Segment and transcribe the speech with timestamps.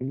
[0.00, 0.10] Salut!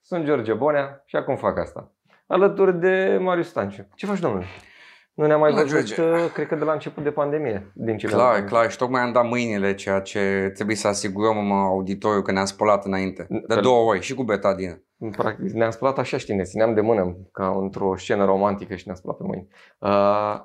[0.00, 1.92] Sunt George Bonea și acum fac asta.
[2.26, 3.88] Alături de Marius Stanciu.
[3.94, 4.44] Ce faci, domnule?
[5.14, 6.22] Nu ne-am mai Bună, văzut, George.
[6.24, 7.72] uh, cred că de la început de pandemie.
[7.74, 8.70] Din ce Clar, mi-am- clar.
[8.70, 12.84] Și tocmai am dat mâinile, ceea ce trebuie să asigurăm în auditoriu că ne-am spălat
[12.84, 13.26] înainte.
[13.28, 14.82] De Pe- două ori și cu betadină.
[15.16, 18.96] Practic, ne-am spălat așa, știi, ne țineam de mână, ca într-o scenă romantică și ne-am
[18.98, 19.48] spălat pe mâini.
[19.78, 19.88] Uh,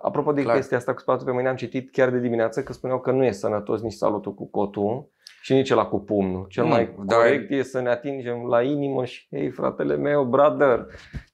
[0.01, 0.55] apropo de Clar.
[0.55, 3.25] chestia asta cu spălatul pe mâini, am citit chiar de dimineață că spuneau că nu
[3.25, 6.45] e sănătos nici salutul cu cotul și nici la cu pumnul.
[6.49, 10.23] Cel Nu, mai dar- corect e să ne atingem la inimă și, hei, fratele meu,
[10.23, 10.85] brother.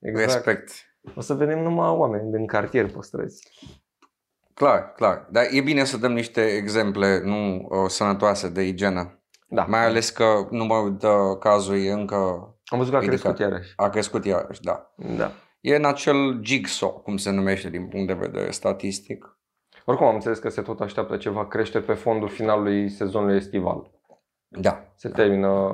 [0.01, 0.31] Exact.
[0.31, 0.69] Respect.
[1.15, 3.47] O să vedem numai oameni din cartier pe străzi.
[4.53, 5.27] Clar, clar.
[5.31, 9.17] Dar e bine să dăm niște exemple nu uh, sănătoase de igienă.
[9.47, 9.65] Da.
[9.69, 11.07] Mai ales că numărul de
[11.39, 12.15] cazuri încă
[12.65, 13.21] Am văzut că a ridicat.
[13.21, 13.73] crescut iarăși.
[13.75, 14.93] a crescut iarăși, da.
[15.17, 15.31] Da.
[15.61, 19.37] E în acel jigsaw, cum se numește din punct de vedere statistic.
[19.85, 23.91] Oricum am înțeles că se tot așteaptă ceva creștere pe fondul finalului sezonului estival.
[24.47, 24.91] Da.
[24.95, 25.73] Se termină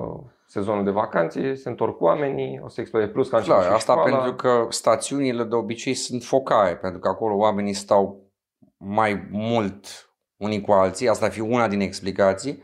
[0.50, 3.78] sezonul de vacanțe, se întorc oamenii, o să explode plus că a început Clar, și
[3.78, 4.18] asta școala.
[4.18, 8.32] pentru că stațiunile de obicei sunt focare, pentru că acolo oamenii stau
[8.78, 9.86] mai mult
[10.38, 12.64] unii cu alții, asta ar fi una din explicații,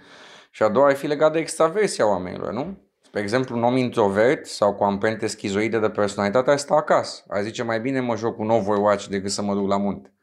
[0.52, 2.77] și a doua ar fi legat de extraversia oamenilor, nu?
[3.02, 7.23] Spre exemplu, un om introvert sau cu amprente schizoide de personalitate ar sta acasă.
[7.27, 10.14] Ar zice mai bine mă joc un Overwatch decât să mă duc la munte.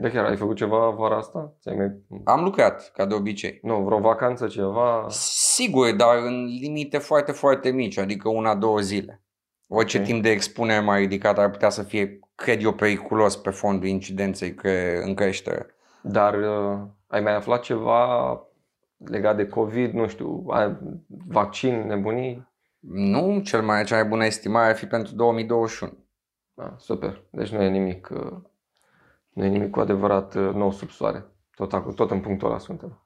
[0.00, 1.52] Da, chiar ai făcut ceva vara asta?
[1.60, 2.20] Ți-ai mai...
[2.24, 3.58] Am lucrat, ca de obicei.
[3.62, 5.06] Nu, vreo vacanță, ceva?
[5.08, 9.22] Sigur, dar în limite foarte, foarte mici, adică una, două zile.
[9.68, 10.04] Orice Ok.
[10.04, 14.54] timp de expunere mai ridicat ar putea să fie, cred eu, periculos pe fondul incidenței
[14.54, 15.66] cre- în creștere.
[16.02, 18.40] Dar uh, ai mai aflat ceva
[18.98, 20.76] legat de COVID, nu știu, ai-
[21.28, 22.48] vaccin, nebunii?
[22.80, 25.92] Nu, cel mai, cea mai bună estimare ar fi pentru 2021.
[26.54, 27.22] Da, super.
[27.30, 28.32] Deci nu e nimic, uh,
[29.36, 31.24] nu e nimic cu adevărat uh, nou sub soare.
[31.54, 33.02] Tot, acolo, tot în punctul ăla suntem.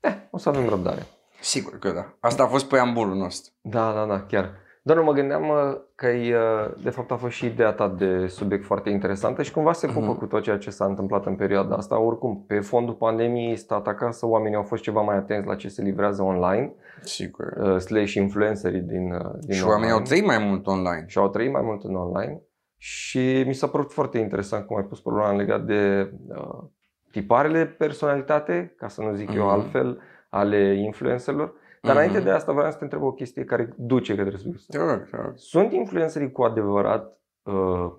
[0.00, 1.02] Eh, o să avem răbdare.
[1.40, 2.14] Sigur că da.
[2.20, 3.52] Asta a fost preambulul nostru.
[3.60, 4.50] Da, da, da, chiar.
[4.82, 5.56] Doar nu mă gândeam uh,
[5.94, 9.52] că e, uh, de fapt a fost și ideea ta de subiect foarte interesantă și
[9.52, 10.18] cumva se pupă Mhm.
[10.18, 11.98] cu tot ceea ce s-a întâmplat în perioada asta.
[12.00, 15.82] Oricum, pe fondul pandemiei, stat acasă, oamenii au fost ceva mai atenți la ce se
[15.82, 17.46] livrează online, Sigur.
[17.60, 19.70] uh, slash influencerii din, uh, din și online.
[19.72, 21.04] oamenii au trăit mai mult online.
[21.06, 22.42] și au trăit mai mult în online
[22.76, 26.64] și mi s-a părut foarte interesant cum ai pus problema legat de uh,
[27.10, 29.50] tiparele de personalitate, ca să nu zic eu Mhm.
[29.52, 31.46] altfel, ale influencerilor.
[31.82, 32.04] Dar Mhm.
[32.04, 35.08] înainte de asta vreau să te întreb o chestie care duce către subiectul Te rog,
[35.10, 35.32] te rog.
[35.34, 37.92] sunt influencerii cu adevărat uh,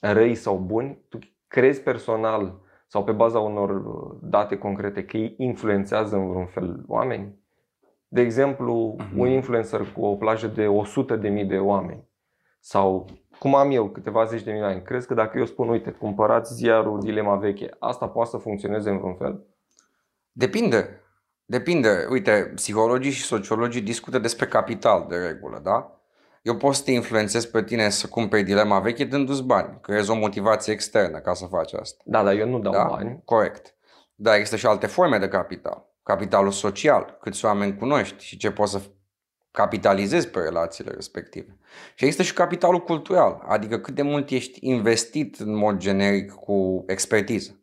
[0.00, 0.98] răi sau buni?
[1.08, 6.46] Tu crezi personal sau pe baza unor uh, date concrete că ei influențează în vreun
[6.46, 7.40] fel oameni?
[8.08, 9.18] De exemplu, Mhm.
[9.18, 12.08] un influencer cu o plajă de 100 de mii de oameni
[12.60, 13.06] sau
[13.42, 17.00] cum am eu, câteva zeci de milioane, crezi că dacă eu spun, uite, cumpărați ziarul
[17.00, 19.46] Dilema Veche, asta poate să funcționeze în vreun fel?
[20.32, 21.02] Depinde.
[21.44, 22.06] Depinde.
[22.10, 26.00] Uite, psihologii și sociologii discută despre capital de regulă, da?
[26.42, 29.78] Eu pot să te influențez pe tine să cumperi dilema veche dându-ți bani.
[29.80, 32.02] Creezi o motivație externă ca să faci asta.
[32.04, 32.84] Da, dar eu nu dau da?
[32.84, 33.22] bani.
[33.24, 33.74] Corect.
[34.14, 35.86] Dar există și alte forme de capital.
[36.02, 38.80] Capitalul social, câți oameni cunoști și ce poți să
[39.52, 41.56] capitalizezi pe relațiile respective.
[41.94, 46.84] Și există și capitalul cultural, adică cât de mult ești investit în mod generic cu
[46.86, 47.56] expertiză.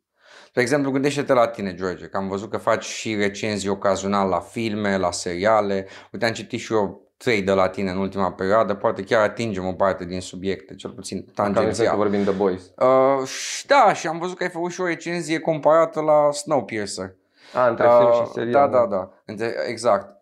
[0.54, 4.40] De exemplu, gândește-te la tine, George, că am văzut că faci și recenzii ocazional la
[4.40, 5.88] filme, la seriale.
[6.12, 9.66] Uite, am citit și eu trei de la tine în ultima perioadă, poate chiar atingem
[9.66, 11.96] o parte din subiecte, cel puțin Cam că tangențial.
[11.96, 12.62] vorbim de boys.
[12.78, 17.16] Uh, și da, și am văzut că ai făcut și o recenzie comparată la Snowpiercer.
[17.54, 18.70] A, între film și serial.
[18.70, 19.12] Da, da, da.
[19.26, 20.18] Între- Exact.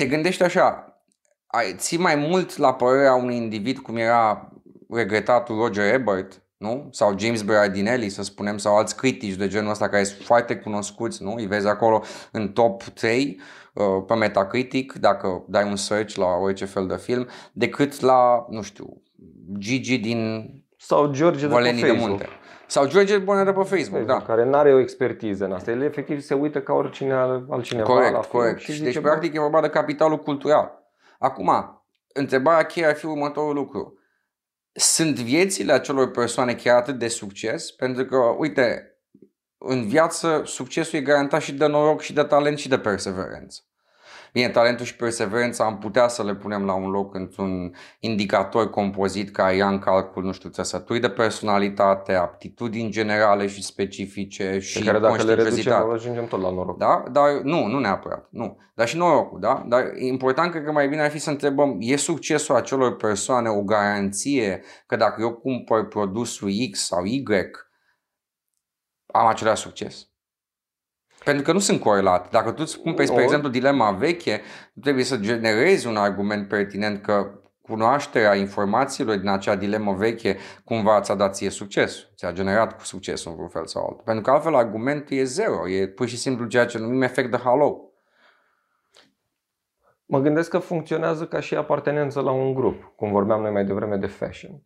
[0.00, 0.96] Te gândești așa,
[1.46, 4.52] ai, ții mai mult la părerea unui individ cum era
[4.90, 6.88] regretatul Roger Ebert, nu?
[6.90, 11.22] Sau James Berardinelli, să spunem, sau alți critici de genul ăsta care sunt foarte cunoscuți,
[11.22, 11.34] nu?
[11.34, 12.02] Îi vezi acolo
[12.32, 13.40] în top 3
[13.74, 18.62] uh, pe Metacritic, dacă dai un search la orice fel de film, decât la, nu
[18.62, 19.02] știu,
[19.58, 22.08] Gigi din Sau George de pe Vălenii de Facebook.
[22.08, 22.28] Munte.
[22.70, 24.22] Sau George Bonea de pe Facebook, da.
[24.22, 25.70] Care nu are o expertiză în asta.
[25.70, 27.12] El efectiv se uită ca oricine
[27.48, 28.58] altcineva la Corect, film corect.
[28.58, 30.92] și Și zice, deci, bă, practic, e vorba de capitalul cultural.
[31.18, 31.50] Acum,
[32.12, 33.98] întrebarea cheie ar fi următorul lucru.
[34.72, 37.70] Sunt viețile acelor persoane chiar atât de succes?
[37.70, 38.96] Pentru că, uite,
[39.58, 43.60] în viață, succesul e garantat și de noroc, și de talent, și de perseverență.
[44.32, 49.30] Bine, talentul și perseverența am putea să le punem la un loc într-un indicator compozit
[49.30, 54.84] care ia în calcul, nu știu, țăsături de personalitate, aptitudini generale și specifice și Pe
[54.84, 55.92] care dacă le reducem, conștientiozitate.
[55.92, 56.78] ajungem tot la noroc.
[56.78, 57.04] Da?
[57.12, 58.28] Dar nu, nu neapărat.
[58.30, 58.58] Nu.
[58.74, 59.64] Dar și norocul, da?
[59.68, 63.48] Dar e important, cred că mai bine ar fi să întrebăm, e succesul acelor persoane
[63.48, 67.22] o garanție că dacă eu cumpăr produsul X sau Y,
[69.06, 70.09] am același succes?
[71.24, 72.28] Pentru că nu sunt corelate.
[72.30, 73.24] Dacă tu îți cumperi, spre Nu.
[73.24, 74.40] exemplu, dilema veche,
[74.74, 77.30] tu trebuie să generezi un argument pertinent că
[77.62, 82.06] cunoașterea informațiilor din acea dilemă veche cumva ți-a dat ție succes.
[82.16, 84.02] Ți-a generat cu succes în vreun fel sau altul.
[84.04, 85.68] Pentru că altfel argumentul e zero.
[85.68, 87.80] E pur și simplu ceea ce numim efect de halo.
[90.06, 93.96] Mă gândesc că funcționează ca și apartenență la un grup, cum vorbeam noi mai devreme
[93.96, 94.62] de fashion.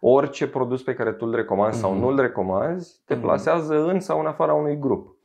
[0.00, 2.00] Orice produs pe care tu îl recomanzi sau Mhm.
[2.00, 3.22] nu îl recomanzi, te Mhm.
[3.22, 5.15] plasează în sau în afara unui grup.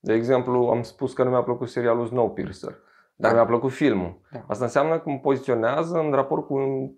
[0.00, 2.78] De exemplu, am spus că nu mi-a plăcut serialul Snowpiercer,
[3.16, 3.36] dar Da.
[3.36, 4.20] mi-a plăcut filmul.
[4.32, 4.44] Da.
[4.48, 6.90] Asta înseamnă că îmi poziționează în raport cu un-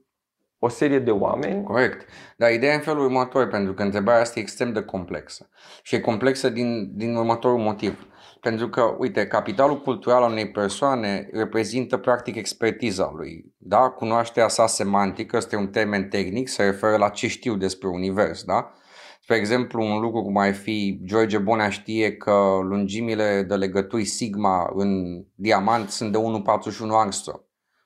[0.58, 1.62] o serie de oameni.
[1.64, 2.06] Corect.
[2.36, 5.48] Dar ideea e în felul următor, pentru că întrebarea asta e extrem de complexă.
[5.82, 8.06] Și e complexă din, din următorul motiv.
[8.40, 13.52] Pentru că, uite, capitalul cultural al unei persoane reprezintă practic expertiza lui.
[13.58, 13.88] Da?
[13.90, 18.44] Cunoașterea sa semantică, este un termen tehnic, se referă la ce știu despre univers.
[18.44, 18.72] Da?
[19.22, 24.72] Spre exemplu, un lucru cum ar fi George Bonea știe că lungimile de legături sigma
[24.74, 26.22] în diamant sunt de 1,41
[26.90, 27.40] angstrom.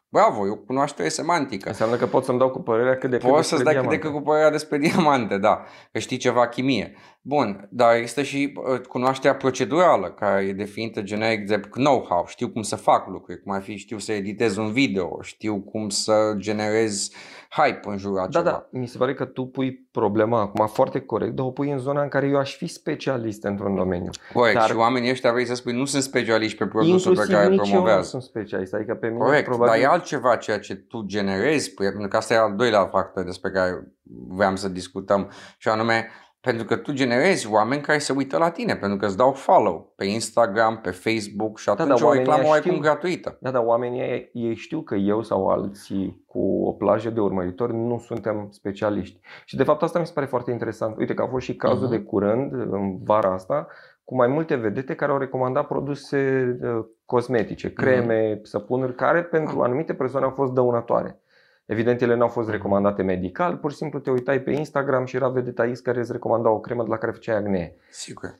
[0.09, 1.69] Bravo, e o cunoaștere semantică.
[1.69, 3.91] Înseamnă că pot să-mi dau cu părerea cât de cât Poți să-ți despre dai cât
[3.91, 4.09] de diamante.
[4.09, 6.97] cât cu părerea despre diamante, da, că știi ceva chimie.
[7.21, 12.27] Bun, dar există și uh, cunoașterea procedurală, care e definită generic de know-how.
[12.27, 15.89] Știu cum să fac lucruri, cum ar fi știu să editez un video, știu cum
[15.89, 17.11] să generez
[17.57, 18.51] hype în jurul a Da, ceva.
[18.51, 21.79] da, mi se pare că tu pui problema acum foarte corect, dar o pui în
[21.79, 24.11] zona în care eu aș fi specialist într-un domeniu.
[24.33, 27.33] Corect, Dar- și oamenii ăștia vrei să spui nu sunt specialiști pe produsul Inclusiv pe
[27.33, 28.09] care îl nici eu nu promovează.
[28.09, 29.73] sunt specialist, adică pe mine Corect, probabil...
[29.73, 33.25] dar e altceva ceea ce tu generezi, păi, pentru că asta e al doilea factor
[33.25, 33.93] despre care
[34.29, 36.09] vreau să discutăm, și anume
[36.47, 39.93] pentru că tu generezi oameni care se uită la tine, pentru că îți dau follow
[39.97, 42.83] pe Instagram, pe Facebook și atunci dar o oamenii reclamă ăia oarecum știu.
[42.83, 43.37] gratuită.
[43.41, 47.75] Da, dar oamenii ei, ei știu că eu sau alții cu o plajă de urmăritori
[47.75, 49.21] nu suntem specialiști.
[49.45, 50.97] Și de fapt asta mi se pare foarte interesant.
[50.99, 51.91] Uite că a fost și cazul Mhm.
[51.91, 53.67] de curând, în vara asta,
[54.05, 56.19] cu mai multe vedete care au recomandat produse
[56.63, 59.65] uh, cosmetice, creme, săpunuri, care pentru Ah.
[59.65, 61.21] anumite persoane au fost dăunătoare.
[61.67, 65.17] Evident, ele nu au fost recomandate medical, pur și simplu te uitai pe Instagram și
[65.17, 67.75] era vedeta X care îți recomanda o cremă de la care făceai acne.
[67.91, 68.39] Sigur.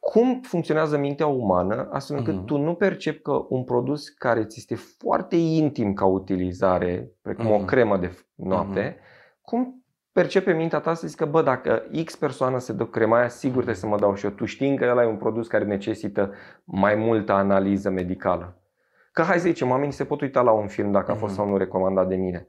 [0.00, 2.44] cum funcționează mintea umană astfel încât Mhm.
[2.44, 7.56] tu nu percepi că un produs care ți este foarte intim ca utilizare, precum o
[7.56, 7.64] Mhm.
[7.66, 8.96] cremă de noapte,
[9.40, 13.28] cum percepe mintea ta să zici că bă, dacă X persoană se dă crema aia,
[13.28, 14.30] sigur trebuie să mă dau și eu.
[14.30, 16.32] Tu știind că ăla e un produs care necesită
[16.64, 18.56] mai multă analiză medicală.
[19.18, 21.42] Că hai să zicem, oamenii se pot uita la un film dacă a fost Mhm.
[21.42, 22.48] sau nu recomandat de mine.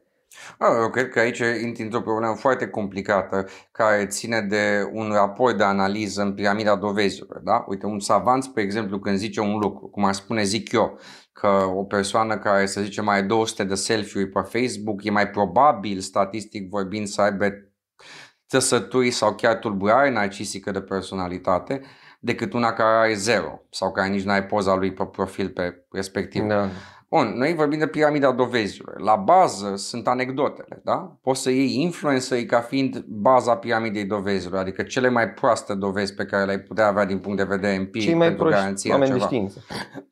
[0.58, 5.58] Ah, eu cred că aici intri într-o problemă foarte complicată care ține de un raport
[5.58, 7.40] de analiză în piramida dovezilor.
[7.40, 7.66] Da?
[7.68, 11.00] Uite, un savant, spre exemplu, când zice un lucru, cum ar spune, zic eu,
[11.32, 15.30] că o persoană care, să zicem, mai are 200 de selfie-uri pe Facebook e mai
[15.30, 17.46] probabil, statistic vorbind, să aibă
[18.48, 21.82] țăsături sau chiar tulburare narcisică de personalitate
[22.20, 25.86] decât una care are zero sau care nici nu are poza lui pe profil pe
[25.92, 26.44] respectiv.
[26.44, 26.68] Da.
[27.10, 29.00] Bun, noi vorbim de piramida dovezilor.
[29.00, 31.18] La bază sunt anecdotele, da?
[31.22, 36.26] Poți să iei influencerii ca fiind baza piramidei dovezilor, adică cele mai proaste dovezi pe
[36.26, 39.10] care le-ai putea avea din punct de vedere empiric Cei mai pentru proști garanția oameni
[39.12, 39.28] de ceva.
[39.28, 39.60] știință.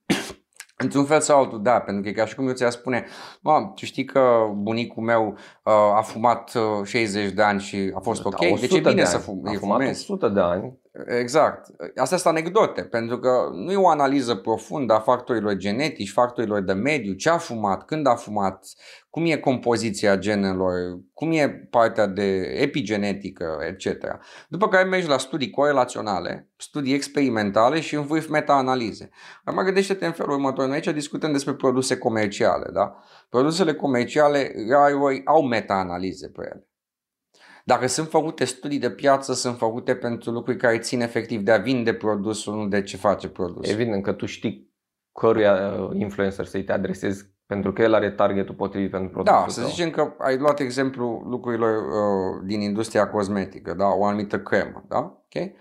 [0.83, 3.06] Într-un fel sau altul, da, pentru că e ca și cum eu ți-a spune,
[3.42, 4.21] mă, tu știi că
[4.56, 5.27] bunicul meu
[5.63, 8.39] uh, a fumat uh, 60 de ani și a fost ok?
[8.39, 9.24] Da, Deci e 100 bine de să ani.
[9.24, 10.01] fum, A e fumat fumezi.
[10.12, 10.77] 100 de ani.
[11.06, 11.68] Exact.
[11.95, 16.73] Astea sunt anecdote, pentru că nu e o analiză profundă a factorilor genetici, factorilor de
[16.73, 18.66] mediu, ce a fumat, când a fumat,
[19.09, 20.73] cum e compoziția genelor,
[21.13, 24.19] cum e partea de epigenetică, etc.
[24.49, 29.09] După care mergi la studii corelaționale, studii experimentale și în vârf meta-analize.
[29.44, 30.66] Acum gândește-te în felul următor.
[30.66, 32.95] Noi aici discutăm despre produse comerciale, da?
[33.30, 36.68] Produsele comerciale rareori au meta-analize pe ele.
[37.68, 41.57] Dacă sunt făcute studii de piață, sunt făcute pentru lucruri care țin efectiv de a
[41.57, 43.74] vinde produsul, nu de ce face produsul.
[43.74, 44.74] Evident că tu știi
[45.19, 49.47] căruia uh, influencer să-i te adresezi pentru că el are targetul potrivit pentru produsul Da,
[49.47, 49.69] să tău.
[49.69, 53.88] zicem că ai luat exemplu lucrurilor uh, din industria cosmetică, da?
[53.88, 54.86] o anumită cremă.
[54.88, 55.21] Da?
[55.26, 55.56] Okay?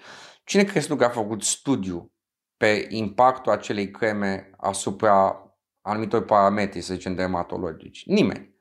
[0.45, 2.13] Cine crezi tu că a făcut studiu
[2.57, 5.41] pe impactul acelei creme asupra
[5.81, 8.07] anumitor parametri, să zicem, dermatologici?
[8.07, 8.56] Nimeni.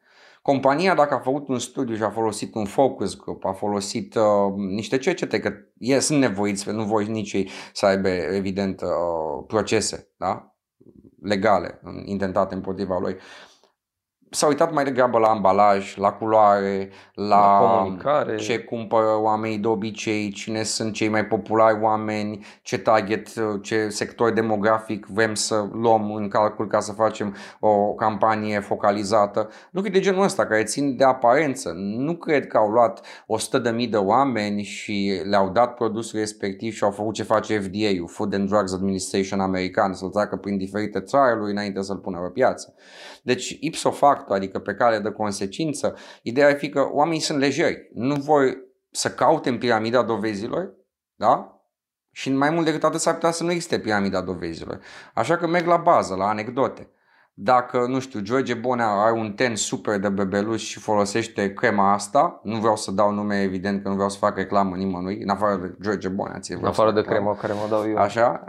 [0.46, 4.54] Compania, dacă a făcut un studiu și a folosit un focus group, a folosit uh,
[4.56, 10.14] niște cercete, că e, sunt nevoiți, nu voi nici ei să aibă, evident, uh, procese,
[10.18, 10.56] da?
[11.22, 13.16] legale intentate împotriva lui
[14.36, 18.36] s-a uitat mai degrabă la ambalaj, la culoare, la, La comunicare.
[18.36, 23.28] ce cumpără oamenii de obicei, cine sunt cei mai populari oameni, ce target,
[23.62, 29.50] ce sector demografic vrem să luăm în calcul ca să facem o campanie focalizată.
[29.72, 31.72] Lucruri de genul ăsta care țin de aparență.
[31.76, 33.02] Nu cred că au luat
[33.80, 38.34] 100.000 de oameni și le-au dat produsul respectiv și au făcut ce face FDA-ul, Food
[38.34, 42.74] and Drugs Administration american, să-l treacă prin diferite trialuri înainte să-l pună pe piață.
[43.24, 43.92] Deci, ipso
[44.26, 47.90] facto, adică pe cale de consecință, ideea ar fi că oamenii sunt lejeri.
[47.94, 48.58] Nu vor
[48.92, 50.74] să caute în piramida dovezilor,
[51.16, 51.60] da?
[52.12, 54.80] Și mai mult decât atât s-ar putea să nu existe piramida dovezilor.
[55.14, 56.90] Așa că merg la bază, la anecdote.
[57.38, 62.40] Dacă, nu știu, George Bonea are un ten super de bebeluș și folosește crema asta,
[62.44, 65.56] nu vreau să dau nume evident că nu vreau să fac reclamă nimănui, în afară
[65.56, 66.40] de George Bonea.
[66.40, 67.36] ție În vreau afară să de fac reclamă.
[67.38, 67.98] crema care mă dau eu.
[67.98, 68.44] Așa,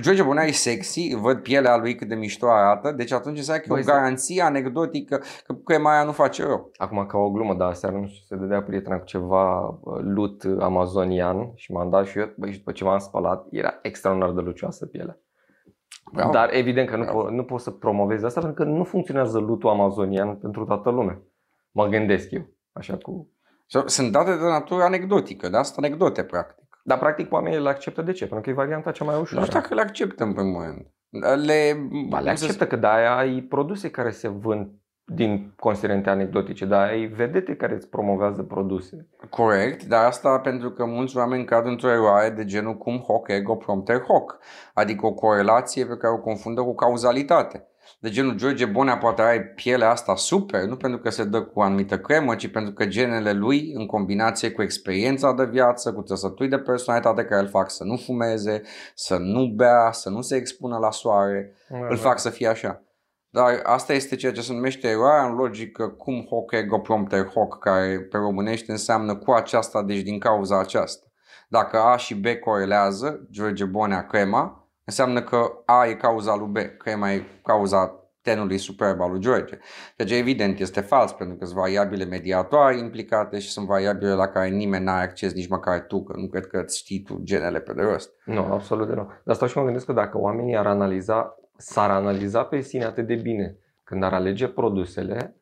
[0.00, 3.68] George Bonea e sexy, văd pielea lui cât de mișto arată, deci atunci înseamnă că
[3.68, 6.70] e Băi, o să- garanție anecdotică că crema aia nu face rău.
[6.76, 10.42] Acum ca o glumă, dar aseară nu știu, se dădea prietena cu ceva uh, lut
[10.60, 14.40] amazonian și m-am dat și eu, băi, și după ce m-am spălat, era extraordinar de
[14.40, 15.18] lucioasă pielea.
[16.12, 16.30] Bravo.
[16.30, 17.26] Dar evident că nu, Bravo.
[17.26, 21.22] po- nu poți să promovezi asta pentru că nu funcționează lutul amazonian pentru toată lumea.
[21.70, 23.30] Mă gândesc eu, așa cu...
[23.66, 25.62] Sau- Sunt date de natură anecdotică, da?
[25.62, 26.64] Sunt anecdote, practic.
[26.84, 28.24] Dar practic oamenii le acceptă de ce?
[28.26, 29.44] Pentru că e varianta cea mai Nu ușoară.
[29.46, 30.86] știu dacă le acceptă în primul rând.
[31.44, 34.68] Le, Ba, le acceptă că de-aia ai produse care se vând
[35.08, 39.08] din considerente anecdotice, dar ai vedete care îți promovează produse.
[39.30, 43.54] Corect, dar asta pentru că mulți oameni cad într-o eroare de genul cum hoc ego
[43.54, 44.38] prompter hoc,
[44.74, 47.66] adică o corelație pe care o confundă cu cauzalitate.
[48.00, 51.58] De genul George Bonea poate are pielea asta super, nu pentru că se dă cu
[51.58, 56.02] o anumită cremă, ci pentru că genele lui, în combinație cu experiența de viață, cu
[56.02, 58.62] trăsături de personalitate care îl fac să nu fumeze,
[58.94, 61.52] să nu bea, să nu se expună la soare,
[61.88, 62.80] îl fac să fie așa.
[63.36, 67.58] Dar asta este ceea ce se numește eroarea în logică cum hoc ego prompter hoc,
[67.58, 71.06] care pe românește înseamnă cu aceasta, deci din cauza aceasta.
[71.48, 76.78] Dacă A și B corelează, George Bonea crema, înseamnă că A e cauza lui B,
[76.78, 79.58] crema e cauza tenului superb al lui George.
[79.96, 84.48] Deci evident este fals pentru că sunt variabile mediatoare implicate și sunt variabile la care
[84.48, 87.72] nimeni n-are acces, nici măcar tu, că nu cred că îți știi tu genele pe
[87.72, 88.10] de rost.
[88.24, 89.22] Nu, absolut deloc.
[89.24, 93.06] Dar stau și mă gândesc că dacă oamenii ar analiza, s-ar analiza pe sine atât
[93.06, 95.36] de bine când ar alege produsele,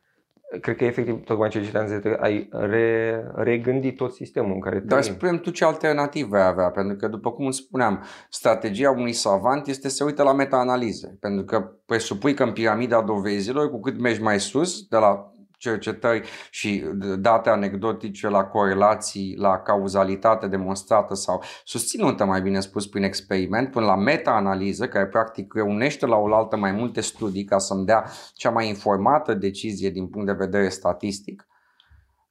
[0.61, 4.79] cred că efectiv, tocmai ce citeam, zice că ai re, regândit tot sistemul în care
[4.79, 5.15] Dar trăim.
[5.15, 9.67] spune tu ce alternative ai avea, pentru că după cum îți spuneam, strategia unui savant
[9.67, 13.99] este să se uite la meta-analize, pentru că presupui că în piramida dovezilor, cu cât
[13.99, 16.83] mergi mai sus, de la cercetări și
[17.17, 23.85] date anecdotice la corelații, la cauzalitate demonstrată sau susținută, mai bine spus, prin experiment, până
[23.85, 28.67] la meta-analiză, care practic reunește la oaltă mai multe studii ca să-mi dea cea mai
[28.67, 31.47] informată decizie din punct de vedere statistic.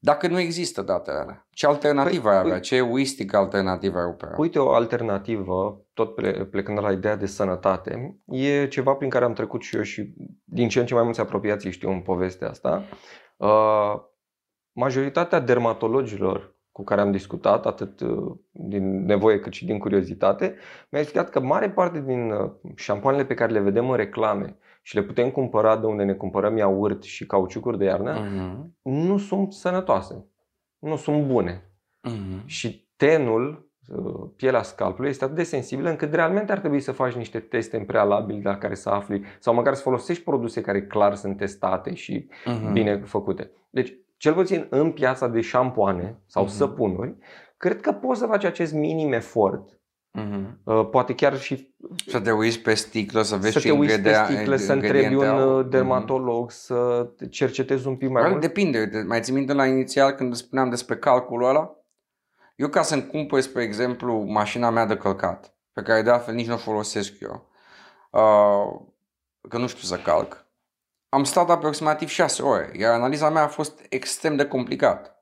[0.04, 2.52] Dacă nu există datele alea, ce alternativă Păi, ai avea?
[2.52, 4.34] uite- Ce euristică alternativă ai opera?
[4.36, 9.24] Uite o alternativă, tot ple- plecând de la ideea de sănătate, e ceva prin care
[9.24, 12.48] am trecut și eu și din ce în ce mai mulți apropiații știu în povestea
[12.48, 12.84] asta.
[13.36, 13.94] Uh,
[14.72, 20.54] majoritatea dermatologilor cu care am discutat, atât uh, din nevoie cât și din curiozitate,
[20.90, 24.94] mi-a explicat că mare parte din uh, șampoanele pe care le vedem în reclame și
[24.94, 29.52] le putem cumpăra de unde ne cumpărăm iaurt și cauciucuri de iarnă, Mhm, nu sunt
[29.52, 30.26] sănătoase,
[30.78, 31.70] nu sunt bune.
[32.02, 32.42] mhm.
[32.46, 37.12] Și tenul, uh, pielea scalpului, este atât de sensibilă încât realmente ar trebui să faci
[37.12, 41.14] niște teste în prealabil la care să afli sau măcar să folosești produse care clar
[41.14, 42.72] sunt testate și Mhm.
[42.72, 43.50] bine făcute.
[43.70, 46.52] Deci, cel puțin în piața de șampoane sau Mhm.
[46.52, 47.14] săpunuri,
[47.56, 49.78] cred că poți să faci acest minim efort.
[50.16, 50.60] Mhm.
[50.64, 51.74] Uh, Poate chiar și
[52.06, 54.72] Să te uiți pe sticlă, să vezi să ce te uiți pe ingredea- sticlă, să
[54.72, 55.58] întrebi ingrediente un au.
[55.58, 58.42] uh, dermatolog, să te cercetezi un pic mai Mai mult.
[58.42, 58.78] depinde.
[58.78, 61.76] Uite, Mai ții minte la inițial când îți spuneam despre calculul ăla?
[62.56, 66.46] Eu ca să-mi cumpăr, spre exemplu, mașina mea de călcat, pe care de altfel nici
[66.46, 67.48] nu o folosesc eu,
[68.10, 68.80] uh,
[69.48, 70.46] că nu știu să calc,
[71.08, 75.13] am stat aproximativ 6 ore, iar analiza mea a fost extrem de complicată.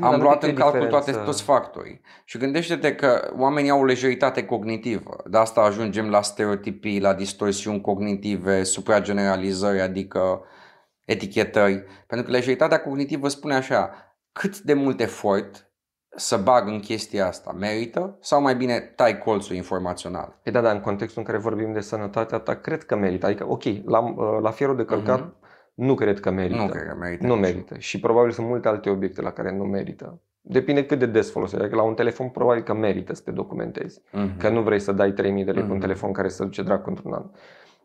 [0.00, 1.30] Dar Am nu luat cred în că e calcul toate, diferență.
[1.30, 2.00] toți factorii.
[2.24, 5.16] Și gândește-te că oamenii au o lejeritate cognitivă.
[5.26, 10.40] De asta ajungem la stereotipii, la distorsiuni cognitive, suprageneralizări, adică
[11.04, 11.84] etichetări.
[12.06, 13.90] Pentru că lejeritatea cognitivă spune așa,
[14.32, 15.62] cât de mult efort
[16.16, 20.38] să bag în chestia asta merită sau mai bine tai colțul informațional.
[20.42, 23.26] Păi da, dar în contextul în care vorbim de sănătatea ta, cred că merită.
[23.26, 25.34] Adică, ok, la, uh, la fierul de călcat Mhm.
[25.78, 26.60] Nu cred că merită.
[26.62, 27.26] Nu cred că merită.
[27.26, 27.42] Nu nici.
[27.42, 27.78] merită.
[27.78, 30.20] Și probabil sunt multe alte obiecte la care nu merită.
[30.40, 31.60] Depinde cât de des folosești.
[31.64, 34.00] Adică la un telefon probabil că merită să te documentezi.
[34.12, 34.36] Mhm.
[34.38, 35.80] Că nu vrei să dai 3000 de lei pe un Mhm.
[35.80, 37.24] telefon care să duce dracu într-un an.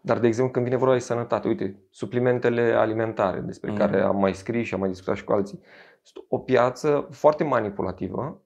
[0.02, 3.80] Dar, de exemplu, când vine vorba de sănătate, uite, suplimentele alimentare, despre Mhm.
[3.80, 5.60] care am mai scris și am mai discutat și cu alții,
[6.02, 8.42] sunt o piață foarte manipulativă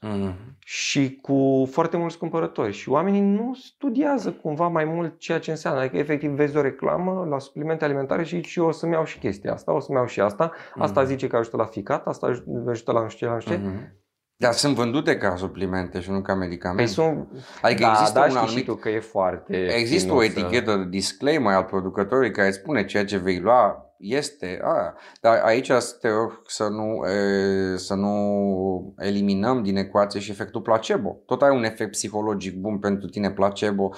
[0.00, 0.34] Mhm.
[0.64, 2.72] și cu foarte mulți cumpărători.
[2.72, 5.80] Și oamenii nu studiază cumva mai mult ceea ce înseamnă.
[5.80, 9.18] Adică, efectiv, vezi o reclamă la suplimente alimentare și zici, eu o să-mi iau și
[9.18, 10.52] chestia asta, o să-mi iau și asta.
[10.78, 11.08] Asta Mhm.
[11.10, 13.60] zice că ajută la ficat, asta ajută la nu știu ce, la nu știu ce.
[13.62, 13.98] Mhm.
[14.40, 16.90] Dar sunt vândute ca suplimente și nu ca Păi medicamente.
[16.90, 17.28] sunt,
[17.62, 20.38] Adică da, există da, un știi anumit și tu că e foarte Există o finuță.
[20.38, 24.94] etichetă de disclaimer al producătorului care spune ceea ce vei lua este aia.
[25.20, 30.60] Dar aici să te rog să nu, e, să nu eliminăm din ecuație și efectul
[30.60, 31.16] placebo.
[31.26, 33.90] Tot ai un efect psihologic bun pentru tine placebo.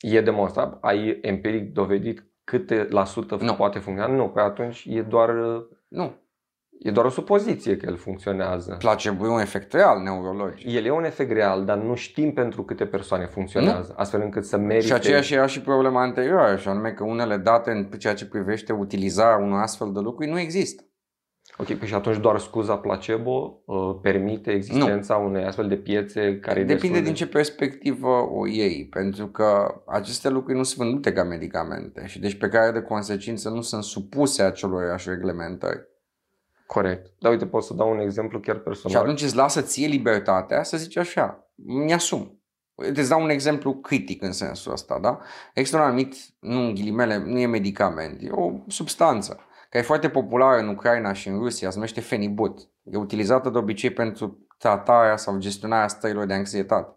[0.00, 0.78] E demonstrat?
[0.80, 3.54] Ai empiric dovedit câte la sută Nu.
[3.54, 4.14] poate funcționa?
[4.14, 5.30] Nu, păi atunci e doar,
[5.88, 6.12] Nu.
[6.82, 8.76] E doar o supoziție că el funcționează.
[8.78, 10.72] Placebo e un efect real neurologic.
[10.72, 14.56] El e un efect real, dar nu știm pentru câte persoane funcționează, astfel încât să
[14.56, 14.86] merite...
[14.86, 18.72] Și aceeași era și problema anterioară, și anume că unele date în ceea ce privește
[18.72, 20.82] utilizarea unor astfel de lucruri nu există.
[21.56, 26.60] Ok, păi și atunci doar scuza placebo uh, permite existența unei astfel de piețe care
[26.60, 27.04] e Depinde destul de...
[27.04, 32.20] din ce perspectivă o iei, pentru că aceste lucruri nu sunt vândute ca medicamente și
[32.20, 35.90] deci pe care de consecință nu sunt supuse acelorași reglementări.
[36.66, 37.10] Corect.
[37.18, 39.02] Dar uite, pot să dau un exemplu chiar Și personal.
[39.02, 42.36] atunci îți lasă ție libertatea să zici așa, mi-asum.
[42.74, 45.18] Îți dau un exemplu critic în sensul ăsta, da?
[45.54, 49.40] Există un anumit, nu în ghilimele, nu e medicament, e o substanță
[49.72, 52.68] care e foarte populară în Ucraina și în Rusia, se numește Fenibut.
[52.82, 56.96] E utilizată de obicei pentru tratarea sau gestionarea stărilor de anxietate.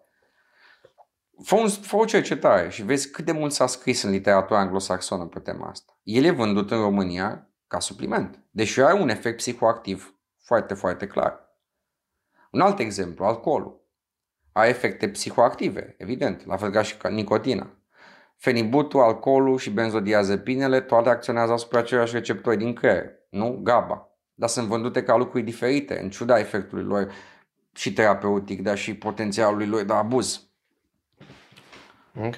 [1.43, 5.25] Fă, un, fă o cercetare și vezi cât de mult s-a scris în literatura anglosaxonă
[5.25, 5.99] pe tema asta.
[6.03, 11.39] El e vândut în România ca supliment, deși are un efect psihoactiv foarte, foarte clar.
[12.51, 13.83] Un alt exemplu, alcoolul.
[14.51, 17.69] Are efecte psihoactive, evident, la fel ca și ca nicotina.
[18.37, 24.09] Fenibutul, alcoolul și benzodiazepinele toate acționează asupra același receptori din creier, nu GABA.
[24.33, 27.11] Dar sunt vândute ca lucruri diferite, în ciuda efectului lor
[27.73, 30.49] și terapeutic, dar și potențialului lor de abuz.
[32.25, 32.35] Ok.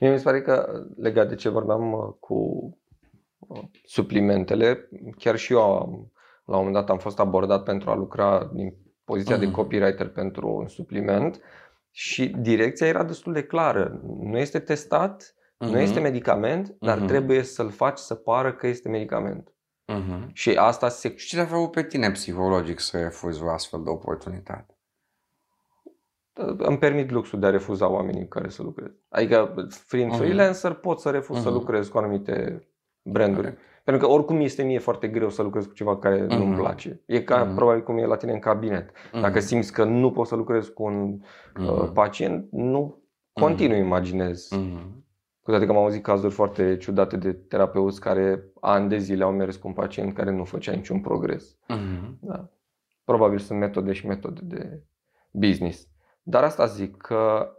[0.00, 2.72] Mie mi se pare că legat de ce vorbeam uh, cu uh,
[3.84, 4.88] suplimentele,
[5.18, 6.12] chiar și eu am,
[6.44, 9.54] la un moment dat am fost abordat pentru a lucra din poziția de Mhm.
[9.54, 11.40] copywriter pentru un supliment
[11.90, 14.00] și direcția era destul de clară.
[14.20, 15.76] Nu este testat, nu Mhm.
[15.76, 17.06] este medicament, dar Mhm.
[17.06, 19.54] trebuie să-l faci să pară că este medicament.
[19.86, 20.30] Mhm.
[20.32, 23.90] Și asta se Și ce te-a făcut pe tine psihologic să refuzi o astfel de
[23.90, 24.70] oportunitate?
[26.58, 28.90] îmi permit luxul de a refuza oamenii cu care să lucrez.
[29.08, 29.54] Adică,
[29.86, 30.18] fiind Mhm.
[30.18, 31.58] freelancer, pot să refuz să Mhm.
[31.58, 32.66] lucrez cu anumite
[33.06, 33.40] branduri.
[33.42, 33.60] Corect.
[33.84, 36.36] Pentru că oricum este mie foarte greu să lucrez cu ceva care Mhm.
[36.36, 37.00] nu-mi place.
[37.06, 37.54] E ca Mhm.
[37.54, 38.90] probabil cum e la tine în cabinet.
[39.12, 39.46] Dacă Mhm.
[39.46, 41.10] simți că nu poți să lucrezi cu un
[41.60, 41.92] uh, Mhm.
[41.92, 44.48] pacient, nu continui, imaginez.
[44.50, 45.04] Mhm.
[45.42, 49.32] Cu toate că am auzit cazuri foarte ciudate de terapeuți care ani de zile au
[49.32, 51.56] mers cu un pacient care nu făcea niciun progres.
[51.68, 52.18] Mhm.
[52.20, 52.48] Da.
[53.04, 54.82] Probabil sunt metode și metode de
[55.30, 55.88] business.
[56.22, 57.55] Dar asta zic că uh,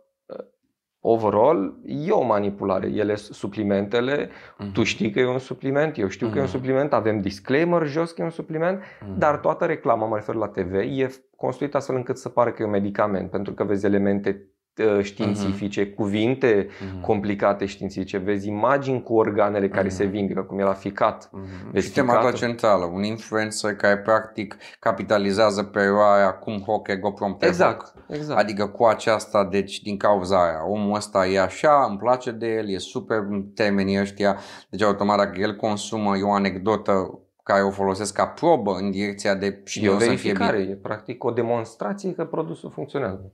[1.09, 2.87] overall e o manipulare.
[2.87, 4.71] Ele sunt suplimentele, Mhm.
[4.71, 6.53] tu știi că e un supliment, eu știu că e un Mhm.
[6.55, 9.17] supliment, avem disclaimer jos că e un supliment, Mhm.
[9.19, 12.65] dar toată reclama, mă refer la TV, e construită astfel încât să pară că e
[12.65, 17.01] un medicament, pentru că vezi elemente uh, științifice, cuvinte Mhm.
[17.01, 19.95] complicate științifice, vezi imagini cu organele care Mhm.
[19.95, 21.29] se vindecă, cum e la ficat.
[21.31, 21.71] Mhm.
[21.71, 27.11] Deci Și tema ficatul- centrală, un influencer care practic capitalizează pe eroarea cum hoc ego
[27.11, 28.39] prompte Exact, exact.
[28.39, 32.69] Adică cu aceasta, deci din cauza aia, omul ăsta e așa, îmi place de el,
[32.69, 34.37] e super în termenii ăștia,
[34.69, 39.35] deci automat dacă el consumă, e o anecdotă care o folosesc ca probă în direcția
[39.35, 40.71] de și E o eu să-mi fie verificare, bine.
[40.71, 43.31] e practic o demonstrație că produsul funcționează.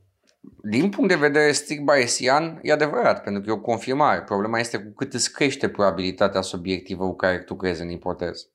[0.62, 4.22] Din punct de vedere strict bayesian, e adevărat, pentru că e o confirmare.
[4.22, 8.46] Problema este cu cât îți crește probabilitatea subiectivă cu care tu crezi în ipoteză.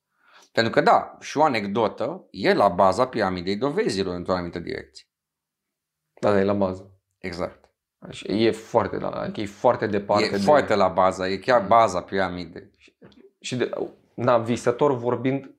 [0.53, 5.07] Pentru că da, și o anecdotă e la baza piramidei dovezilor într-o anumită direcție.
[6.20, 7.01] Da, dar e la bază.
[7.18, 7.70] Exact.
[7.98, 10.24] Așa, E foarte, la, adică e foarte departe.
[10.24, 12.70] e de, foarte la baza, e chiar baza piramidei.
[13.40, 13.70] Și de,
[14.14, 15.55] na, visător vorbind,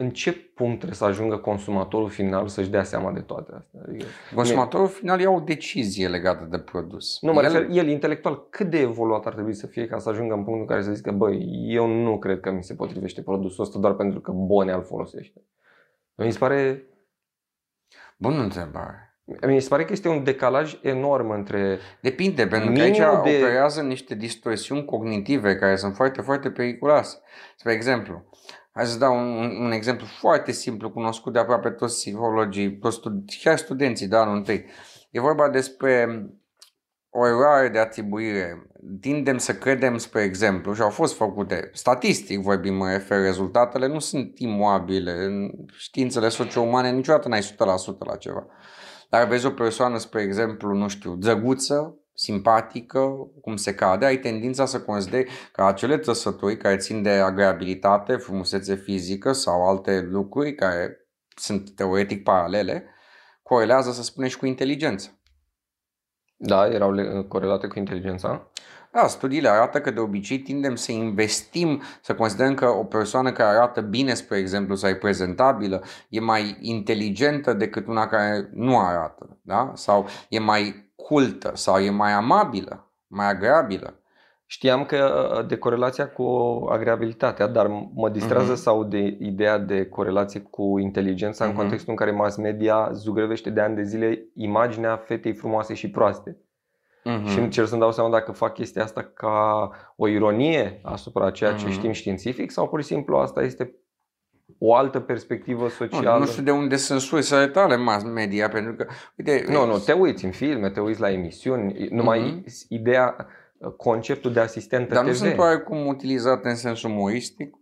[0.00, 3.80] în ce punct trebuie să ajungă consumatorul final să-și dea seama de toate astea?
[3.88, 7.18] Adică, Consumatorul final ia o decizie legată de produs.
[7.20, 10.08] nu, mă El- refer, el intelectual, cât de evoluat ar trebui să fie ca să
[10.08, 13.22] ajungă în punctul în care să zică, băi, eu nu cred că mi se potrivește
[13.22, 15.42] produsul ăsta doar pentru că Bonea îl folosește.
[16.14, 16.84] Mi se pare,
[18.18, 19.18] Bună întrebare.
[19.46, 23.36] mi se pare că este un decalaj enorm între Depinde, pentru că Minimul aici de-
[23.36, 27.20] operează niște distorsiuni cognitive care sunt foarte, foarte periculoase.
[27.56, 28.24] Spre exemplu,
[28.72, 33.42] hai să dau un, un exemplu foarte simplu, cunoscut de aproape toți psihologii, toți studi-
[33.42, 34.64] chiar studenții de anul întâi.
[35.10, 36.24] E vorba despre
[37.10, 38.66] o eroare de atribuire.
[39.00, 43.98] Tindem să credem, spre exemplu, și au fost făcute, statistic vorbim, mă refer, rezultatele nu
[43.98, 45.12] sunt imobile.
[45.12, 48.46] În științele socio-umane niciodată n-ai 100% la ceva.
[49.08, 53.00] Dar vezi o persoană, spre exemplu, nu știu, drăguță, simpatică,
[53.40, 58.74] cum se cade, ai tendința să consideri că acele trăsături care țin de agreabilitate, frumusețe
[58.74, 62.84] fizică sau alte lucruri care sunt teoretic paralele,
[63.42, 65.20] corelează, să spunem, și cu inteligență.
[66.36, 68.50] Da, erau corelate cu inteligența?
[68.92, 73.56] Da, studiile arată că de obicei tindem să investim, să considerăm că o persoană care
[73.56, 79.40] arată bine, spre exemplu, sau e prezentabilă, e mai inteligentă decât una care nu arată,
[79.42, 79.72] da?
[79.74, 83.94] Sau e mai cultă, sau e mai amabilă, mai agreabilă.
[84.46, 86.24] Știam că uh, de corelația cu
[86.70, 88.62] agreabilitatea, dar mă distrează uh-huh.
[88.62, 91.46] sau de ideea de corelație cu inteligența uh-huh.
[91.46, 91.60] în mhm.
[91.60, 96.36] contextul în care mass media zugrăvește de ani de zile imaginea fetei frumoase și proaste.
[97.04, 97.26] Uh-huh.
[97.26, 101.66] Și încerc să-mi dau seama dacă fac chestia asta ca o ironie asupra ceea ce
[101.66, 101.72] uh-huh.
[101.72, 103.74] știm științific sau pur și simplu asta este
[104.62, 106.12] o altă perspectivă socială.
[106.12, 109.44] Nu, nu știu de unde sunt sursele tale mass media, pentru că, uite...
[109.48, 112.68] Nu, nu, te uiți în filme, te uiți la emisiuni, numai uh-huh.
[112.68, 113.26] ideea
[113.76, 115.08] conceptul de asistentă Dar TV.
[115.08, 117.54] nu sunt oarecum utilizate în sens umoristic?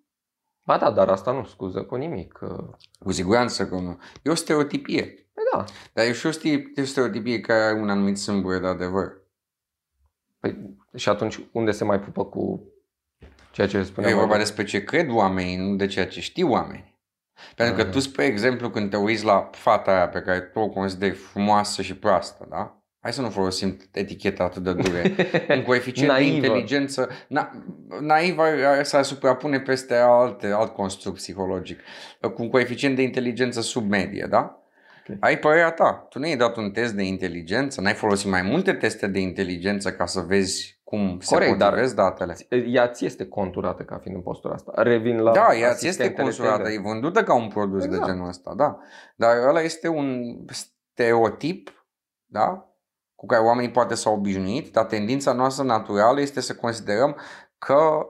[0.64, 2.38] Ba da, dar asta nu scuză cu nimic.
[2.98, 3.98] Cu siguranță că nu.
[4.22, 5.02] E o stereotipie.
[5.04, 5.64] Păi da.
[5.92, 6.30] Dar e și o
[6.84, 9.22] stereotipie care are un anumit sâmbure de adevăr.
[10.40, 12.72] Păi, și atunci unde se mai pupă cu
[13.50, 14.12] ceea ce spuneam?
[14.12, 16.96] E vorba despre ce cred oamenii, nu de ceea ce știu oamenii.
[17.54, 20.68] Pentru că tu, spre exemplu, când te uiți la fata aia pe care tu o
[20.68, 22.82] consideri frumoasă și proastă, da?
[23.00, 25.14] Hai să nu folosim eticheta atât de dure.
[25.56, 27.10] Un coeficient de inteligență.
[27.28, 27.50] Na,
[28.00, 28.36] naiv
[28.82, 31.80] să suprapune peste alte, alt construct psihologic.
[32.20, 34.62] Cu un coeficient de inteligență sub medie, da?
[35.02, 35.16] Okay.
[35.20, 36.06] Ai părerea ta.
[36.10, 39.92] Tu nu ai dat un test de inteligență, n-ai folosit mai multe teste de inteligență
[39.92, 42.36] ca să vezi cum se Corect, potrivesc datele.
[42.48, 44.72] Ea ți este conturată ca fiind în postura asta.
[44.74, 48.04] Revin la Da, ea ți este conturată, e vândută ca un produs exact.
[48.04, 48.78] de genul ăsta, da.
[49.16, 51.86] Dar ăla este un stereotip,
[52.26, 52.68] da?
[53.14, 57.16] cu care oamenii poate s-au obișnuit, dar tendința noastră naturală este să considerăm
[57.58, 58.06] că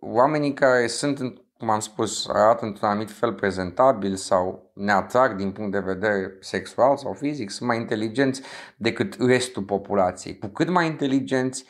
[0.00, 5.52] oamenii care sunt, cum am spus, arată într-un anumit fel prezentabil sau ne atrag din
[5.52, 8.42] punct de vedere sexual sau fizic, sunt mai inteligenți
[8.76, 10.38] decât restul populației.
[10.38, 11.64] Cu cât mai inteligenți,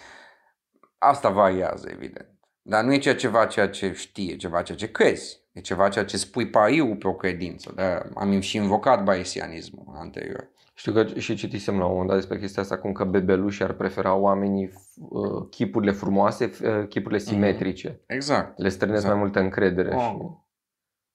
[0.99, 2.29] asta variază, evident.
[2.63, 5.41] Dar nu e ceea ceva ceea ce știe, ceva ceea ce crezi.
[5.53, 7.73] E ceva ceea ce spui pariu pe o credință.
[7.75, 10.51] De am și invocat bayesianismul anterior.
[10.81, 13.73] Știu că și citisem la un moment dat despre chestia asta, cum că bebelușii ar
[13.73, 14.73] prefera oamenii
[15.09, 17.31] uh, chipurile frumoase, uh, chipurile mhm.
[17.31, 18.01] simetrice.
[18.07, 18.59] Exact.
[18.59, 19.15] Le strânesc exact.
[19.15, 19.95] mai multă încredere.
[19.95, 20.01] Oh.
[20.01, 20.17] Și...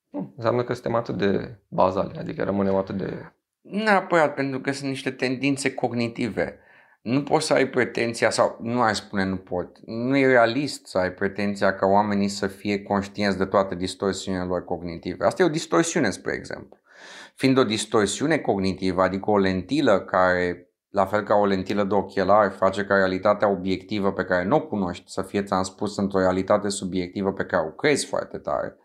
[0.09, 3.31] Nu, înseamnă că suntem atât de bazale, adică rămânem atât de...
[3.61, 6.59] Neapărat, pentru că sunt niște tendințe cognitive.
[7.01, 10.97] Nu poți să ai pretenția, sau nu ai spune nu pot, nu e realist să
[10.97, 15.25] ai pretenția ca oamenii să fie conștienți de toate distorsiunile lor cognitive.
[15.25, 16.77] Asta e o distorsiune, spre exemplu
[17.35, 22.51] fiind o distorsiune cognitivă, adică o lentilă care, la fel ca o lentilă de ochelar,
[22.51, 27.33] face ca realitatea obiectivă pe care nu o cunoști să fie transpusă într-o realitate subiectivă
[27.33, 28.77] pe care o crezi foarte tare.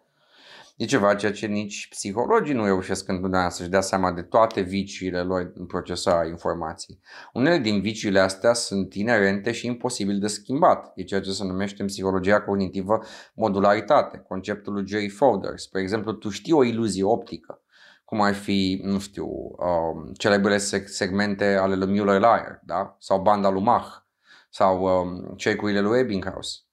[0.77, 5.21] E ceva ceea ce nici psihologii nu reușesc întotdeauna să-și dea seama de toate viciile
[5.21, 7.01] lor în procesarea informației.
[7.33, 10.93] Unele din viciile astea sunt inerente și imposibil de schimbat.
[10.95, 13.03] E ceea ce se numește în psihologia cognitivă
[13.35, 15.59] modularitate, conceptul lui Jerry Fodor.
[15.59, 17.63] Spre exemplu, tu știi o iluzie optică
[18.11, 22.97] cum ar fi, nu știu, um, celebrele segmente ale lui Müller-Lyer, da?
[22.99, 24.05] Sau banda lui Mach,
[24.49, 26.67] sau um, cercurile lui Ebbinghaus.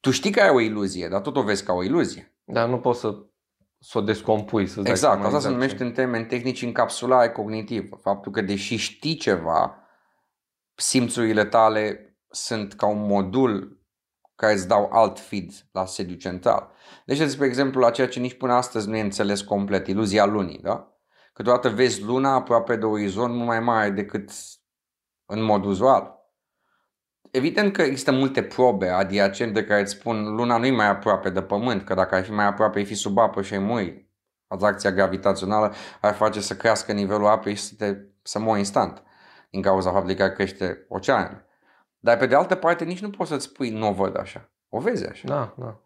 [0.00, 2.34] Tu știi că ai o iluzie, dar tot o vezi ca o iluzie.
[2.44, 3.16] Dar nu poți să,
[3.78, 4.66] să o descompui.
[4.66, 7.96] Să exact, asta exact se numește în termeni tehnici încapsulare cognitivă.
[8.02, 9.76] Faptul că deși știi ceva,
[10.74, 13.83] simțurile tale sunt ca un modul
[14.44, 16.70] care îți dau alt feed la sediu central.
[17.06, 20.58] Deci, spre exemplu, la ceea ce nici până astăzi nu e înțeles complet, iluzia lunii,
[20.62, 20.98] da?
[21.32, 24.30] Câteodată vezi luna aproape de orizont mult mai mare decât
[25.26, 26.14] în mod uzual.
[27.30, 31.42] Evident că există multe probe adiacente care îți spun luna nu e mai aproape de
[31.42, 34.08] pământ, că dacă ar fi mai aproape, ai fi sub apă și ai muri.
[34.46, 39.02] Atracția gravitațională ar face să crească nivelul apei și să, te, să mori instant
[39.50, 41.46] din cauza faptului că crește oceanele.
[42.04, 44.50] Dar pe de altă parte nici nu poți să-ți spui nu o văd așa.
[44.68, 45.28] O vezi așa.
[45.28, 45.80] Da, da.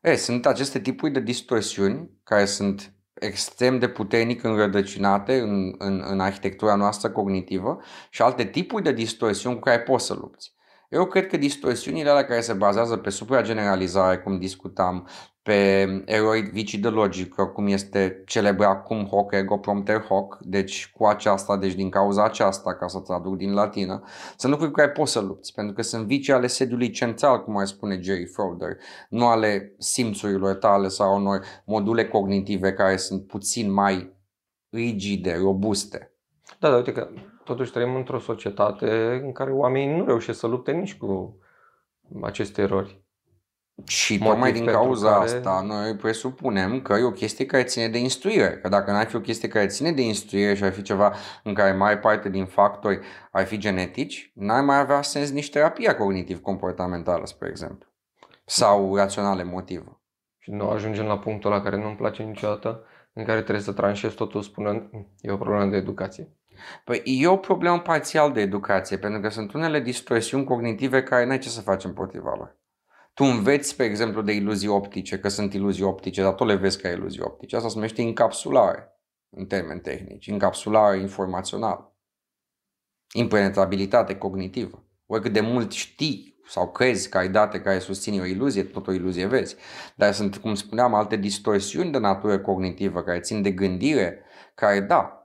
[0.00, 6.20] E, sunt aceste tipuri de distorsiuni care sunt extrem de puternic înrădăcinate în, în, în
[6.20, 10.54] arhitectura noastră cognitivă și alte tipuri de distorsiuni cu care poți să lupți.
[10.90, 15.08] Eu cred că distorsiunile alea care se bazează pe suprageneralizare, cum discutam,
[15.42, 21.04] pe eroi vicii de logică, cum este celebra acum hoc ego prompter hoc, deci cu
[21.04, 24.02] aceasta, deci din cauza aceasta, ca să traduc din latină,
[24.36, 27.56] sunt lucruri cu care poți să lupți, pentru că sunt vicii ale sediului central, cum
[27.56, 28.76] ar spune Jerry Froder,
[29.08, 34.14] nu ale simțurilor tale sau unor module cognitive care sunt puțin mai
[34.70, 36.12] rigide, robuste.
[36.58, 37.08] Da, dar uite că
[37.46, 41.38] totuși trăim într-o societate în care oamenii nu reușesc să lupte nici cu
[42.22, 43.04] aceste erori.
[43.86, 45.24] Și tocmai din cauza care...
[45.24, 48.58] asta noi presupunem că e o chestie care ține de instruire.
[48.62, 51.54] Că dacă n-ar fi o chestie care ține de instruire și ar fi ceva în
[51.54, 57.26] care mai parte din factori ar fi genetici, n-ar mai avea sens nici terapia cognitiv-comportamentală,
[57.26, 57.88] spre exemplu.
[58.44, 60.00] Sau rațional emotivă.
[60.38, 64.12] Și nu ajungem la punctul la care nu-mi place niciodată, în care trebuie să tranșez
[64.12, 66.28] totul spunând e o problemă de educație.
[66.84, 71.38] Păi e o problemă parțial de educație, pentru că sunt unele distorsiuni cognitive care n-ai
[71.38, 72.58] ce să faci împotriva lor.
[73.14, 76.80] Tu înveți, spre exemplu, de iluzii optice, că sunt iluzii optice, dar tu le vezi
[76.80, 77.56] ca iluzii optice.
[77.56, 81.96] Asta se numește încapsulare, în termeni tehnici, încapsulare informațională.
[83.14, 84.84] Impenetrabilitate cognitivă.
[85.06, 88.92] Oricât de mult știi sau crezi că ai date care susțin o iluzie, tot o
[88.92, 89.56] iluzie vezi.
[89.96, 95.15] Dar sunt, cum spuneam, alte distorsiuni de natură cognitivă care țin de gândire, care, da,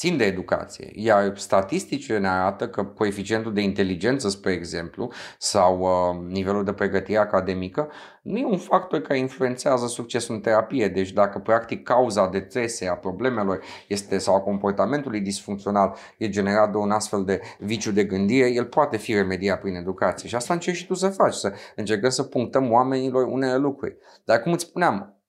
[0.00, 0.90] țin de educație.
[0.94, 7.18] Iar statisticile ne arată că coeficientul de inteligență, spre exemplu, sau uh, nivelul de pregătire
[7.18, 7.90] academică,
[8.22, 10.88] nu e un factor care influențează succesul în terapie.
[10.88, 16.70] Deci dacă practic cauza de trese a problemelor este sau a comportamentului disfuncțional e generat
[16.70, 20.28] de un astfel de viciu de gândire, el poate fi remediat prin educație.
[20.28, 23.96] Și asta încerci și tu să faci, să încercăm să punctăm oamenilor unele lucruri.
[24.24, 25.19] Dar cum îți spuneam,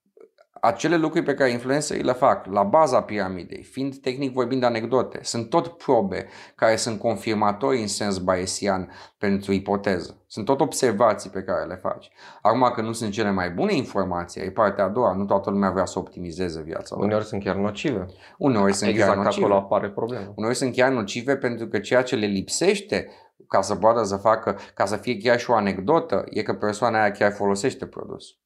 [0.61, 5.49] acele lucruri pe care influencerii le fac la baza piramidei, fiind tehnic vorbind anecdote, sunt
[5.49, 10.23] tot probe care sunt confirmatorii în sens bayesian pentru ipoteză.
[10.27, 12.11] Sunt tot observații pe care le faci.
[12.41, 15.69] Acum că nu sunt cele mai bune informații, e partea a doua, nu toată lumea
[15.69, 16.95] vrea să optimizeze viața.
[16.99, 18.05] Uneori sunt chiar nocive.
[18.37, 19.45] Uneori sunt exact chiar nocive.
[19.45, 20.33] acolo apare problema.
[20.35, 23.09] Uneori sunt chiar nocive pentru că ceea ce le lipsește
[23.47, 27.01] ca să poată să facă, ca să fie chiar și o anecdotă, e că persoana
[27.01, 28.40] aia chiar folosește produsul.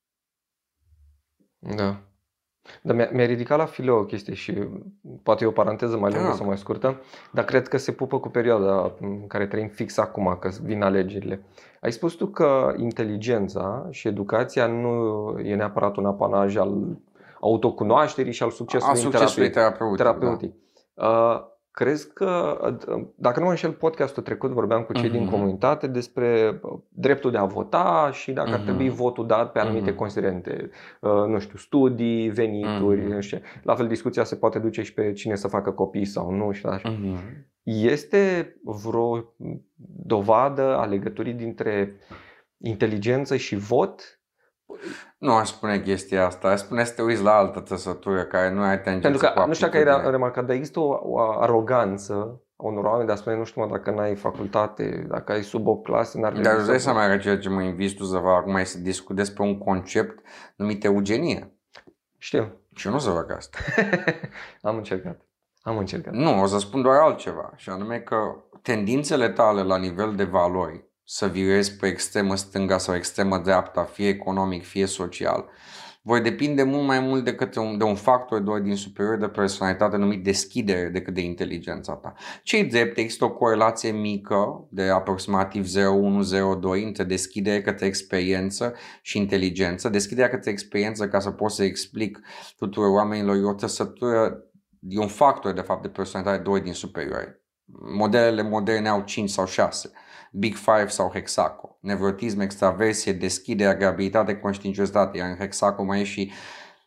[1.75, 1.95] Da.
[2.82, 4.67] Dar mi-a, mi-a ridicat la file o chestie și
[5.23, 6.34] poate e o paranteză mai lungă da.
[6.34, 7.01] sau mai scurtă,
[7.32, 11.45] dar cred că se pupă cu perioada în care trăim fix acum, că vin alegerile.
[11.82, 16.97] Ai spus tu că inteligența și educația nu e neapărat un apanaj al
[17.39, 19.97] autocunoașterii și al succesului, a succesului terapeutic.
[19.97, 20.54] terapeutic.
[20.93, 21.08] Da.
[21.08, 22.57] Uh, Crezi că,
[23.15, 25.11] dacă nu mă înșel, podcastul trecut vorbeam cu cei uh-huh.
[25.11, 25.31] din mhm.
[25.31, 26.59] comunitate despre
[26.89, 28.53] dreptul de a vota și dacă uh-huh.
[28.53, 28.95] ar trebui mhm.
[28.95, 29.95] votul dat pe anumite uh-huh.
[29.95, 30.69] considerente,
[31.01, 33.13] uh, nu știu, studii, venituri, uh-huh.
[33.13, 33.39] nu știu.
[33.63, 36.65] La fel, discuția se poate duce și pe cine să facă copii sau nu și
[36.65, 36.91] așa.
[36.91, 37.45] Uh-huh.
[37.63, 39.33] Este vreo
[40.05, 41.95] dovadă a legăturii dintre
[42.57, 44.19] inteligență și vot
[45.25, 48.61] nu aș spune chestia asta, aș spune să te uiți la altă trăsătură care nu
[48.61, 52.65] ai tangență Pentru că, nu știu că ai remarcat, dar există o, o aroganță a
[52.65, 55.83] unor oameni de a spune, nu știu mă, dacă n-ai facultate, dacă ai sub 8
[55.83, 58.55] clase, n-ar Dar îți dai seama că ceea ce mă invit tu să fac acum
[58.55, 60.19] e să discut despre un concept
[60.55, 61.53] numit eugenie.
[62.17, 62.51] Știu.
[62.75, 63.57] Și eu nu o să fac asta.
[64.69, 65.21] Am încercat.
[65.61, 66.13] Am încercat.
[66.13, 68.15] Nu, o să spun doar altceva, și anume că
[68.61, 74.08] tendințele tale la nivel de valori să virezi pe extremă stânga sau extremă dreapta, fie
[74.08, 75.50] economic, fie social,
[76.08, 79.98] voi depinde mult mai mult decât un, de un factor de ordin superior de personalitate
[79.98, 82.13] numit deschidere decât de inteligența ta.
[82.44, 89.89] Cei drept, există o corelație mică de aproximativ 0,1-0,2 între deschidere către experiență și inteligență.
[89.89, 92.20] Deschiderea către experiență, ca să pot să explic
[92.58, 94.44] tuturor oamenilor, e o trăsătură,
[94.88, 97.41] e un factor de fapt de personalitate de ordin superior.
[97.98, 99.91] Modelele moderne au 5 sau 6.
[100.38, 101.78] Big Five sau Hexaco.
[101.82, 106.32] Nevrotism, extraversie, deschidere, agabilitate, conștiinciozitate, iar în Hexaco mai e și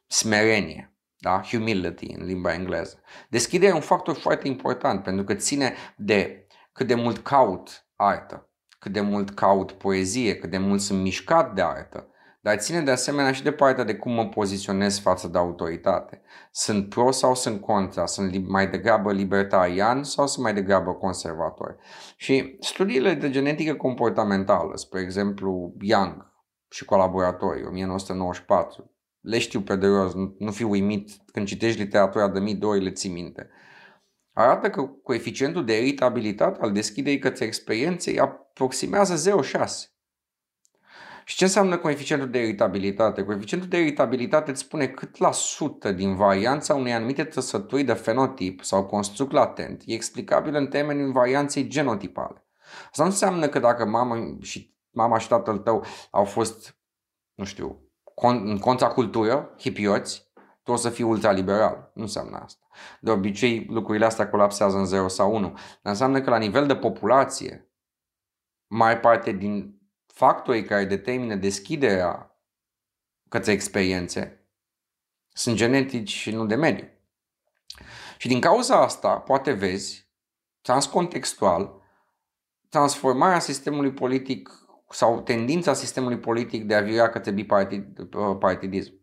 [0.06, 0.92] smerenie.
[1.18, 1.42] Da?
[1.50, 3.00] Humility în limba engleză.
[3.28, 8.50] Deschiderea e un factor foarte important pentru că ține de cât de mult caut artă,
[8.78, 12.07] cât de mult caut poezie, cât de mult sunt mișcat de artă,
[12.40, 16.22] dar ține de asemenea și de partea de cum mă poziționez față de autoritate.
[16.50, 18.06] Sunt pro sau sunt contra?
[18.06, 21.76] Sunt mai degrabă libertarian sau sunt mai degrabă conservator?
[22.16, 26.32] Și studiile de genetică comportamentală, spre exemplu Young
[26.70, 32.28] și colaboratorii, 1994, le știu pe de rost, nu, nu fi uimit când citești literatura
[32.28, 33.50] de mii de ori, le ții minte.
[34.32, 39.97] Arată că coeficientul de iritabilitate al deschiderii către experiențe aproximează 0,6.
[41.28, 43.24] Și ce înseamnă coeficientul de iritabilitate?
[43.24, 48.64] Coeficientul de iritabilitate îți spune cât la sută din varianța unei anumite trăsături de fenotip
[48.64, 52.46] sau construct latent e explicabil în termenii varianței genotipale.
[52.90, 56.76] Asta nu înseamnă că dacă mama și, mama și tatăl tău au fost,
[57.34, 61.90] nu știu, con, în contracultură, hipioți, tu o să fii ultraliberal.
[61.94, 62.66] Nu înseamnă asta.
[63.00, 65.48] De obicei, lucrurile astea colapsează în 0 sau 1.
[65.48, 67.72] Dar înseamnă că la nivel de populație,
[68.66, 69.77] mai parte din
[70.18, 72.40] factorii care determină deschiderea
[73.28, 74.48] către experiențe
[75.32, 76.88] sunt genetici și nu de mediu.
[78.16, 80.10] Și din cauza asta, poate vezi,
[80.60, 81.82] transcontextual,
[82.68, 84.50] transformarea sistemului politic
[84.90, 88.97] sau tendința sistemului politic de a vira către bipartidism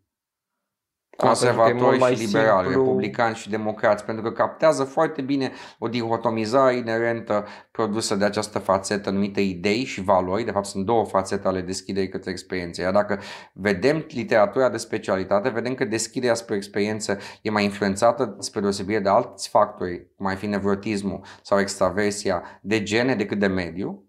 [1.16, 2.84] conservatori și liberali, simplu...
[2.84, 9.10] republicani și democrați, pentru că captează foarte bine o dihotomizare inerentă produsă de această fațetă
[9.10, 10.44] numită idei și valori.
[10.44, 12.82] De fapt, sunt două fațete ale deschiderii către experiențe.
[12.82, 13.20] Iar dacă
[13.52, 19.08] vedem literatura de specialitate, vedem că deschiderea spre experiență e mai influențată spre deosebire de
[19.08, 24.00] alți factori, cum ar fi nevrotismul sau extraversia, de gene decât de mediu.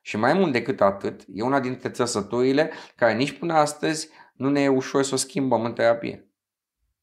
[0.00, 4.60] Și mai mult decât atât, e una dintre trăsăturile care nici până astăzi nu ne
[4.60, 6.25] e ușor să o schimbăm în terapie.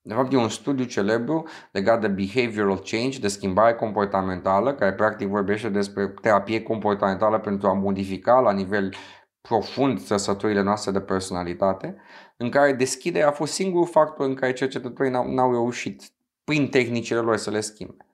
[0.06, 5.28] De fapt, e un studiu celebru legat de behavioral change, de schimbare comportamentală, care practic
[5.28, 8.94] vorbește despre terapie comportamentală pentru a modifica la nivel
[9.42, 11.96] profund trăsăturile noastre de personalitate,
[12.38, 16.04] în care deschiderea a fost singurul factor în care cercetătorii n-au, n-au reușit
[16.44, 18.06] prin tehnicile lor să le schimbe.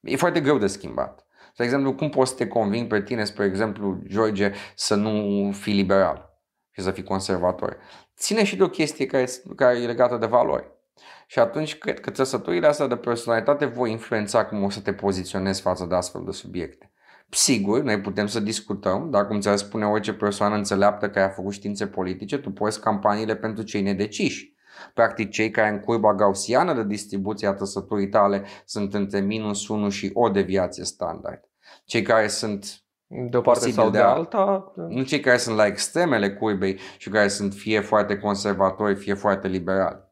[0.00, 1.26] E foarte greu de schimbat.
[1.56, 5.74] De exemplu, cum poți să te conving pe tine, spre exemplu, George, să nu fii
[5.74, 7.76] liberal și să fii conservator?
[8.16, 10.70] Ține și de o chestie care, care e legată de valori.
[11.26, 15.60] Și atunci cred că trăsăturile astea de personalitate voi influența cum o să te poziționezi
[15.60, 16.92] față de astfel de subiecte.
[17.28, 21.52] Sigur, noi putem să discutăm, dar cum ți-ar spune orice persoană înțeleaptă care a făcut
[21.52, 24.54] științe politice, tu poți campaniile pentru cei nedeciși.
[24.94, 29.88] Practic, cei care în curba gaussiană de distribuție a trăsăturii tale sunt între minus 1
[29.88, 31.40] și o deviație standard.
[31.84, 34.72] Cei care sunt de o parte sau de, de alta.
[34.88, 39.48] Nu cei care sunt la extremele curbei și care sunt fie foarte conservatori, fie foarte
[39.48, 40.11] liberali.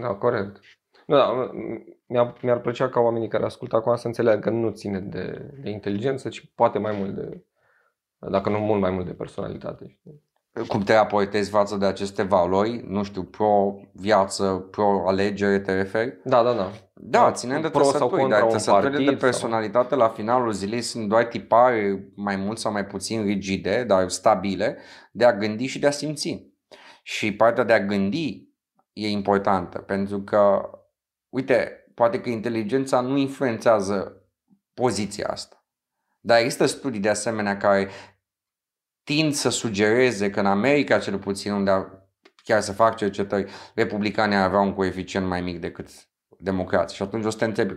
[0.00, 0.60] Da, corect.
[1.06, 1.50] Da,
[2.06, 5.70] mi-ar, mi-ar plăcea ca oamenii care ascultă acum să înțeleagă că nu ține de, de
[5.70, 7.44] inteligență, ci poate mai mult de,
[8.18, 9.86] dacă nu mult mai mult de personalitate.
[9.88, 10.30] Știi?
[10.68, 16.20] Cum te apoietezi față de aceste valori, nu știu, pro-viață, pro-alegere te referi?
[16.24, 16.70] Da, da, da.
[16.94, 19.98] Da, ținând de pro trăsături, dar trăsăturile de personalitate sau...
[19.98, 24.78] la finalul zilei sunt doar tipare mai mult sau mai puțin rigide, dar stabile,
[25.12, 26.50] de a gândi și de a simți.
[27.02, 28.51] Și partea de a gândi
[28.92, 30.70] e importantă, pentru că,
[31.28, 34.26] uite, poate că inteligența nu influențează
[34.74, 35.66] poziția asta.
[36.20, 37.88] Dar există studii de asemenea care
[39.02, 41.70] tind să sugereze că în America, cel puțin, unde
[42.44, 45.88] chiar să fac cercetări, republicanii aveau un coeficient mai mic decât
[46.38, 46.96] democrații.
[46.96, 47.74] Și atunci o să te întrebi,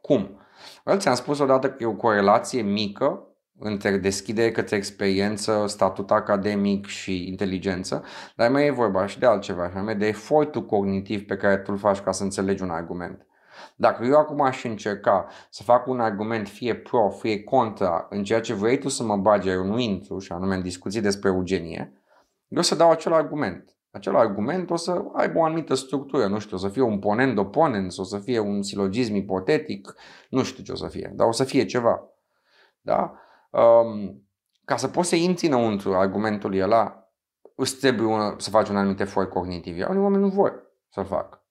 [0.00, 0.40] cum?
[0.84, 3.27] Well, ți-am spus odată că e o corelație mică
[3.58, 8.04] între deschidere către experiență, statut academic și inteligență,
[8.36, 11.72] dar mai e vorba și de altceva, și anume de efortul cognitiv pe care tu
[11.72, 13.26] îl faci ca să înțelegi un argument.
[13.76, 18.40] Dacă eu acum aș încerca să fac un argument fie pro, fie contra în ceea
[18.40, 21.92] ce vrei tu să mă bagi, eu nu intru, și anume în discuții despre eugenie,
[22.48, 23.72] eu o să dau acel argument.
[23.90, 27.98] Acel argument o să aibă o anumită structură, nu știu, o să fie un ponent-oponent,
[27.98, 29.94] o să fie un silogism ipotetic,
[30.30, 32.02] nu știu ce o să fie, dar o să fie ceva.
[32.80, 33.14] Da?
[33.50, 34.22] Um,
[34.64, 37.08] ca să poți să intri înăuntru argumentul ăla,
[37.54, 39.76] îți trebuie una, să faci un anumit efort cognitiv.
[39.76, 41.42] Iar unii oameni nu vor să-l fac.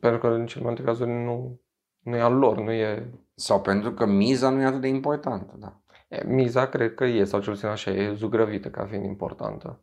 [0.00, 1.60] Pentru că în cel mai multe cazuri nu,
[1.98, 3.12] nu e al lor, nu e...
[3.34, 5.80] Sau pentru că miza nu e atât de importantă, da.
[6.08, 9.80] E, miza cred că e, sau cel puțin așa, e zugrăvită ca fiind importantă.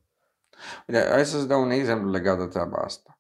[0.88, 3.13] Uite, hai să-ți dau un exemplu legat de treaba asta.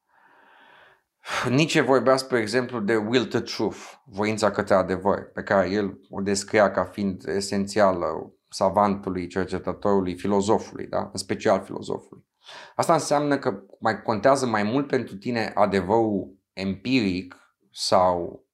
[1.49, 6.21] Nici vorbea, spre exemplu, de will to truth, voința către adevăr, pe care el o
[6.21, 10.99] descria ca fiind esențială savantului, cercetătorului, filozofului, da?
[10.99, 12.25] în special filozofului.
[12.75, 17.35] Asta înseamnă că mai contează mai mult pentru tine adevărul empiric
[17.71, 18.45] sau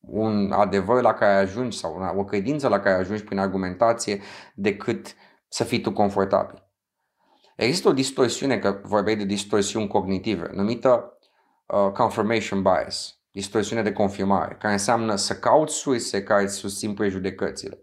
[0.00, 4.20] un adevăr la care ajungi sau o credință la care ajungi prin argumentație
[4.54, 5.14] decât
[5.48, 6.62] să fii tu confortabil.
[7.56, 11.13] Există o distorsiune, că vorbeai de distorsiuni cognitive, numită
[11.66, 17.78] uh, confirmation bias, distorsiune de confirmare, care înseamnă să cauți surse care îți susțin prejudecățile.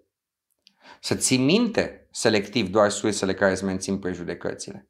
[1.00, 4.90] Să ții minte selectiv doar sursele care îți mențin prejudecățile.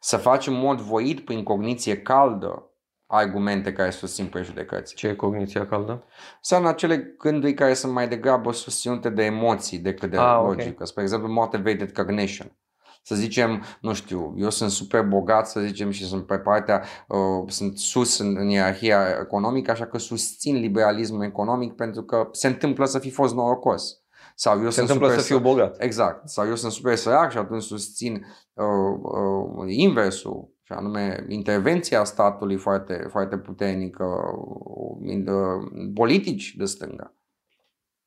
[0.00, 2.62] Să faci în mod voit prin cogniție caldă
[3.06, 4.94] argumente care susțin prejudecăți.
[4.94, 6.04] Ce e cogniția caldă?
[6.36, 10.68] Înseamnă acele gânduri care sunt mai degrabă susținute de emoții decât de ah, logică.
[10.68, 10.86] Okay.
[10.86, 12.56] Spre exemplu, motivated cognition
[13.02, 17.18] să zicem, nu știu, eu sunt super bogat, să zicem, și sunt pe partea, uh,
[17.46, 22.84] sunt sus în, în ierarhia economică, așa că susțin liberalismul economic pentru că se întâmplă
[22.84, 24.02] să fi fost norocos.
[24.34, 25.76] Sau eu Se sunt întâmplă super să fiu bogat.
[25.82, 26.28] Exact.
[26.28, 28.64] Sau eu sunt super sărac și atunci susțin uh,
[29.02, 37.17] uh, inversul, și anume intervenția statului foarte, foarte puternică, uh, uh, politici de stânga.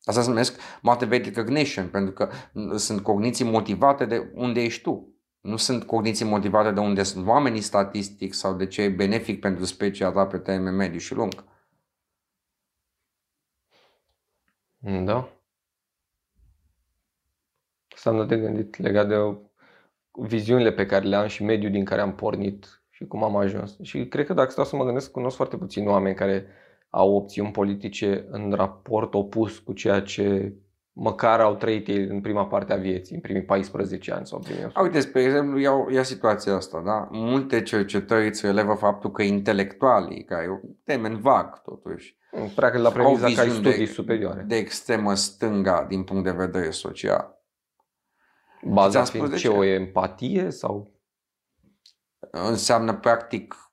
[0.04, 2.30] Asta se numesc motivated cognition, pentru că
[2.76, 5.16] sunt cogniții motivate de unde ești tu.
[5.40, 9.64] Nu sunt cogniții motivate de unde sunt oamenii statistic sau de ce e benefic pentru
[9.64, 11.44] specia ta pe termen mediu și lung.
[14.78, 15.28] Da.
[17.94, 19.16] Asta am de gândit legat de
[20.10, 23.80] viziunile pe care le am și mediul din care am pornit și cum am ajuns.
[23.80, 26.46] Și cred că dacă stau să mă gândesc, cunosc foarte puțini oameni care
[26.94, 30.54] au opțiuni politice în raport opus cu ceea ce
[30.92, 34.70] măcar au trăit ei în prima parte a vieții, în primii 14 ani sau primii
[34.72, 37.08] A, Uite, spre exemplu, iau, ia situația asta, da?
[37.10, 42.16] Multe cercetări îți relevă faptul că intelectualii, care e un termen vag totuși,
[42.54, 44.42] Pleacă la premiza au că ai viziuni studii de, superioare.
[44.42, 47.42] de extremă stânga din punct de vedere social.
[48.64, 49.58] Baza Ți-am fiind spus de ce, ce.
[49.58, 50.90] o empatie sau...
[52.30, 53.71] Înseamnă practic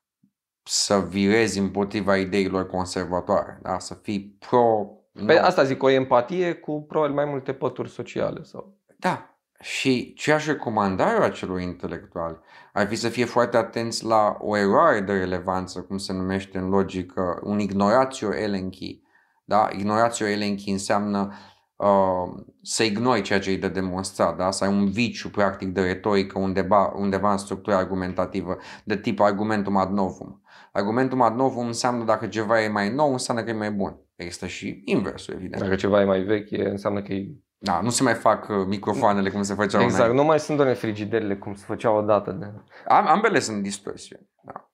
[0.72, 3.78] să virezi împotriva ideilor conservatoare, da?
[3.78, 4.86] să fii pro...
[5.26, 5.40] Pe nu.
[5.42, 8.78] asta zic, o empatie cu probabil mai multe pături sociale sau...
[8.96, 9.34] Da.
[9.60, 12.38] Și ce aș recomanda eu acelor intelectuali
[12.72, 16.68] ar fi să fie foarte atenți la o eroare de relevanță, cum se numește în
[16.68, 19.02] logică, un ignoratio elenchi.
[19.44, 19.68] Da?
[19.72, 21.32] Ignoratio elenchi înseamnă
[21.76, 24.50] uh, să ignori ceea ce e de demonstrat, da?
[24.50, 29.76] să ai un viciu practic de retorică undeva, undeva în structura argumentativă, de tip argumentum
[29.76, 30.42] ad novum.
[30.80, 33.96] Argumentum ad novum înseamnă dacă ceva e mai nou, înseamnă că e mai bun.
[34.16, 35.62] Există și inversul, evident.
[35.62, 37.26] Dacă ceva e mai vechi, e- înseamnă că e...
[37.58, 40.22] Da, nu se mai fac uh, microfoanele cum se făceau Exact, înainte.
[40.22, 42.30] nu mai sunt doar frigiderile cum se făceau odată.
[42.30, 42.46] De...
[42.86, 44.28] Am, ambele sunt distorsiuni.
[44.44, 44.70] Da.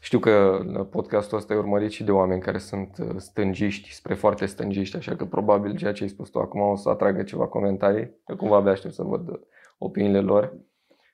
[0.00, 4.46] Știu că podcastul ăsta e urmărit și de oameni care sunt uh, stângiști, spre foarte
[4.46, 8.22] stângiști, așa că probabil ceea ce ai spus tu acum o să atragă ceva comentarii.
[8.26, 9.38] Eu cumva abia aștept să văd uh,
[9.78, 10.56] opiniile lor.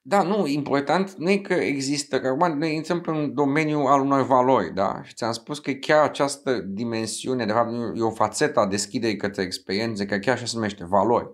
[0.07, 4.01] Da, nu, important nu e că există, că acum noi intrăm pe un domeniu al
[4.01, 5.01] unor valori, da?
[5.03, 9.43] Și ți-am spus că chiar această dimensiune, de fapt, e o fațetă a deschiderii către
[9.43, 11.31] experiențe, că chiar așa se numește valori.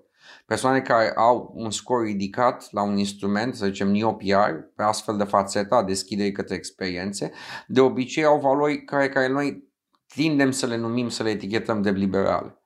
[0.46, 5.24] Persoane care au un scor ridicat la un instrument, să zicem NeoPR, pe astfel de
[5.24, 7.32] fațetă a deschiderii către experiențe,
[7.66, 9.64] de obicei au valori care, care noi
[10.06, 12.62] tindem să le numim, să le etichetăm de liberale.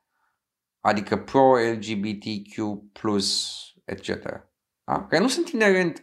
[0.81, 2.57] Adică pro-LGBTQ+,
[3.85, 4.53] etc.
[4.85, 5.07] Da?
[5.07, 6.03] Care nu sunt inerent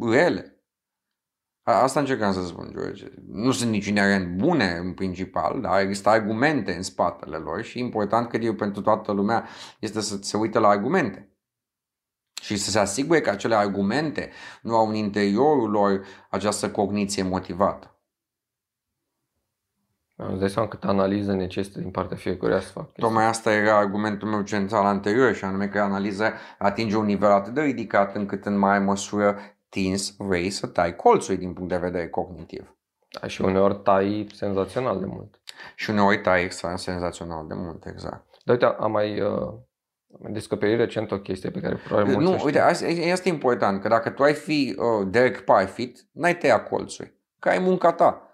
[0.00, 0.60] rele.
[1.62, 3.06] A- Asta încercam să spun, George.
[3.26, 8.28] Nu sunt nici inerent bune în principal, dar există argumente în spatele lor și important,
[8.28, 11.30] cred eu, pentru toată lumea este să se uite la argumente.
[12.42, 14.30] Și să se asigure că acele argumente
[14.62, 17.95] nu au în interiorul lor această cogniție motivată.
[20.16, 23.04] Îți dai seama câtă analiză necesită din partea fiecăruia să fac chestia.
[23.04, 27.54] Tocmai asta era argumentul meu central anterior și anume că analiza atinge un nivel atât
[27.54, 29.38] de ridicat încât în mare măsură
[29.68, 32.76] tinzi, vrei să tai colțul din punct de vedere cognitiv.
[33.20, 35.40] Da, și uneori tai senzațional de mult.
[35.74, 38.24] Și uneori tai extra senzațional de mult, exact.
[38.44, 39.40] Dar uite, am mai, uh,
[40.12, 42.46] am mai descoperit recent o chestie pe care probabil mulți o Nu, știu.
[42.46, 46.62] uite, asta, asta e important, că dacă tu ai fi uh, Derek Parfit, n-ai tăia
[46.62, 48.25] colțuri, că ai munca ta.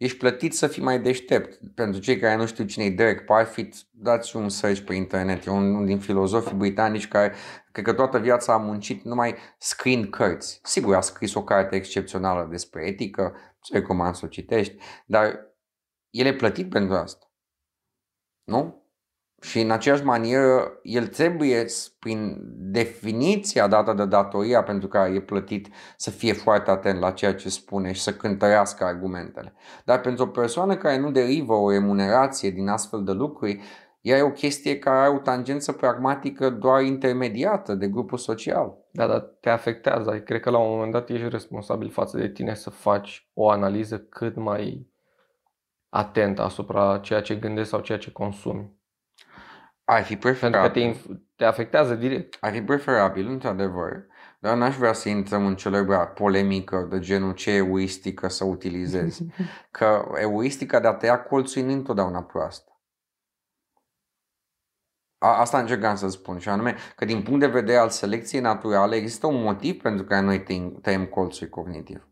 [0.00, 1.60] Ești plătit să fii mai deștept.
[1.74, 5.46] Pentru cei care nu știu cine e Derek Parfit, dați un search pe internet.
[5.46, 7.34] E unul din filozofii britanici care,
[7.72, 10.60] cred că toată viața a muncit numai scriind cărți.
[10.62, 14.76] Sigur, a scris o carte excepțională despre etică, îți recomand să o citești,
[15.06, 15.54] dar
[16.10, 17.32] el e plătit pentru asta.
[18.44, 18.79] Nu?
[19.42, 25.20] Și în aceeași manieră, el trebuie, s- prin definiția dată de datoria pentru care e
[25.20, 29.54] plătit, să fie foarte atent la ceea ce spune și să cântărească argumentele.
[29.84, 33.60] Dar pentru o persoană care nu derivă o remunerație din astfel de lucruri,
[34.00, 38.74] ea e o chestie care are o tangență pragmatică doar intermediată de grupul social.
[38.92, 40.20] Da, dar te afectează.
[40.20, 43.98] Cred că la un moment dat ești responsabil față de tine să faci o analiză
[43.98, 44.88] cât mai
[45.88, 48.79] atentă asupra ceea ce gândești sau ceea ce consumi.
[49.90, 50.94] Ar fi Pentru că te, preferabil.
[50.94, 52.36] inf- te afectează direct.
[52.40, 54.06] Ar fi preferabil, într-adevăr,
[54.38, 59.24] dar n-aș vrea să intrăm în celebra polemică de genul ce egoistică să utilizezi.
[59.70, 62.80] Că egoistica de a tăia colțul nu e întotdeauna proastă.
[65.18, 68.96] A, asta încercam să spun și anume că din punct de vedere al selecției naturale
[68.96, 72.08] există un motiv pentru care noi tăiem, tăiem colțul cognitiv.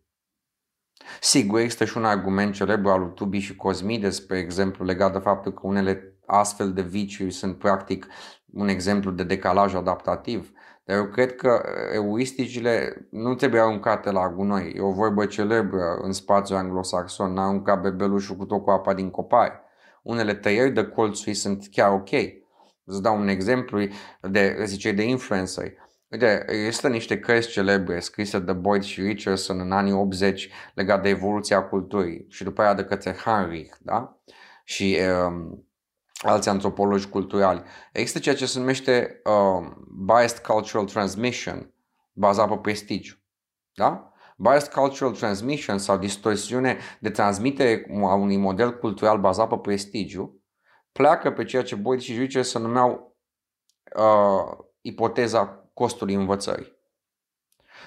[1.21, 5.19] Sigur, există și un argument celebru al lui Tubi și Cosmides, spre exemplu, legat de
[5.19, 8.07] faptul că unele astfel de viciuri sunt practic
[8.53, 10.53] un exemplu de decalaj adaptativ.
[10.85, 11.63] Dar eu cred că
[11.95, 14.73] egoisticile nu trebuie aruncate la gunoi.
[14.77, 19.11] E o vorbă celebră în spațiul anglosaxon, n-a aruncat bebelușul cu tot cu apa din
[19.11, 19.61] copare.
[20.03, 22.11] Unele tăieri de colțuri sunt chiar ok.
[22.85, 23.87] Îți dau un exemplu
[24.21, 25.73] de, zice, de influencer.
[26.11, 31.09] Uite, există niște cărți celebre scrise de Boyd și Richardson în anii 80 legate de
[31.09, 34.21] evoluția culturii și după aia de către Heinrich, da?
[34.65, 35.68] Și um,
[36.19, 37.63] alți antropologi culturali.
[37.93, 41.75] Există ceea ce se numește um, biased cultural transmission,
[42.13, 43.15] bazat pe prestigiu.
[43.75, 44.13] Da?
[44.37, 50.43] Biased cultural transmission sau distorsiune de transmitere a unui model cultural bazat pe prestigiu
[50.93, 53.17] pleacă pe ceea ce Boyd și Richardson numeau
[53.97, 56.77] uh, ipoteza costului învățării.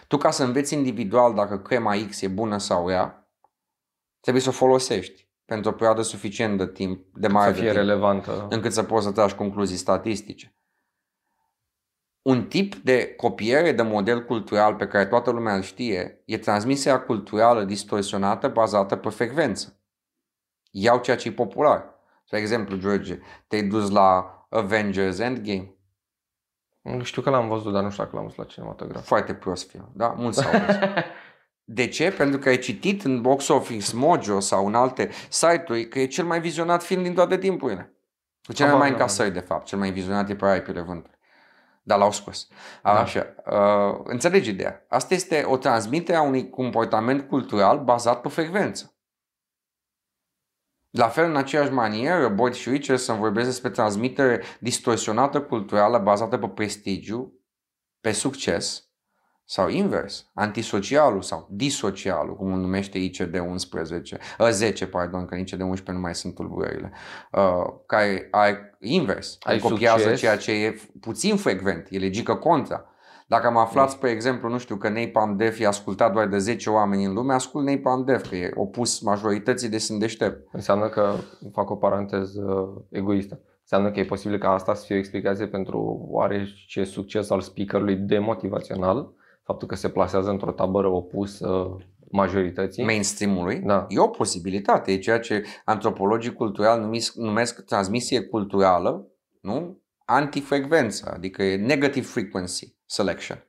[0.08, 3.32] Tu ca să înveți individual dacă crema X e bună sau rea,
[4.20, 7.74] trebuie să o folosești pentru o perioadă suficient de timp, de mare să fie de
[7.74, 8.48] timp, relevantă.
[8.50, 10.56] încât să poți să tragi concluzii statistice.
[12.22, 17.02] Un tip de copiere de model cultural pe care toată lumea îl știe e transmisia
[17.02, 19.80] culturală distorsionată bazată pe frecvență.
[20.72, 21.86] Iau ceea ce e popular.
[22.30, 25.76] De exemplu, George, te-ai dus la Avengers Endgame?
[27.02, 29.06] Știu că l-am văzut, dar nu știu dacă l-am văzut la cinematograf.
[29.06, 30.08] Foarte prost film, da?
[30.08, 30.82] Mulți s-au văzut.
[31.74, 32.12] De ce?
[32.12, 36.26] Pentru că ai citit în Box Office Mojo sau în alte site-uri că e cel
[36.26, 37.96] mai vizionat film din toate timpurile.
[38.44, 39.66] Cu cele mai încasări, de fapt.
[39.66, 41.18] Cel mai vizionat e pe aripile vântului.
[41.84, 42.48] Dar l-au scos.
[42.84, 43.00] Da.
[43.00, 43.36] Așa.
[43.46, 44.86] Uh, înțelegi ideea.
[44.88, 48.96] Asta este o transmitere a unui comportament cultural bazat pe frecvență.
[50.90, 56.48] La fel, în aceeași manieră, Boyd și Richardson vorbesc despre transmitere distorsionată culturală bazată pe
[56.48, 57.34] prestigiu,
[58.02, 58.91] pe succes
[59.52, 66.00] sau invers, antisocialul sau disocialul, cum îl numește ICD-11, uh, 10, pardon, că ICD-11 nu
[66.00, 66.92] mai sunt tulburările,
[67.32, 70.20] uh, care ai invers, ai copiază succes.
[70.20, 72.86] ceea ce e puțin frecvent, e legică contra.
[73.28, 76.70] Dacă am aflat, spre exemplu, nu știu, că Napalm Death e ascultat doar de 10
[76.70, 80.48] oameni în lume, ascult Napalm Death, că e opus majorității de sunt deștept.
[80.52, 81.14] Înseamnă că,
[81.52, 86.08] fac o paranteză egoistă, înseamnă că e posibil ca asta să fie o explicație pentru
[86.10, 91.78] oarece succes al speakerului demotivațional, faptul că se plasează într-o tabără opusă
[92.12, 92.84] majorității.
[92.84, 93.60] Mainstream-ului.
[93.60, 93.86] Da.
[93.90, 99.08] E o posibilitate, e ceea ce antropologii culturali numesc, numesc transmisie culturală,
[99.42, 99.82] nu?
[100.06, 103.46] Antifrecvență, adică e negative frequency selection.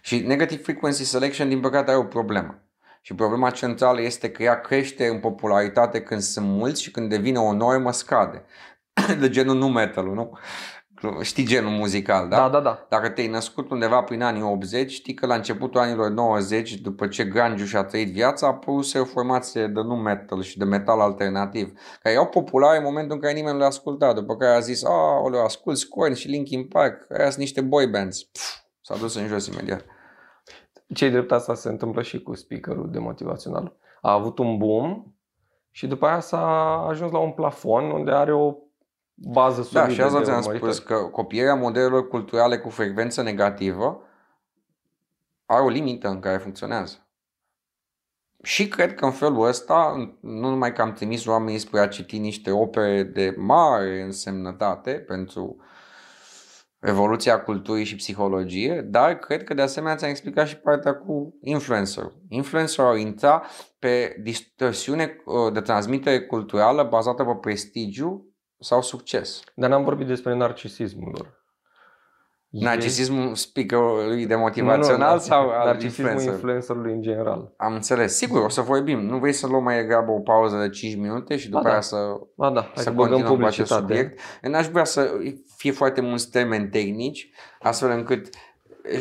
[0.00, 2.64] Și negative frequency selection, din păcate, are o problemă.
[3.00, 7.38] Și problema centrală este că ea crește în popularitate când sunt mulți și când devine
[7.38, 8.44] o normă scade.
[9.20, 10.38] De genul nu metal nu?
[11.20, 12.36] Știi genul muzical, da?
[12.36, 12.86] Da, da, da.
[12.88, 17.24] Dacă te-ai născut undeva prin anii 80, știi că la începutul anilor 90, după ce
[17.24, 21.72] grunge și-a trăit viața, a apărut o formație de nu metal și de metal alternativ,
[22.02, 24.84] care erau populare în momentul în care nimeni nu le asculta, după care a zis,
[24.84, 28.22] a, le ascult Korn și Linkin Park, aia sunt niște boy bands.
[28.22, 29.84] Pff, s-a dus în jos imediat.
[30.94, 33.76] Cei drept asta se întâmplă și cu speakerul de motivațional.
[34.00, 35.04] A avut un boom
[35.70, 38.54] și după aia s-a ajuns la un plafon unde are o
[39.20, 39.80] bază solidă.
[39.80, 44.02] Da, și asta ți-am spus că copierea modelelor culturale cu frecvență negativă
[45.46, 47.04] are o limită în care funcționează.
[48.42, 52.18] Și cred că în felul ăsta, nu numai că am trimis oamenii spre a citi
[52.18, 55.56] niște opere de mare însemnătate pentru
[56.80, 62.12] evoluția culturii și psihologie, dar cred că de asemenea ți-am explicat și partea cu influencer.
[62.28, 63.42] Influencer au intra
[63.78, 68.29] pe distorsiune uh, de transmitere culturală bazată pe prestigiu
[68.60, 69.42] sau succes.
[69.54, 71.38] Dar n-am vorbit despre narcisismul lor.
[72.48, 76.32] Narcisismul speakerului de motivațional nu, nu, sau al narcisismul influencer?
[76.32, 77.52] influencerului în general.
[77.56, 78.16] Am înțeles.
[78.16, 79.00] Sigur, o să vorbim.
[79.00, 81.74] Nu vrei să luăm mai degrabă o pauză de 5 minute și după ba, aia
[81.74, 81.80] da.
[81.80, 81.96] să,
[82.36, 82.60] ba, da.
[82.60, 84.20] Hai să continuăm cu acest subiect.
[84.42, 85.10] N-aș vrea să
[85.56, 87.30] fie foarte mulți termeni tehnici,
[87.60, 88.28] astfel încât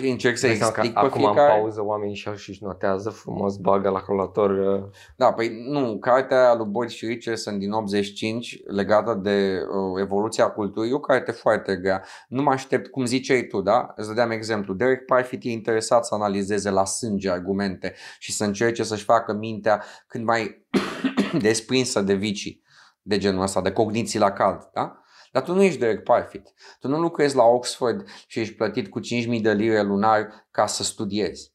[0.03, 1.51] încerc să explic pe acum fiecare.
[1.51, 4.49] am pauză, oamenii și și notează frumos, bagă la calculator.
[4.49, 4.83] uh,
[5.15, 10.91] Da, păi nu, cartea lui Boyd și Richardson din 85 legată de uh, evoluția culturii,
[10.91, 12.03] e o carte foarte grea.
[12.27, 13.93] Nu mă aștept, cum ziceai tu, da?
[13.95, 14.73] Îți dădeam exemplu.
[14.73, 19.83] Derek Parfit e interesat să analizeze la sânge argumente și să încerce să-și facă mintea
[20.07, 20.65] cât mai
[21.41, 22.63] desprinsă de vicii
[23.01, 25.01] de genul ăsta, de cogniții la cald, da?
[25.31, 26.53] Dar tu nu ești Derek Parfit.
[26.79, 30.83] Tu nu lucrezi la Oxford și ești plătit cu 5.000 de lire lunar ca să
[30.83, 31.53] studiezi.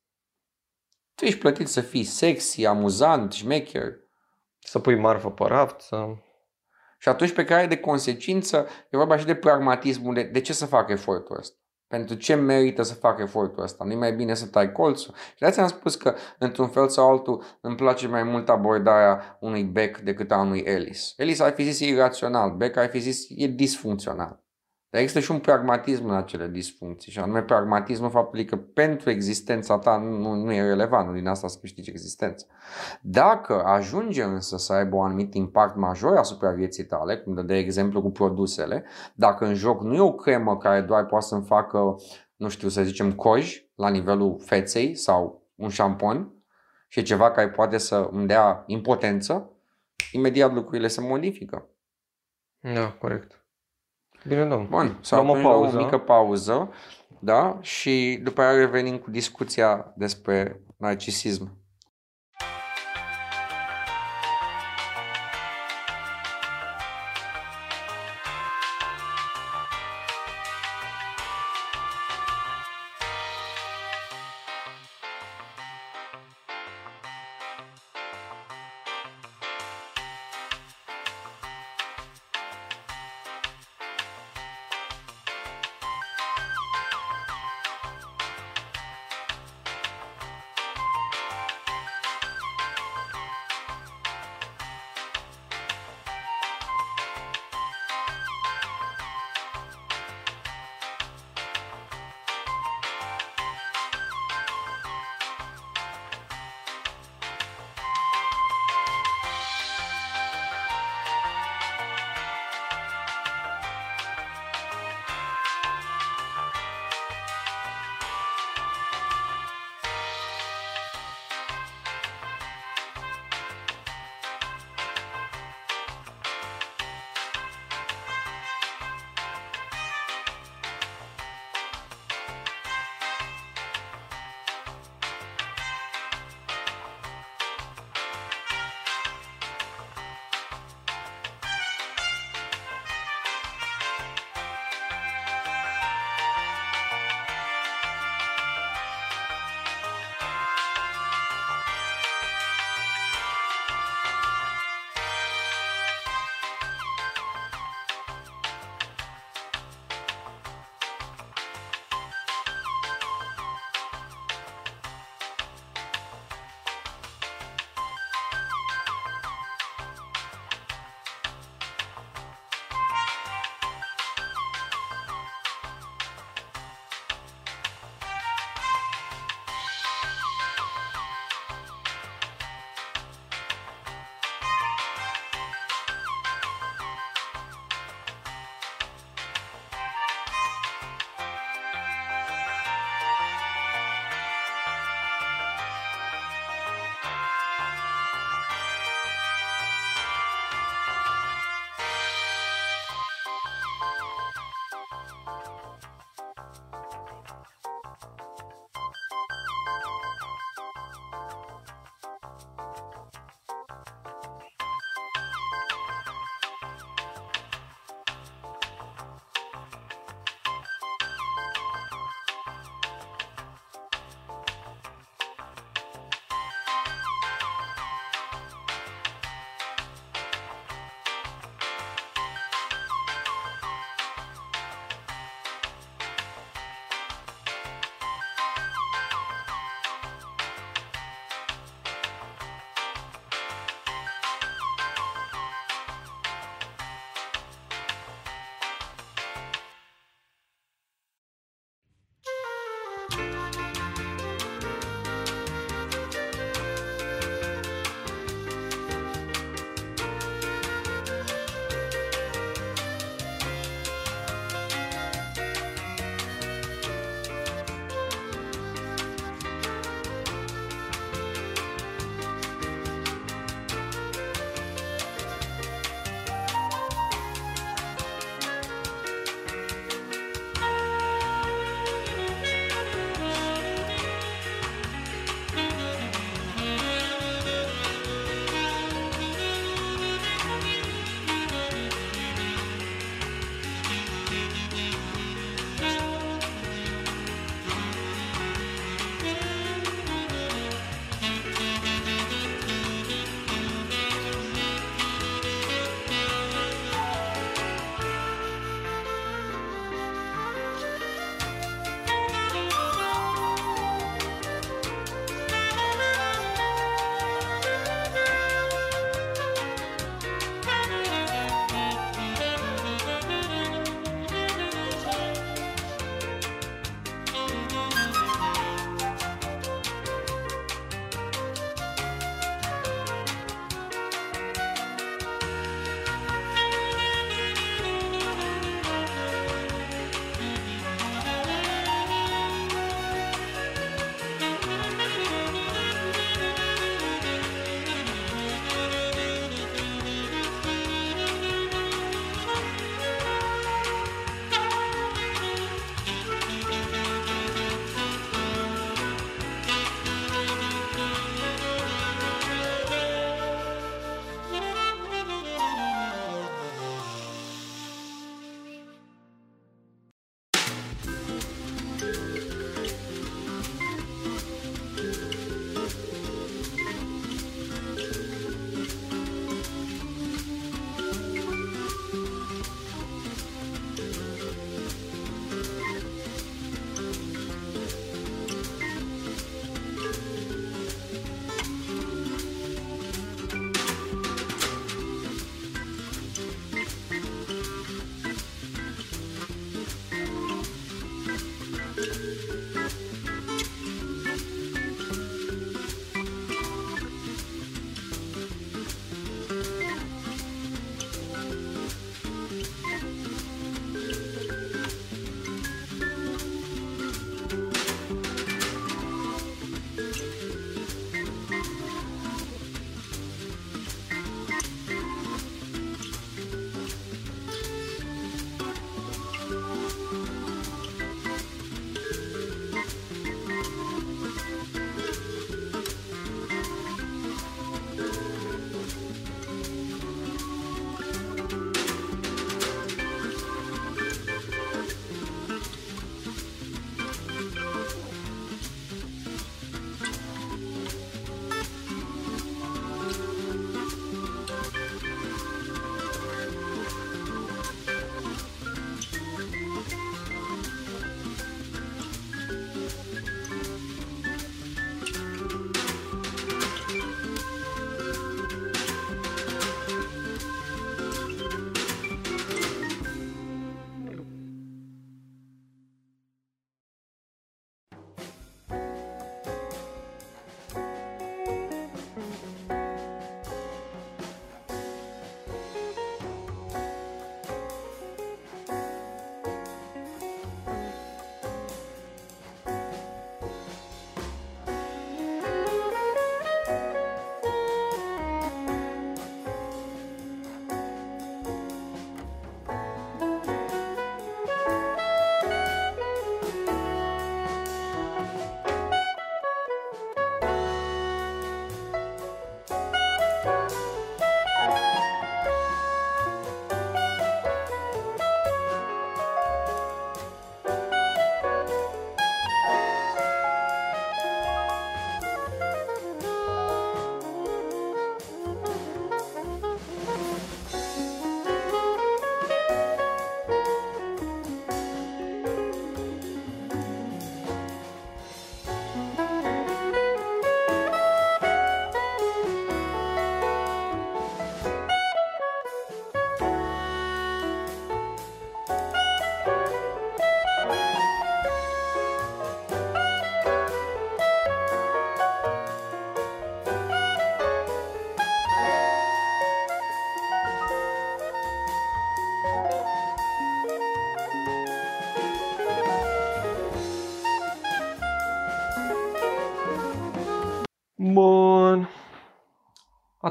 [1.14, 4.02] Tu ești plătit să fii sexy, amuzant, șmecher.
[4.58, 6.06] Să pui marfă pe raft, să...
[6.98, 10.66] Și atunci pe care de consecință e vorba și de pragmatismul de, de ce să
[10.66, 11.58] fac efortul ăsta.
[11.88, 13.84] Pentru ce merită să fac efortul ăsta?
[13.84, 15.14] Nu-i mai bine să tai colțul?
[15.16, 19.62] Și de am spus că, într-un fel sau altul, îmi place mai mult abordarea unui
[19.64, 21.14] Beck decât a unui Ellis.
[21.16, 24.43] Ellis ar fi zis irațional, Beck ar fi zis e disfuncțional.
[24.94, 29.78] Dar există și un pragmatism în acele disfuncții și anume pragmatismul faptului că pentru existența
[29.78, 32.46] ta nu, nu e relevant, nu din asta să câștigi existența.
[33.00, 38.02] Dacă ajunge însă să aibă un anumit impact major asupra vieții tale, cum de exemplu
[38.02, 38.84] cu produsele,
[39.14, 41.96] dacă în joc nu e o cremă care doar poate să-mi facă,
[42.36, 46.32] nu știu, să zicem coj la nivelul feței sau un șampon
[46.88, 49.50] și e ceva care poate să îmi dea impotență,
[50.12, 51.68] imediat lucrurile se modifică.
[52.60, 53.43] Da, corect.
[54.28, 54.66] Bine, domn.
[54.70, 55.76] Bun, să luăm o pauză.
[55.76, 56.72] o mică pauză,
[57.18, 57.58] da?
[57.60, 61.63] Și după aia revenim cu discuția despre narcisism.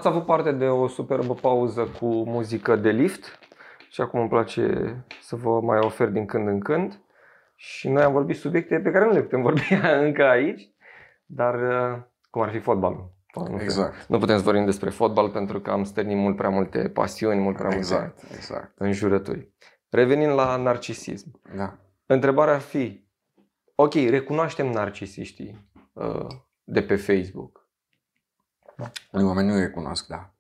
[0.03, 3.39] Ați avut parte de o superbă pauză cu muzică de lift
[3.89, 6.99] și acum îmi place să vă mai ofer din când în când.
[7.55, 9.61] Și noi am vorbit subiecte pe care nu le putem vorbi
[10.07, 10.69] încă aici,
[11.25, 13.11] dar uh, cum ar fi fotbalul.
[13.35, 14.05] Nu Exact.
[14.07, 17.57] Nu putem să vorbim despre fotbal pentru că am stârnit mult prea multe pasiuni, mult
[17.57, 18.71] prea Exact, multe exact.
[18.77, 19.53] înjurături.
[19.89, 21.41] Revenind la narcisism.
[21.55, 21.77] Da.
[22.05, 23.07] Întrebarea ar fi,
[23.75, 26.27] ok, recunoaștem narcisiștii uh,
[26.63, 27.62] de pe Facebook.
[29.11, 30.34] Unii oameni nu recunosc, da.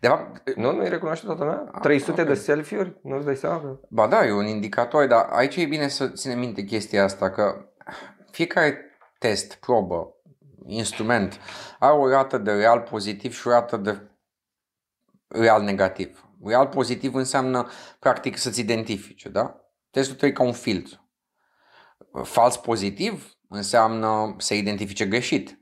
[0.00, 1.68] De fapt, Nu, nu-i recunoaște toată lumea?
[1.72, 2.26] Ah, 300 ok.
[2.26, 2.98] de selfie-uri?
[3.02, 3.60] Nu-ți dai seama?
[3.60, 7.30] că- Ba da, e un indicator, dar aici e bine să ținem minte chestia asta,
[7.30, 7.68] că
[8.30, 8.78] fiecare
[9.18, 10.14] test, probă,
[10.66, 11.38] instrument,
[11.78, 14.10] are o rată de real pozitiv și o rată de
[15.28, 16.24] real negativ.
[16.44, 17.68] Real pozitiv înseamnă,
[17.98, 19.60] practic, să-ți identifice, da?
[19.90, 21.10] Testul tău e ca un filtru.
[22.22, 25.59] Fals pozitiv înseamnă să identifice greșit.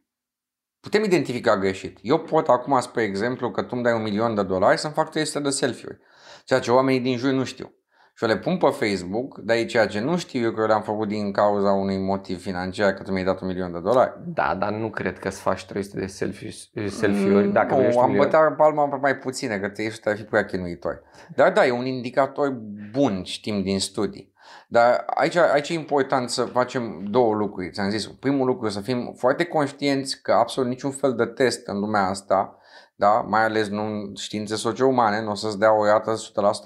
[0.89, 1.99] Putem identifica greșit.
[2.03, 5.11] Eu pot acum, spre exemplu, că tu îmi dai un milion de dolari să-mi fac
[5.11, 5.99] 300 de selfie-uri.
[6.45, 7.73] Ceea ce oamenii din jur nu știu.
[8.15, 10.67] Și eu le pun pe Facebook, dar e ceea ce nu știu eu că eu
[10.67, 14.13] le-am făcut din cauza unui motiv financiar, că tu mi-ai dat un milion de dolari.
[14.27, 16.51] Da, dar nu cred că îți faci 300 de selfie,
[16.89, 20.45] selfie-uri dacă nu, vrei am bătea palma pe mai puține, că 300 ar fi prea
[20.45, 21.01] chinuitori.
[21.35, 22.61] Dar da, e un indicator
[22.93, 24.33] bun, știm din studii.
[24.69, 27.71] Dar aici, aici e important să facem două lucruri.
[27.71, 31.79] Ți-am zis, primul lucru să fim foarte conștienți că absolut niciun fel de test în
[31.79, 32.59] lumea asta,
[32.95, 36.15] da, mai ales nu în științe socio-umane, nu o să-ți dea o rată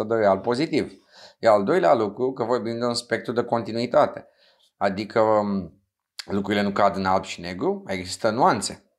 [0.04, 0.92] 100% de real pozitiv.
[1.38, 4.26] Iar al doilea lucru, că vorbim de un spectru de continuitate.
[4.76, 5.82] Adică um,
[6.24, 8.91] lucrurile nu cad în alb și negru, există nuanțe.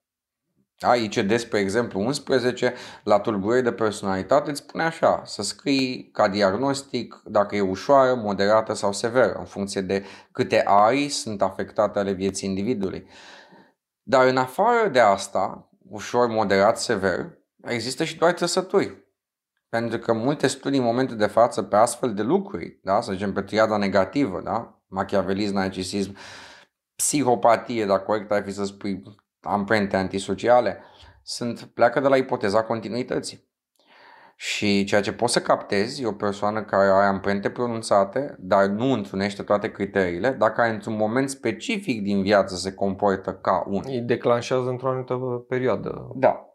[0.83, 0.95] Da?
[0.95, 2.73] ICD, spre exemplu, 11,
[3.03, 8.73] la tulburări de personalitate îți spune așa, să scrii ca diagnostic dacă e ușoară, moderată
[8.73, 13.07] sau severă, în funcție de câte arii sunt afectate ale vieții individului.
[14.01, 19.01] Dar în afară de asta, ușor, moderat, sever, există și doar trăsături.
[19.69, 23.01] Pentru că multe studii în momentul de față pe astfel de lucruri, da?
[23.01, 24.81] să zicem pe triada negativă, da?
[24.87, 26.17] machiavelism, narcisism,
[26.95, 29.03] psihopatie, dacă corect ar fi să spui
[29.43, 30.77] amprente antisociale,
[31.23, 33.51] sunt, pleacă de la ipoteza continuității.
[34.35, 38.91] Și ceea ce poți să captezi e o persoană care are amprente pronunțate, dar nu
[38.91, 43.83] întrunește toate criteriile, dacă într-un moment specific din viață se comportă ca un.
[43.85, 45.15] Îi declanșează într-o anumită
[45.47, 46.11] perioadă.
[46.15, 46.53] Da,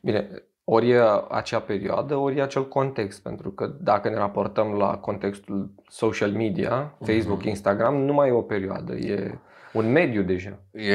[0.00, 0.28] Bine,
[0.64, 5.70] ori e acea perioadă, ori e acel context, pentru că dacă ne raportăm la contextul
[5.88, 9.38] social media, Facebook, Instagram, nu mai e o perioadă, e
[9.72, 10.58] un mediu deja.
[10.72, 10.94] e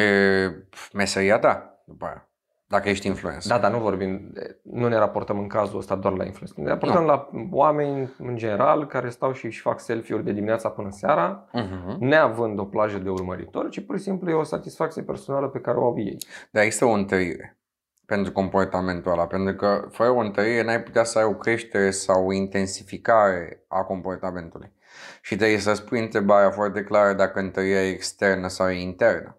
[0.93, 2.29] meseria ta după aia,
[2.67, 3.51] dacă ești influencer.
[3.51, 6.57] Da, dar nu vorbim, nu ne raportăm în cazul ăsta doar la influencer.
[6.63, 7.07] Ne raportăm Nu.
[7.07, 11.97] la oameni în general care stau și își fac selfie-uri de dimineața până seara, Uh-huh.
[11.99, 15.77] neavând o plajă de urmăritori, ci pur și simplu e o satisfacție personală pe care
[15.77, 16.17] o au ei.
[16.51, 17.57] Dar există o întărire
[18.05, 22.27] pentru comportamentul ăla, pentru că fără o întărire n-ai putea să ai o creștere sau
[22.27, 24.71] o intensificare a comportamentului.
[25.21, 29.37] Și trebuie să spui întrebarea foarte clară dacă întărirea e externă sau e internă.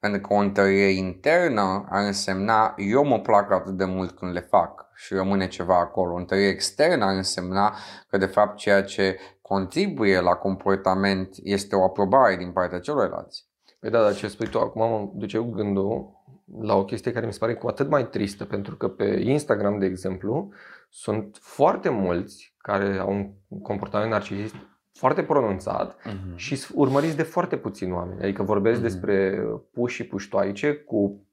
[0.00, 4.40] Pentru că o întărire internă ar însemna eu mă plac atât de mult când le
[4.40, 6.12] fac și rămâne ceva acolo.
[6.12, 7.76] O întărire externă ar însemna
[8.08, 13.46] că de fapt ceea ce contribuie la comportament este o aprobare din partea celorlalți.
[13.80, 16.22] Păi da, dar ce spui tu acum mă duce cu gândul
[16.60, 19.78] la o chestie care mi se pare cu atât mai tristă, pentru că pe Instagram,
[19.78, 20.52] de exemplu,
[20.90, 24.54] sunt foarte mulți care au un comportament narcisist
[24.94, 26.36] foarte pronunțat Mhm.
[26.36, 28.22] și sunt urmăriți de foarte puțini oameni.
[28.22, 28.88] Adică vorbesc Mhm.
[28.88, 31.26] despre puși și puștoaice cu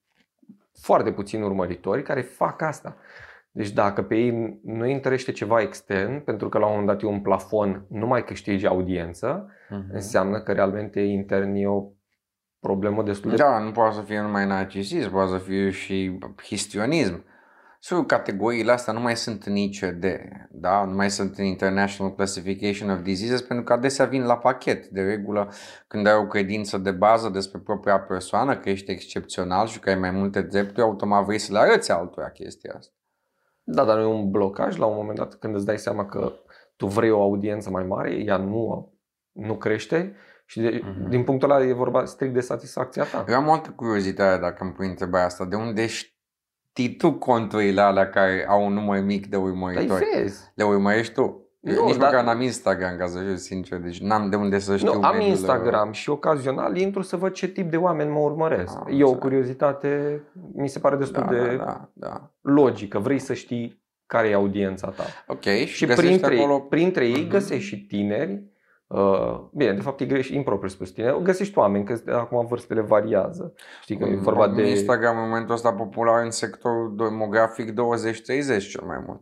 [0.82, 2.98] foarte puțini urmăritori care fac asta.
[3.52, 7.02] Deci dacă pe ei nu îi întărește ceva extern, pentru că la un moment dat
[7.02, 9.86] e un plafon, nu mai câștigi audiență, Mhm.
[9.94, 11.84] înseamnă că realmente intern e o
[12.60, 17.24] problemă destul de Da, nu poate să fie numai narcisism, poate să fie și histrionism.
[17.82, 20.06] Sigur, categoriile astea nu mai sunt în ICD,
[20.50, 20.86] da?
[20.86, 24.88] nu mai sunt în International Classification of Diseases, pentru că adesea vin la pachet.
[24.88, 25.52] De regulă,
[25.88, 29.96] când ai o credință de bază despre propria persoană, că ești excepțional și că ai
[29.96, 32.94] mai multe drepturi, automat vrei să le arăți altora chestia asta.
[33.64, 36.34] Da, dar nu e un blocaj la un moment dat când îți dai seama că
[36.76, 38.94] tu vrei o audiență mai mare, ea nu,
[39.32, 40.16] nu crește
[40.46, 41.10] și de, Mhm.
[41.10, 43.26] din punctul ăla e vorba strict de satisfacția ta.
[43.28, 45.46] Eu am o altă curiozitate dacă îmi pui întrebarea asta.
[45.46, 46.18] De unde știi
[46.74, 50.06] tu conturile alea care au un număr mic de Dar urmăritori?
[50.14, 50.52] vezi.
[50.56, 51.44] Le urmărești tu?
[51.62, 54.60] Eu Nu, nici dar- măcar n-am Instagram, ca să fiu sincer, deci n-am de unde
[54.60, 58.10] să știu Nu, am mediul, Instagram și ocazional intru să văd ce tip de oameni
[58.10, 58.76] mă urmăresc.
[58.78, 59.20] Am e o înțeles.
[59.22, 60.22] curiozitate,
[60.54, 62.32] mi se pare destul Da, de da, da, da.
[62.42, 63.00] logică.
[63.00, 65.04] Vrei să știi care e audiența ta.
[65.28, 66.60] Ok, și, Și găsești printre, acolo...
[66.60, 67.30] printre ei Mhm.
[67.30, 68.40] găsești și tineri Uh,
[69.52, 71.20] bine, de fapt e greșit, impropriu spus tine.
[71.24, 73.54] Găsești oameni, că acum vârstele variază.
[73.82, 74.70] Știi că e vorba de...
[74.70, 77.74] Instagram în momentul ăsta popular în sectorul demografic 20-30
[78.70, 79.22] cel mai mult.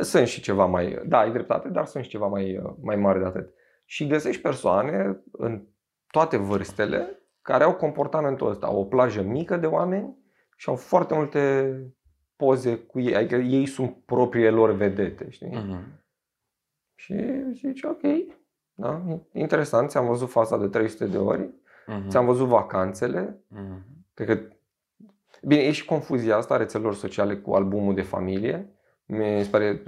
[0.00, 3.24] Sunt și ceva mai, da, ai dreptate, dar sunt și ceva mai, mai mare de
[3.24, 3.54] atât.
[3.84, 5.66] Și găsești persoane în
[6.10, 8.66] toate vârstele care au comportamentul ăsta.
[8.66, 10.16] Au o plajă mică de oameni
[10.56, 11.72] și au foarte multe
[12.36, 13.16] poze cu ei.
[13.16, 15.50] Adică ei sunt propriile lor vedete, știi?
[15.50, 15.98] Uh-huh.
[16.94, 17.14] Și
[17.52, 18.02] zici, ok,
[18.80, 19.02] da?
[19.32, 22.08] Interesant, ți-am văzut fața de 300 de ori, uh-huh.
[22.08, 23.36] ți-am văzut vacanțele.
[23.54, 23.82] Uh-huh.
[24.14, 24.54] Cred că...
[25.42, 28.72] Bine, e și confuzia asta a rețelelor sociale cu albumul de familie.
[29.06, 29.82] Mi se pare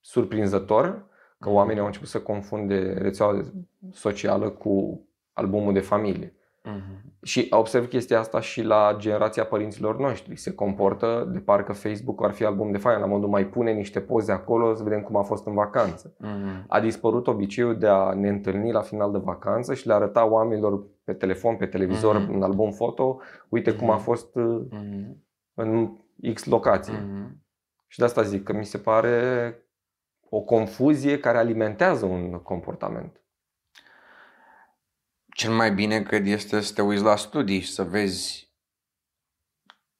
[0.00, 1.06] surprinzător
[1.38, 1.56] că mhm.
[1.56, 3.44] oamenii au început să confunde rețeaua
[3.92, 6.34] socială cu albumul de familie.
[6.64, 7.22] Uh-huh.
[7.22, 10.36] Și observ chestia asta și la generația părinților noștri.
[10.36, 14.00] Se comportă de parcă Facebook ar fi album de faie, la modul mai pune niște
[14.00, 16.16] poze acolo să vedem cum a fost în vacanță.
[16.16, 16.66] Uh-huh.
[16.66, 20.86] A dispărut obiceiul de a ne întâlni la final de vacanță și le arăta oamenilor
[21.04, 22.34] pe telefon, pe televizor, uh-huh.
[22.34, 23.78] în album foto, uite uh-huh.
[23.78, 25.16] cum a fost uh-huh.
[25.54, 25.96] în
[26.34, 26.94] X locație.
[26.94, 27.38] Uh-huh.
[27.86, 29.54] Și de asta zic că mi se pare
[30.28, 33.19] o confuzie care alimentează un comportament
[35.32, 38.52] cel mai bine cred este să te uiți la studii și să vezi,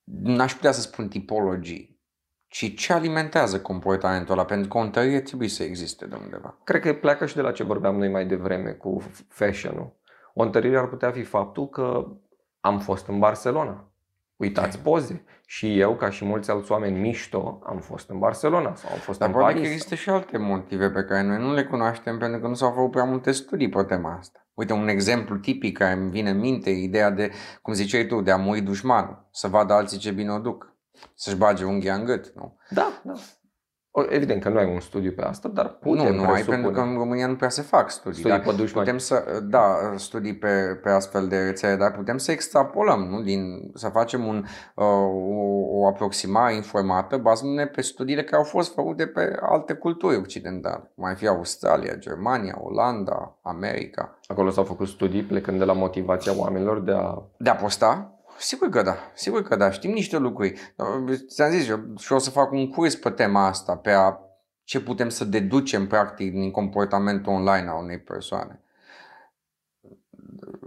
[0.05, 2.01] n-aș putea să spun tipologii,
[2.47, 6.59] ci ce alimentează comportamentul ăla, pentru că o întărire trebuie să existe de undeva.
[6.65, 9.99] Cred că pleacă și de la ce vorbeam noi mai devreme cu fashion-ul.
[10.35, 12.07] O întărire ar putea fi faptul că
[12.61, 13.91] am fost în Barcelona.
[14.37, 15.25] Uitați poze.
[15.47, 19.19] Și eu, ca și mulți alți oameni mișto, am fost în Barcelona sau am fost
[19.19, 19.63] Dar în Paris.
[19.63, 22.71] Dar există și alte motive pe care noi nu le cunoaștem pentru că nu s-au
[22.71, 24.47] făcut prea multe studii pe tema asta.
[24.61, 27.31] Uite, un exemplu tipic care îmi vine în minte, ideea de,
[27.63, 30.77] cum ziceai tu, de a muri dușmanul, să vadă alții ce bine o duc,
[31.15, 32.57] să-și bage unghia în gât, nu?
[32.71, 33.13] Da, da.
[34.09, 36.81] Evident că nu ai un studiu pe asta, dar putem Nu, nu ai, pentru că
[36.81, 38.21] în România nu prea se fac studii.
[38.21, 38.85] Studii pe dușmani.
[38.85, 43.23] Putem să, da, studii pe, pe astfel de rețele, dar putem să extrapolăm, nu?
[43.23, 48.75] Din, să facem un, uh, o, o aproximare informată bazându-ne pe studiile care au fost
[48.75, 54.19] făcute pe alte culturi occidentale, cum ar fi Australia, Germania, Olanda, America.
[54.27, 57.23] Acolo s-au făcut studii plecând de la motivația oamenilor de a...
[57.39, 60.75] De a posta, Sigur că da, sigur că da, știm niște lucruri.
[61.29, 64.19] Ți-am zis, eu și o să fac un curs pe tema asta, pe a,
[64.65, 68.63] ce putem să deducem practic din comportamentul online a unei persoane.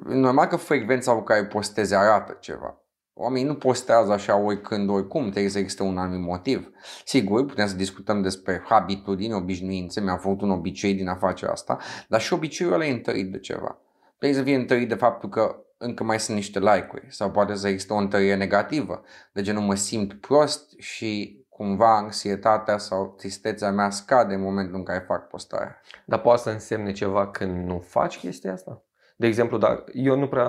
[0.05, 2.77] Normal că frecvența cu care postezi arată ceva.
[3.13, 6.69] Oamenii nu postează așa oricând, oricum, trebuie să existe un anumit motiv.
[7.05, 11.77] Sigur, putem să discutăm despre habitudini, obișnuințe, mi-am făcut un obicei din a face asta,
[12.07, 13.77] dar și obiceiul ăla e întărit de ceva.
[14.17, 17.67] Trebuie să fie întărit de faptul că încă mai sunt niște like-uri sau poate să
[17.67, 19.01] există o întărire negativă,
[19.33, 24.83] de genul mă simt prost și cumva anxietatea sau tristețea mea scade în momentul în
[24.83, 25.81] care fac postarea.
[26.05, 28.83] Dar poate să însemne ceva când nu faci chestia asta?
[29.15, 30.47] De exemplu, dar eu nu prea,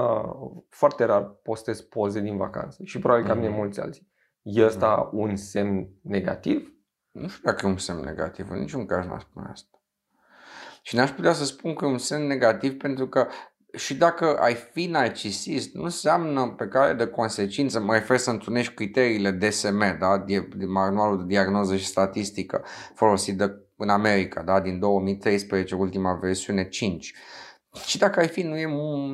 [0.68, 3.54] foarte rar postez poze din vacanță și probabil că am mm-hmm.
[3.54, 4.12] mulți alții.
[4.42, 5.12] E ăsta mm-hmm.
[5.12, 6.74] un semn negativ?
[7.10, 9.78] Nu știu dacă e un semn negativ, în niciun caz n-aș spune asta.
[10.82, 13.26] Și n-aș putea să spun că e un semn negativ pentru că
[13.76, 18.74] și dacă ai fi narcisist, nu înseamnă pe care de consecință, mă refer să întrunești
[18.74, 20.18] criteriile DSM, da?
[20.18, 22.64] de, de manualul de diagnoză și statistică
[22.94, 24.60] folosit de, în America, da?
[24.60, 27.14] din 2013, ultima versiune 5.
[27.86, 28.66] Și dacă ai fi, nu e,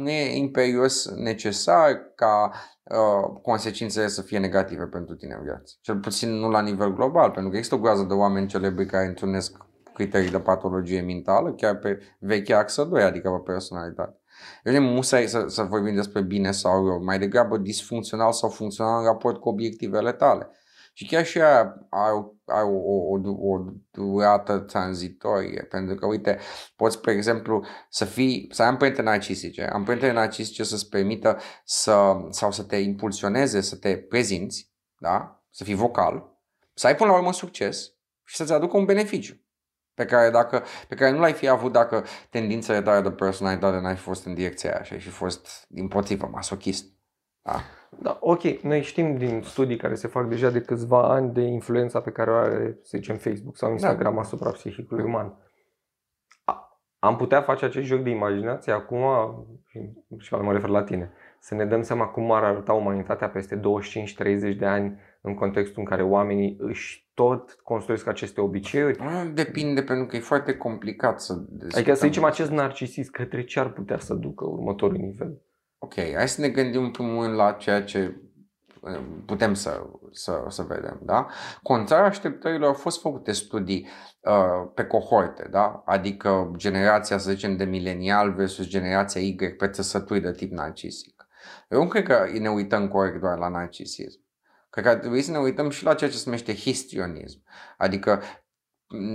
[0.03, 2.53] nu e imperios necesar ca
[2.83, 5.75] uh, consecințele să fie negative pentru tine în viață.
[5.81, 9.07] Cel puțin nu la nivel global, pentru că există o groază de oameni celebri care
[9.07, 9.57] întrunesc
[9.95, 14.20] criterii de patologie mentală, chiar pe vechea axă 2, adică pe personalitate.
[14.65, 18.99] Eu nu musai să, să vorbim despre bine sau rău, mai degrabă disfuncțional sau funcțional
[18.99, 20.51] în raport cu obiectivele tale.
[20.93, 26.39] Și chiar și aia au, au o, o, o durată tranzitorie, pentru că, uite,
[26.77, 32.53] poți, spre exemplu, să fii, să ai amprente narcisice, amprente narcisice să-ți permită să, sau
[32.53, 35.45] să te impulsioneze, să te prezinți, da?
[35.51, 36.39] să fii vocal,
[36.75, 37.93] să ai până la urmă succes
[38.25, 39.41] și să-ți aducă un beneficiu
[40.01, 43.95] pe care, dacă, pe care nu l-ai fi avut dacă tendințele tale de personalitate n-ai
[43.95, 46.85] fi fost în direcția aia și ai fi fost din potrivă masochist.
[47.43, 47.61] Da.
[47.99, 52.01] Da, ok, noi știm din studii care se fac deja de câțiva ani de influența
[52.01, 54.21] pe care o are, să zicem, Facebook sau Instagram da.
[54.21, 55.39] asupra psihicului uman.
[56.99, 59.05] Am putea face acest joc de imaginație acum,
[60.19, 63.61] și mă refer la tine, să ne dăm seama cum ar arăta umanitatea peste
[64.55, 68.99] 25-30 de ani în contextul în care oamenii își tot construiesc aceste obiceiuri?
[69.35, 73.73] Depinde, pentru că e foarte complicat să Adică să zicem acest narcisist către ce ar
[73.73, 75.43] putea să ducă următorul nivel?
[75.79, 78.21] Ok, hai să ne gândim în primul rând la ceea ce
[79.27, 81.01] putem să, să, să vedem.
[81.03, 81.27] Da?
[81.63, 83.87] Contrar așteptărilor au fost făcute studii
[84.21, 85.83] uh, pe cohorte, da?
[85.87, 91.29] adică generația, să zicem, de milenial versus generația Y pe țăsături de tip narcisic.
[91.69, 94.21] Eu nu cred că ne uităm corect doar la narcisism.
[94.71, 97.43] Cred că ar trebui să ne uităm și la ceea ce se numește histrionism,
[97.77, 98.23] adică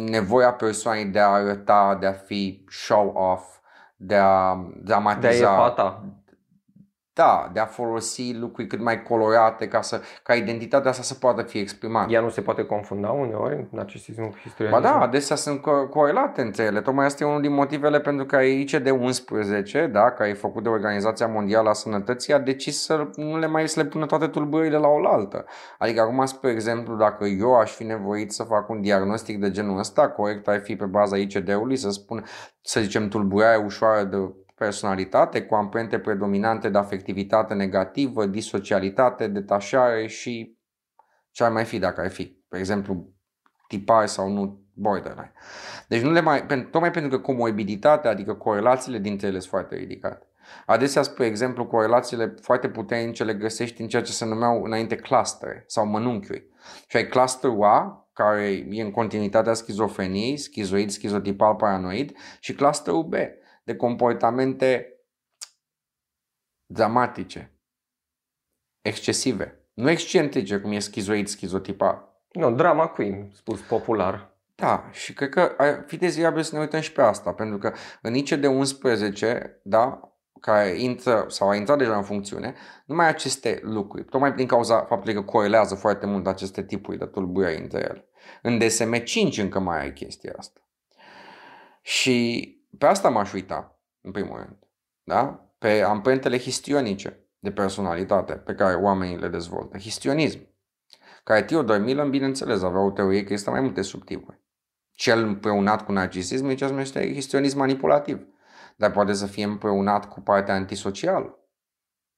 [0.06, 3.60] nevoia persoanei de a arăta, de a fi show-off,
[3.96, 5.30] de a dramatiza.
[5.30, 6.06] De a epata.
[7.16, 11.42] Da, de a folosi lucruri cât mai colorate ca, să, ca identitatea asta să poată
[11.42, 12.12] fi exprimată.
[12.12, 16.64] Ea nu se poate confunda uneori, narcisismul cu Ba da, adesea sunt co- corelate între
[16.64, 16.82] ele.
[16.82, 21.28] Tocmai asta e unul din motivele pentru care ICD-11, da, care e făcut de Organizația
[21.28, 24.88] Mondială a Sănătății, a decis să nu le mai să le pună toate tulburările la
[24.88, 25.46] oaltă.
[25.78, 29.80] Adică acum, spre exemplu, dacă eu aș fi nevoit să fac un diagnostic de genul
[29.80, 32.26] ăsta, corect ar fi pe baza ICD-ului să spun,
[32.62, 34.18] să zicem, tulburare ușoară de
[34.56, 40.58] personalitate cu amprente predominante de afectivitate negativă, disocialitate, detașare și
[41.32, 43.14] ce ar mai fi dacă ar fi, pe exemplu,
[43.68, 45.32] tipare sau nu borderline.
[45.88, 50.28] Deci nu le mai, tocmai pentru că comorbiditatea, adică corelațiile dintre ele sunt foarte ridicate.
[50.66, 55.64] Adesea, spre exemplu, corelațiile foarte puternice le găsești în ceea ce se numeau înainte clustere
[55.68, 56.48] sau mănunchiuri.
[56.88, 63.14] Și ai clusterul A, care e în continuitatea schizofreniei, schizoid, schizotipal, paranoid, și clusterul B,
[63.66, 65.00] de comportamente
[66.66, 67.60] dramatice,
[68.82, 72.14] excesive, nu excentrice, cum e schizoid, schizotipar.
[72.32, 74.34] Nu, drama queen, spus popular.
[74.56, 77.74] Da, și cred că ar fi deziabil să ne uităm și pe asta, pentru că
[78.02, 82.56] în de 11, da, care intră sau a intrat deja în funcțiune,
[82.86, 87.62] numai aceste lucruri, tocmai din cauza faptului că corelează foarte mult aceste tipuri de tulburări
[87.62, 88.10] între ele.
[88.42, 90.60] În DSM-5 încă mai ai chestia asta.
[91.82, 94.60] Și pe asta m-aș uita, în primul rând.
[95.04, 95.50] Da?
[95.58, 99.78] Pe amprentele histionice de personalitate pe care oamenii le dezvoltă.
[99.78, 100.40] Histionism.
[101.24, 104.42] Care Theodor Milan, bineînțeles, avea o teorie că este mai multe subtipuri.
[104.92, 108.28] Cel împreunat cu narcisism e ce se numește histionism manipulativ.
[108.76, 111.40] Dar poate să fie împreunat cu partea antisocială.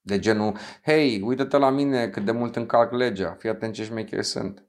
[0.02, 4.26] De genul, hei, uită-te la mine cât de mult încalc legea, fii atent ce șmecheri
[4.26, 4.67] sunt.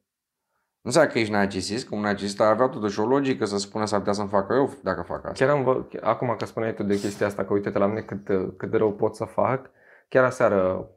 [0.89, 3.85] Nu înseamnă că ești narcisist, că un narcisist ar avea totuși o logică să spună
[3.85, 5.45] să putea să-mi facă rău dacă fac asta.
[5.45, 8.27] Chiar am, acum că spuneai tu de chestia asta, că uite-te la mine cât,
[8.57, 9.71] cât de rău pot să fac,
[10.09, 10.89] chiar aseară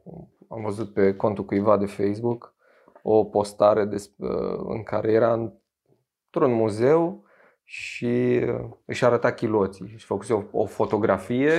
[0.48, 2.54] am văzut pe contul cuiva de Facebook
[3.02, 4.10] o postare des,
[4.68, 7.24] în care era într-un muzeu
[7.62, 8.40] și
[8.84, 11.52] își arăta chiloții și făcuse o, o fotografie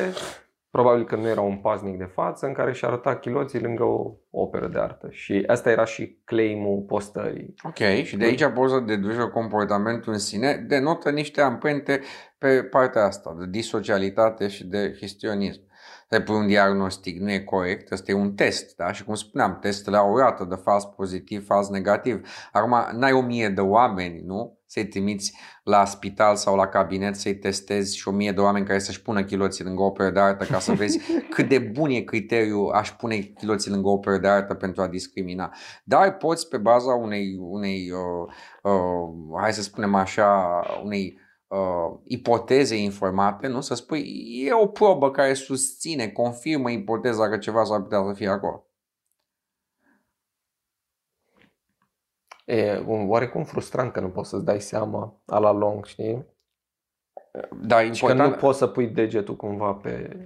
[0.73, 4.11] Probabil că nu era un paznic de față în care și arăta chiloții lângă o
[4.29, 5.07] operă de artă.
[5.11, 7.53] Și asta era și claimul postării.
[7.63, 12.01] Ok, și de aici poți să deduci că comportamentul în sine denotă niște amprente
[12.37, 15.61] pe partea asta, de disocialitate și de histrionism.
[16.13, 18.91] Să pui un diagnostic, nu e corect, ăsta e un test, da?
[18.91, 22.27] Și cum spuneam, testele au o rată de fals pozitiv, fals negativ.
[22.51, 24.57] Acum, n-ai o mie de oameni, nu?
[24.65, 25.33] să-i trimiți
[25.63, 29.23] la spital sau la cabinet să-i testezi și o mie de oameni care să-și pună
[29.23, 30.99] chiloții lângă o operă de artă ca să vezi
[31.29, 34.87] cât de bun e criteriul aș pune chiloții lângă o operă de artă pentru a
[34.87, 35.53] discrimina.
[35.83, 41.19] Dar poți pe baza unei, unei uh, uh, hai să spunem așa, unei
[41.53, 43.61] uh, ipoteze informate, nu?
[43.61, 48.27] Să spui, e o probă care susține, confirmă ipoteza că ceva s-ar putea să fie
[48.27, 48.67] acolo.
[52.45, 56.25] E un oarecum frustrant că nu poți să-ți dai seama a la long, știi?
[57.51, 57.95] Da, important...
[57.95, 60.17] Și că nu poți să pui degetul cumva pe,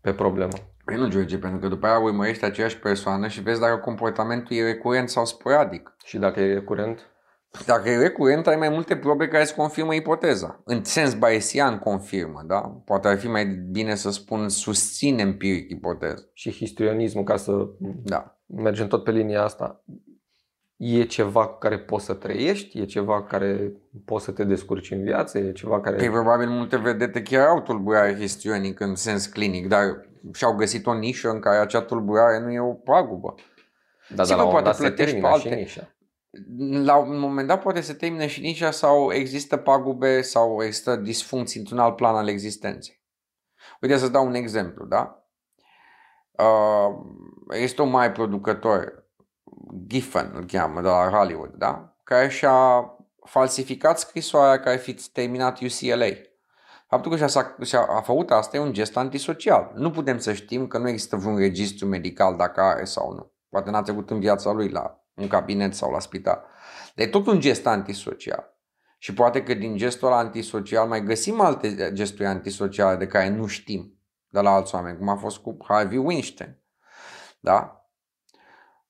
[0.00, 0.52] pe problemă.
[0.84, 4.72] Păi nu, George, pentru că după aia urmărești aceeași persoană și vezi dacă comportamentul e
[4.72, 5.96] recurent sau sporadic.
[6.04, 7.17] Și dacă e recurent?
[7.66, 10.60] Dacă e recurent, ai mai multe probe care îți confirmă ipoteza.
[10.64, 12.60] În sens bayesian confirmă, da?
[12.84, 16.22] Poate ar fi mai bine să spun susține empiric ipoteza.
[16.32, 17.68] Și histrionismul, ca să
[18.04, 18.38] da.
[18.46, 19.82] mergem tot pe linia asta,
[20.78, 22.78] E ceva cu care poți să trăiești?
[22.78, 23.72] E ceva cu care
[24.04, 25.38] poți să te descurci în viață?
[25.38, 25.96] E ceva care...
[25.96, 30.94] Păi probabil multe vedete chiar au tulburare histrionică în sens clinic, dar și-au găsit o
[30.94, 33.34] nișă în care acea tulburare nu e o pagubă.
[34.14, 35.66] Da, dar la un poate plătești pe alte.
[36.38, 36.82] Și nișa.
[36.82, 41.60] La un moment dat poate să termine și nișa sau există pagube sau există disfuncții
[41.60, 43.02] într-un alt plan al existenței.
[43.80, 45.22] Uite să dau un exemplu, da?
[46.30, 46.96] Uh,
[47.50, 49.06] este un mai producător
[49.86, 51.98] Giffen îl cheamă, de la Hollywood, da?
[52.08, 52.92] care și-a
[53.24, 56.06] falsificat scrisoarea care fi terminat UCLA.
[56.88, 59.72] Faptul că și-a, și-a a făcut asta e un gest antisocial.
[59.74, 63.32] Nu putem să știm că nu există vreun registru medical dacă are sau nu.
[63.48, 66.44] Poate n-a trecut în viața lui la un cabinet sau la spital.
[66.94, 68.56] Dar e tot un gest antisocial.
[68.98, 73.98] Și poate că din gestul antisocial mai găsim alte gesturi antisociale de care nu știm
[74.28, 76.58] de la alți oameni, cum a fost cu Harvey Weinstein.
[77.40, 77.86] Da?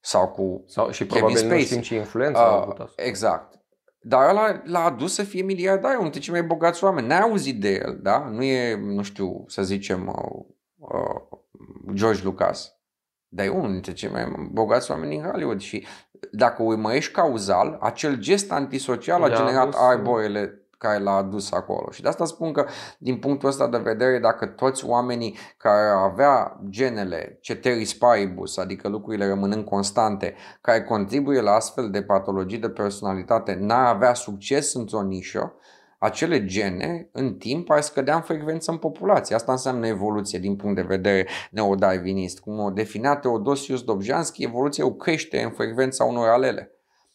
[0.01, 1.65] Sau cu Sau, și Kevin probabil nu Spacey.
[1.65, 3.03] știm ce influență a avut Uh, asta.
[3.03, 3.53] exact.
[4.01, 7.07] Dar ăla l-a adus să fie miliardar, unul dintre cei mai bogați oameni.
[7.07, 8.19] N-ai auzit de el, da?
[8.19, 10.45] Nu e, nu știu, să zicem, uh,
[10.77, 11.39] uh,
[11.95, 12.78] George Lucas.
[13.29, 15.87] Dar e unul dintre cei mai bogați oameni din Hollywood și
[16.31, 21.91] dacă urmărești cauzal, acel gest antisocial a I-a generat adus, arborele care l-a adus acolo.
[21.91, 22.67] Și de asta spun că,
[22.99, 29.29] din punctul ăsta de vedere, dacă toți oamenii care avea genele ceteris paribus, adică lucrurile
[29.29, 35.55] rămânând constante, care contribuie la astfel de patologii de personalitate, n-ar avea succes într-o nișă,
[35.99, 39.35] acele gene, în timp, ar scădea în frecvență în populație.
[39.35, 42.41] Asta înseamnă evoluție din punct de vedere neodarwinist.
[42.41, 46.73] Cum o definea Teodosius Dobzhansky, evoluția o crește în frecvența unor alele.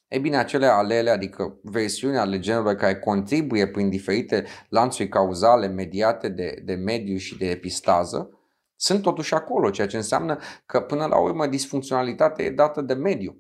[0.08, 6.30] Ei bine, acele alele, adică versiuni ale genelor care contribuie prin diferite lanțuri cauzale mediate
[6.30, 8.30] de, de mediu și de epistază,
[8.76, 13.38] sunt totuși acolo, ceea ce înseamnă că până la urmă disfuncționalitatea e dată de mediu.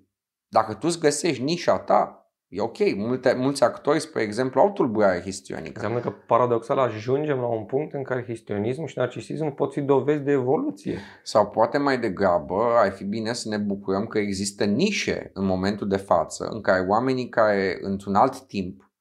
[0.47, 2.22] Dacă tu îți găsești nișa ta,
[2.53, 2.77] e ok.
[2.95, 5.71] Multe, mulți actori, spre exemplu, au tulburare histrionică.
[5.73, 10.23] Înseamnă că paradoxal ajungem la un punct în care histrionismul și narcisismul pot fi dovezi
[10.23, 10.99] de evoluție.
[11.23, 15.87] Sau poate mai degrabă ar fi bine să ne bucurăm că există nișe în momentul
[15.87, 18.91] de față în care oamenii care într-un alt timp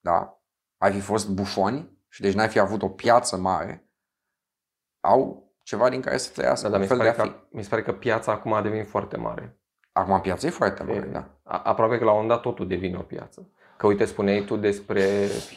[0.00, 0.40] da,
[0.82, 3.90] ar fi fost bufoni și deci n-ar fi avut o piață mare,
[5.04, 7.32] au ceva din care să trăiască, Da, dar un mi se, fel de pare a
[7.32, 7.38] fi.
[7.38, 9.60] că, mi se pare că piața acum a devenit foarte mare.
[9.92, 11.35] Acum piața e foarte mare, E- da.
[11.48, 13.48] A- Aproape că la un moment dat totul devine o piață.
[13.76, 15.02] Că uite, spuneai tu despre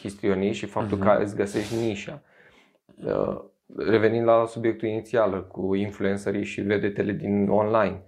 [0.00, 1.06] histrioniști și faptul Mhm.
[1.06, 2.22] că îți găsești nișa.
[3.04, 3.40] Uh,
[3.76, 8.02] Revenind la subiectul inițial cu influencerii și vedetele din online.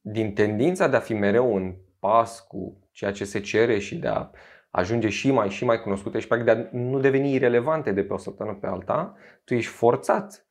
[0.00, 4.08] Din tendința de a fi mereu în pas cu ceea ce se cere și de
[4.08, 4.30] a
[4.70, 8.12] ajunge și mai și mai cunoscute și practic de a nu deveni irelevante de pe
[8.12, 9.14] o săptămână pe alta,
[9.44, 10.46] tu ești forțat.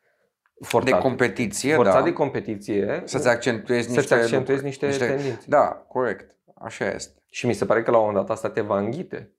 [0.61, 2.01] forțat De competiție, forțat da.
[2.03, 5.45] de competiție Să-ți accentuezi niște să-ți accentuezi lucruri, niște, tendințe.
[5.47, 6.35] Da, corect.
[6.59, 7.23] Așa este.
[7.29, 9.31] Și mi se pare că la un moment dat asta te va înghite.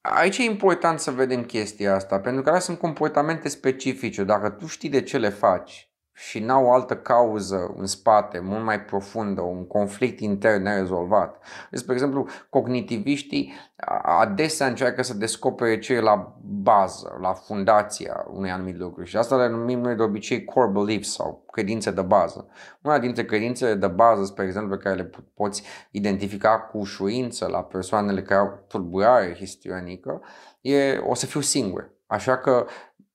[0.00, 4.24] Aici e important să vedem chestia asta, pentru că alea sunt comportamente specifice.
[4.24, 8.64] Dacă tu știi de ce le faci și n-au o altă cauză în spate, mult
[8.64, 11.38] mai profundă, un conflict intern nerezolvat.
[11.70, 18.24] Deci, spre exemplu, cognitiviștii a- adesea încearcă să descopere ce e la bază, la fundația
[18.30, 22.02] unui anumit lucru și asta le numim noi de obicei core beliefs sau credințe de
[22.02, 22.48] bază.
[22.82, 27.46] Una dintre credințele de bază, spre exemplu, pe care le po- poți identifica cu ușurință
[27.46, 30.20] la persoanele care au tulburare histrionică,
[30.60, 31.90] e o să fiu singur.
[32.06, 32.66] Așa că,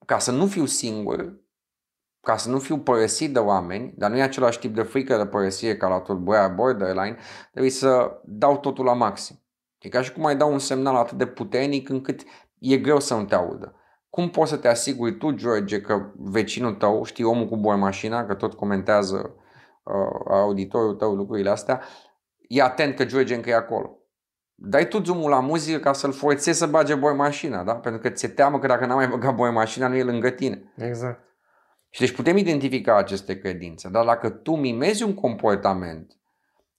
[0.06, 1.34] ca să nu fiu singur,
[2.22, 5.26] ca să nu fiu părăsit de oameni, dar nu e același tip de frică de
[5.26, 7.18] părăsire ca la tulburarea borderline,
[7.52, 9.44] trebuie să dau totul la maxim.
[9.78, 12.22] E ca și cum ai dau un semnal atât de puternic încât
[12.60, 13.74] e greu să nu te audă.
[14.10, 18.34] Cum poți să te asiguri tu, George, că vecinul tău, știi, omul cu bormașina, că
[18.34, 19.36] tot comentează
[19.84, 21.82] uh, auditorul tău lucrurile astea,
[22.48, 23.94] e atent că George încă e acolo.
[24.56, 27.76] Dai tu zoom la muzică ca să-l forțezi să bage bormașina, da?
[27.76, 30.74] Pentru că ți-e teamă că dacă n-a mai băgat bormașina, nu e lângă tine.
[30.78, 31.29] Exact.
[31.90, 36.14] Și deci putem identifica aceste credințe, dar dacă tu mimezi un comportament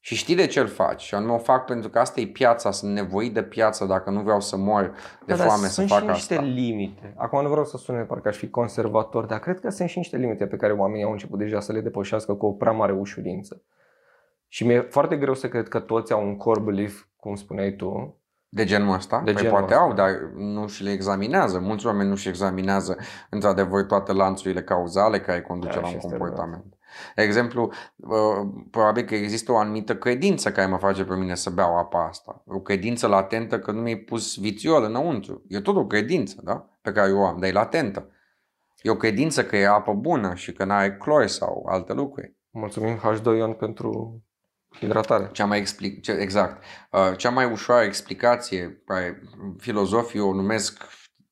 [0.02, 2.70] și știi de ce îl faci, și anume o fac pentru că asta e piața,
[2.70, 4.82] sunt nevoit de piață dacă nu vreau să mor
[5.26, 6.46] de Da, dar foame să sunt fac și niște asta.
[6.46, 7.14] limite.
[7.16, 10.16] Acum nu vreau să sune parcă aș fi conservator, dar cred că sunt și niște
[10.16, 13.62] limite pe care oamenii au început deja să le depășească cu o prea mare ușurință.
[14.48, 18.19] Și mi-e foarte greu să cred că toți au un core belief, cum spuneai tu.
[18.52, 19.22] De genul ăsta?
[19.24, 19.84] De păi genul poate ăsta.
[19.84, 21.58] au, dar nu și le examinează.
[21.58, 22.96] Mulți oameni nu și examinează
[23.30, 26.74] într-adevăr toate lanțurile cauzale care conduce Da, la și un este comportament.
[27.14, 31.50] De exemplu, uh, probabil că există o anumită credință care mă face pe mine să
[31.50, 32.42] beau apa asta.
[32.46, 35.44] O credință latentă că nu mi-ai pus vițiol înăuntru.
[35.48, 36.68] E tot o credință, da?
[36.82, 38.08] Pe care o am, dar e latentă.
[38.82, 42.36] E o credință că e apă bună și că n-are clor sau alte lucruri.
[42.50, 44.22] Mulțumim H2Ion pentru
[44.78, 45.28] hidratare.
[45.32, 46.62] Cea mai explic, ce, exact.
[46.90, 49.22] Uh, cea mai ușoară explicație, care
[49.58, 50.82] filozofii o numesc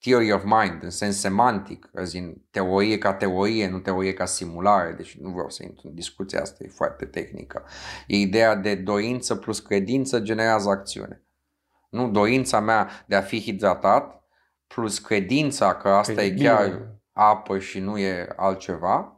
[0.01, 4.93] theory of mind, în sens semantic, azi în teorie ca teorie, nu teorie ca simulare,
[4.93, 7.65] deci nu vreau să intru în discuția asta, e foarte tehnică.
[8.07, 11.23] E ideea de dorință plus credință generează acțiune.
[11.91, 14.23] Nu dorința mea de a fi hidratat
[14.67, 17.01] plus credința că asta Că e e chiar bine.
[17.13, 19.18] apă și nu e altceva,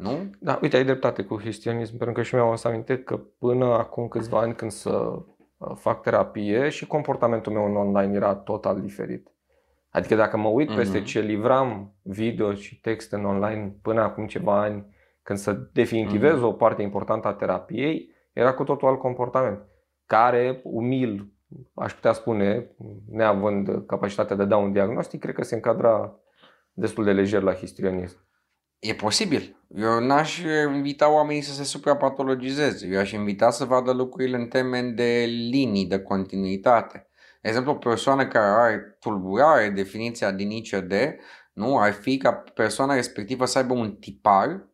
[0.00, 0.30] nu?
[0.38, 4.08] Da, uite, ai dreptate cu histrionism, pentru că și mi-am adus aminte că până acum
[4.08, 4.90] câțiva ani când să
[5.56, 9.28] uh, fac terapie și comportamentul meu în online era total diferit.
[9.90, 11.06] Adică dacă mă uit peste Mhm.
[11.06, 14.86] ce livram video și text în online până acum ceva ani,
[15.22, 16.44] când să definitivez Mhm.
[16.44, 19.58] o parte importantă a terapiei, era cu totul alt comportament,
[20.06, 21.32] care, umil,
[21.74, 22.70] aș putea spune,
[23.10, 26.14] neavând capacitatea de a da un diagnostic, cred că se încadra
[26.72, 28.18] destul de lejer la histrionism.
[28.80, 29.56] E posibil.
[29.68, 30.38] Eu n-aș
[30.74, 32.86] invita oamenii să se suprapatologizeze.
[32.86, 37.08] Eu aș invita să vadă lucrurile în termen de linii, de continuitate.
[37.40, 40.92] De exemplu, o persoană care are tulburare, definiția din ICD,
[41.52, 41.78] nu?
[41.78, 44.68] ar fi ca persoana respectivă să aibă un tipar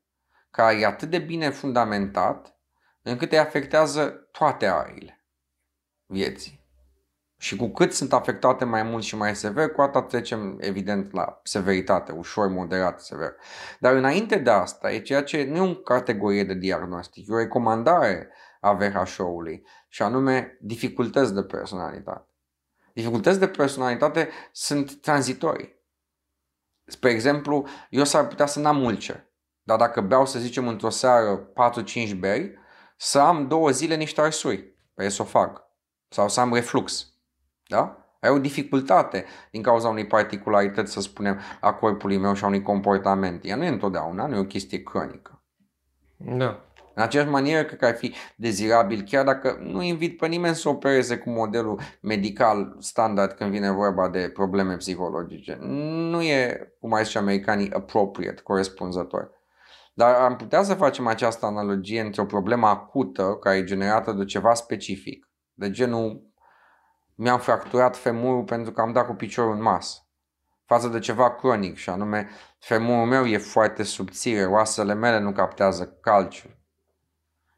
[0.50, 2.58] care e atât de bine fundamentat
[3.02, 5.24] încât îi afectează toate arile
[6.06, 6.55] vieții.
[7.46, 11.40] Și cu cât sunt afectate mai mult și mai sever, cu atât trecem evident la
[11.42, 13.34] severitate, ușor, moderat, sever.
[13.80, 17.38] Dar înainte de asta, e ceea ce nu e o categorie de diagnostic, e o
[17.38, 18.28] recomandare
[18.60, 22.28] a VHO-ului și anume dificultăți de personalitate.
[22.92, 25.84] Dificultăți de personalitate sunt tranzitorii.
[26.84, 29.26] Spre exemplu, eu s-ar putea să n-am ulcer,
[29.62, 31.50] dar dacă beau, să zicem, într-o seară
[32.14, 32.58] 4-5 beri,
[32.96, 35.64] să am două zile niște arsuri pe esofag
[36.08, 37.10] sau să am reflux.
[37.66, 38.00] Da?
[38.20, 42.62] Ai o dificultate din cauza unei particularități, să spunem, a corpului meu și a unui
[42.62, 43.44] comportament.
[43.44, 45.42] Ea nu e întotdeauna, nu e o chestie cronică.
[46.16, 46.60] Da.
[46.94, 50.68] În aceeași manieră, cred că ar fi dezirabil, chiar dacă nu invit pe nimeni să
[50.68, 55.58] opereze cu modelul medical standard când vine vorba de probleme psihologice.
[55.60, 59.30] Nu e, cum ai zice americanii, appropriate, corespunzător.
[59.94, 64.24] Dar am putea să facem această analogie între o problemă acută care e generată de
[64.24, 66.30] ceva specific, de genul
[67.16, 69.98] mi-am fracturat femurul pentru că am dat cu piciorul în masă,
[70.64, 72.28] față de ceva cronic și anume
[72.58, 76.56] femurul meu e foarte subțire, oasele mele nu captează calciul.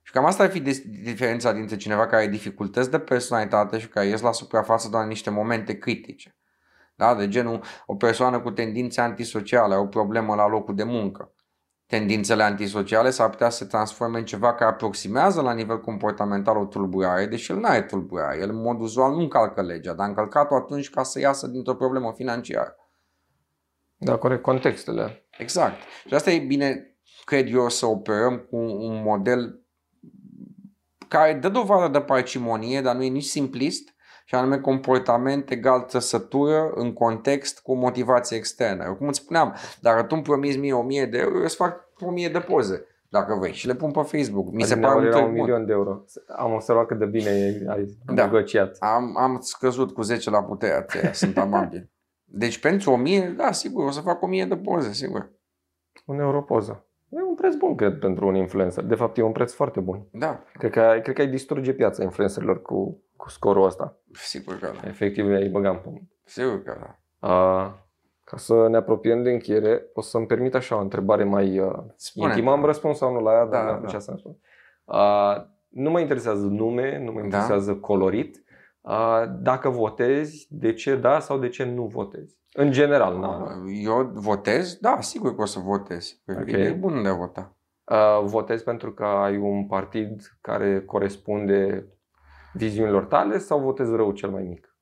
[0.03, 0.61] Și cam asta ar fi
[1.03, 5.09] diferența dintre cineva care are dificultăți de personalitate și care ies la suprafață doar în
[5.09, 6.37] niște momente critice.
[6.95, 7.15] Da?
[7.15, 11.33] De genul o persoană cu tendințe antisociale, o problemă la locul de muncă.
[11.89, 16.65] Tendințele antisociale s-ar putea să se transforme în ceva care aproximează la nivel comportamental o
[16.65, 18.39] tulburare, deși el nu are tulburare.
[18.41, 21.75] El în mod uzual nu încalcă legea, dar a încălcat-o atunci ca să iasă dintr-o
[21.75, 22.77] problemă financiară.
[23.97, 25.27] Da, corect, contextele.
[25.39, 25.77] Exact.
[26.07, 29.63] Și asta e bine, cred eu, să operăm cu un model
[31.09, 33.95] care dă dovadă de parcimonie, dar nu e nici simplist,
[34.29, 38.85] și anume comportament egal trăsătură în context cu motivație externă.
[38.85, 41.89] Eu, cum îți spuneam, dacă tu îmi promiți mie 1000 de euro, eu îți fac
[42.01, 44.53] 1000 de poze dacă vrei și le pun pe Facebook.
[44.53, 46.05] Mi se pare un, un milion de euro.
[46.37, 47.29] Am observat cât de bine
[47.69, 48.25] ai da.
[48.25, 48.77] negociat.
[48.79, 51.91] Am, am scăzut cu 10 la puterea aceea, sunt amabil.
[52.25, 55.31] Deci pentru 1000, da, sigur, o să fac 1000 de poze, sigur.
[56.07, 56.87] Un euro poză.
[57.09, 58.85] E un preț bun, cred, pentru un influencer.
[58.85, 60.07] De fapt, e un preț foarte bun.
[60.13, 60.45] Da.
[60.59, 63.97] Cred că, cred că ai distruge piața influencerilor cu, cu scorul ăsta.
[64.13, 64.89] Sigur că da.
[64.89, 66.13] Efectiv, ai băgat în pământ.
[66.25, 66.99] Sigur că da.
[67.29, 67.89] A,
[68.25, 71.79] ca să ne apropiem de încheiere, o să-mi permit așa o întrebare mai uh,
[72.15, 72.51] intimă.
[72.51, 73.99] Am răspuns sau nu la ea, dar da, da.
[73.99, 74.37] să spun.
[74.85, 75.35] A,
[75.69, 77.25] nu mă interesează nume, nu mă da.
[77.25, 77.79] interesează da.
[77.79, 78.43] colorit.
[78.81, 82.37] A, dacă votezi, de ce da sau de ce nu votezi?
[82.53, 83.71] În general, nu.
[83.71, 84.75] Eu votez?
[84.75, 86.21] Da, sigur că o să votez.
[86.27, 86.61] Okay.
[86.61, 87.57] E bun de a vota.
[87.85, 91.89] Uh, votezi pentru că ai un partid care corespunde
[92.53, 94.77] viziunilor tale sau votezi rău cel mai mic?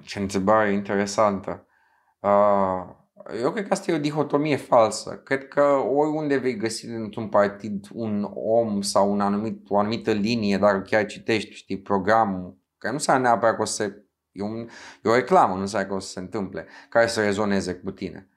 [0.00, 1.66] Ce întrebare interesantă.
[2.20, 3.00] Uh,
[3.42, 5.20] eu cred că asta e o dihotomie falsă.
[5.24, 5.62] Cred că
[5.94, 11.06] oriunde vei găsi într-un partid un om sau un anumit, o anumită linie, dacă chiar
[11.06, 13.92] citești, știi, programul, care nu s-ar neapărat că o să
[14.32, 14.68] E, un,
[15.02, 18.28] e o reclamă, nu înseamnă că o să se întâmple, care să rezoneze cu tine.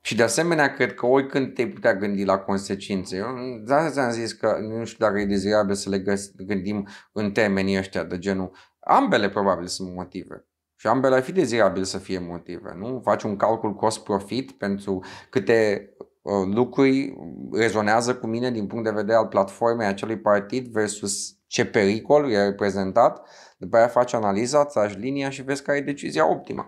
[0.00, 3.16] Și de asemenea, cred că oricând te putea gândi la consecințe.
[3.16, 3.26] Eu
[3.64, 6.04] de asta ți-am zis că nu știu dacă e dezirabil să le
[6.36, 8.50] gândim în termenii ăștia de genul.
[8.80, 10.44] Ambele probabil sunt motive.
[10.76, 12.74] Și ambele ar fi dezirabil să fie motive.
[12.76, 13.00] Nu?
[13.04, 15.90] Faci un calcul cost-profit pentru câte
[16.22, 17.16] uh, lucruri
[17.52, 22.44] rezonează cu mine din punct de vedere al platformei acelui partid versus ce pericol e
[22.44, 23.28] reprezentat
[23.58, 26.66] după aia faci analiza, tragi linia și vezi care e decizia optimă.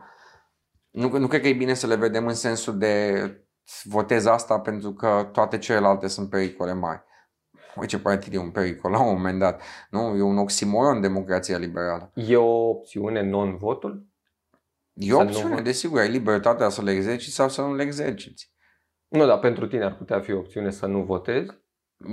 [0.93, 3.15] Nu, nu cred că e bine să le vedem în sensul de
[3.85, 7.03] votez asta pentru că toate celelalte sunt pericole mari.
[7.75, 9.63] Uite ce partid e un pericol la un moment dat.
[9.91, 12.13] Nu, e un oximoron democrația liberală.
[12.15, 14.07] E o opțiune non-votul?
[14.93, 18.53] E o opțiune, desigur, ai libertatea să le exerciți sau să nu le exerciți.
[19.09, 21.51] Nu, dar pentru tine ar putea fi o opțiune să nu votezi?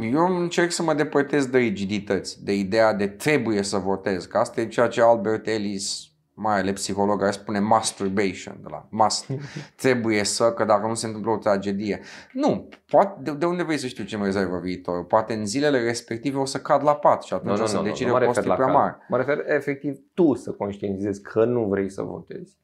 [0.01, 4.61] Eu încerc să mă depărtez de rigidități, de ideea de trebuie să votez, că asta
[4.61, 6.09] e ceea ce Albert Ellis,
[6.41, 9.26] mai ales psiholog, care spune masturbation, de la must,
[9.84, 12.02] trebuie să, că dacă nu se întâmplă o tragedie.
[12.34, 15.06] Nu, poate, de, de unde vrei să știu ce mă rezervă viitor?
[15.06, 18.11] Poate în zilele respective o să cad la pat și atunci nu, o să decide
[18.11, 18.98] costul prea mare.
[19.10, 22.57] Mă refer efectiv tu să conștientizezi că nu vrei să votezi.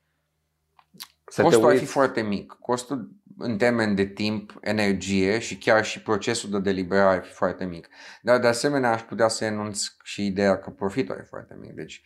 [1.28, 2.58] Să Costul ar fi foarte mic.
[2.60, 7.66] Costul în termen de timp, energie și chiar și procesul de deliberare ar fi foarte
[7.66, 7.88] mic.
[8.22, 11.72] Dar de asemenea aș putea să enunț și ideea că profitul e foarte mic.
[11.72, 12.02] Deci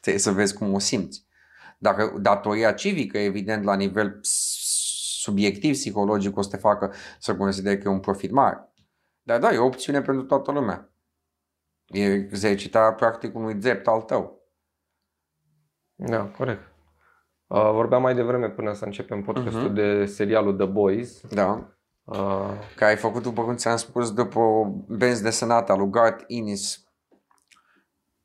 [0.00, 1.26] trebuie să vezi cum o simți.
[1.78, 7.88] Dacă datoria civică, evident, la nivel subiectiv psihologic o să te facă să consideri că
[7.88, 8.72] e un profit mare.
[9.22, 10.94] Dar da, e o opțiune pentru toată lumea.
[11.86, 14.48] E exercitarea practic unui drept al tău.
[15.94, 16.73] Da, corect.
[17.46, 19.74] Uh, vorbeam mai devreme până să începem podcastul uh-huh.
[19.74, 21.20] de serialul The Boys.
[21.20, 21.74] Da.
[22.04, 26.24] Uh, că ai făcut, după cum ți-am spus, după o benzi desenată a lui Garth
[26.26, 26.84] Innis.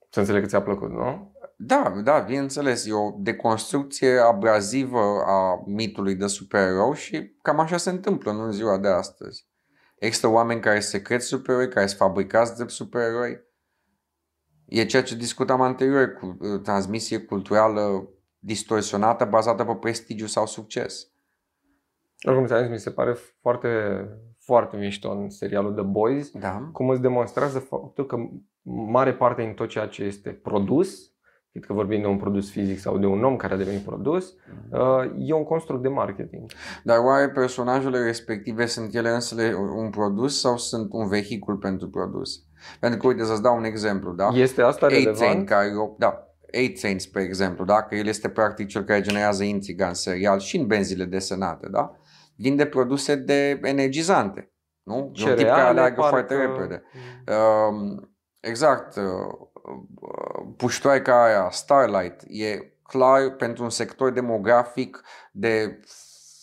[0.10, 1.34] Să înțeleg că ți-a plăcut, nu?
[1.58, 2.86] Da, da, bineînțeles.
[2.86, 8.78] E o deconstrucție abrazivă a mitului de supererou și cam așa se întâmplă în ziua
[8.78, 9.48] de astăzi.
[9.98, 13.40] Există oameni care se cred supereroi, care sunt fabricați de supereroi.
[14.66, 18.10] E ceea ce discutam anterior cu uh, transmisie culturală
[18.40, 21.07] distorsionată bazată pe prestigiu sau succes.
[22.28, 23.70] Oricum ți-am zis, mi se pare foarte,
[24.40, 26.70] foarte mișto în serialul The Boys, Da.
[26.72, 28.18] cum îți demonstrează faptul că
[28.72, 31.14] mare parte din tot ceea ce este produs,
[31.52, 34.34] fie că vorbim de un produs fizic sau de un om care a devenit produs,
[34.72, 36.52] uh, e un construct de marketing.
[36.84, 42.44] Dar oare personajele respective sunt ele însele un produs sau sunt un vehicul pentru produs?
[42.80, 44.28] Pentru că, uite, să-ți dau un exemplu, da?
[44.34, 45.48] Este asta Eight relevant?
[45.48, 47.84] care, da, Eight Saints, spre exemplu, da?
[47.84, 51.96] că el este practic cel care generează intriga în serial și în benzile desenate, da?
[52.36, 54.52] vinde produse de energizante.
[54.84, 54.96] Nu?
[54.96, 56.84] E un tip care Cereale, aleargă parcă- foarte repede.
[57.70, 58.96] Um, exact.
[58.96, 65.02] uh, uh, Puștoaica aia, Starlight, e clar pentru un sector demografic
[65.32, 65.80] de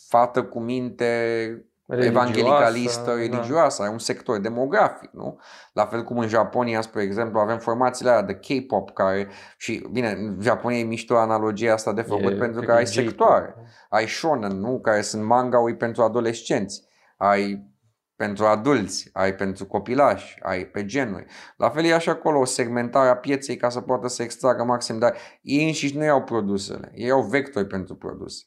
[0.09, 3.17] fată cu minte Religioasă, evangelicalistă, da.
[3.17, 5.39] religioasă, ai un sector demografic, nu?
[5.73, 10.11] La fel cum în Japonia, spre exemplu, avem formațiile alea de K-pop care, și bine,
[10.11, 13.05] în Japonia e mișto analogia asta de făcut E- pentru cred că ai e J-pop.
[13.05, 13.55] sectoare.
[13.89, 14.81] Ai shonen, nu?
[14.81, 16.83] Care sunt manga pentru adolescenți.
[17.17, 17.75] Ai
[18.17, 21.27] pentru adulți, ai pentru copilași, ai pe genuri.
[21.57, 24.99] La fel e așa acolo o segmentare a pieței ca să poată să extragă maxim,
[24.99, 28.47] dar ei înșiși nu iau produsele, ei au vectori pentru produs.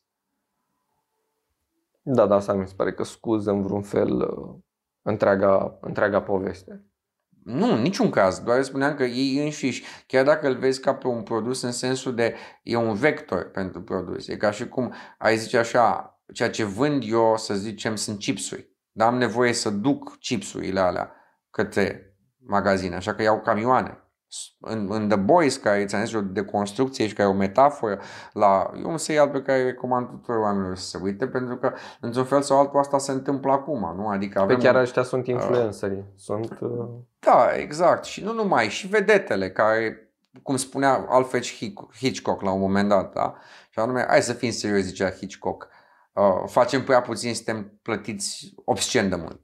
[2.12, 4.56] Da, da, asta mi se pare că scuză în vreun fel uh,
[5.02, 6.86] întreaga, întreaga poveste.
[7.44, 8.40] Nu, în niciun caz.
[8.40, 12.16] Doar spuneam că ei înșiși, chiar dacă îl vezi ca pe un produs în sensul
[12.16, 14.28] de e un vector pentru produs.
[14.28, 18.70] E ca și cum ai zice așa, ceea ce vând eu, să zicem, sunt chipsuri.
[18.92, 21.14] Dar am nevoie să duc chipsurile alea
[21.50, 24.09] către magazine, așa că iau camioane.
[24.60, 28.00] În, în The Boys, care ți-am zis, o deconstrucție și care e o metaforă,
[28.34, 32.24] la, e un serial pe care recomand tuturor oamenilor să se uite, pentru că, într-un
[32.26, 34.08] fel sau altul, asta se întâmplă acum, nu?
[34.08, 36.04] Adică Pe avem chiar un- ăștia sunt influencerii.
[36.16, 36.88] Sunt uh,
[37.20, 38.04] da, exact.
[38.06, 40.12] Și nu numai, și vedetele care,
[40.44, 43.36] cum spunea Alfred Hic- Hitchcock la un moment dat, da?
[43.70, 45.68] Și anume, hai să fim serios, zicea Hitchcock,
[46.14, 49.40] uh, facem prea puțin, suntem plătiți obscen de mult.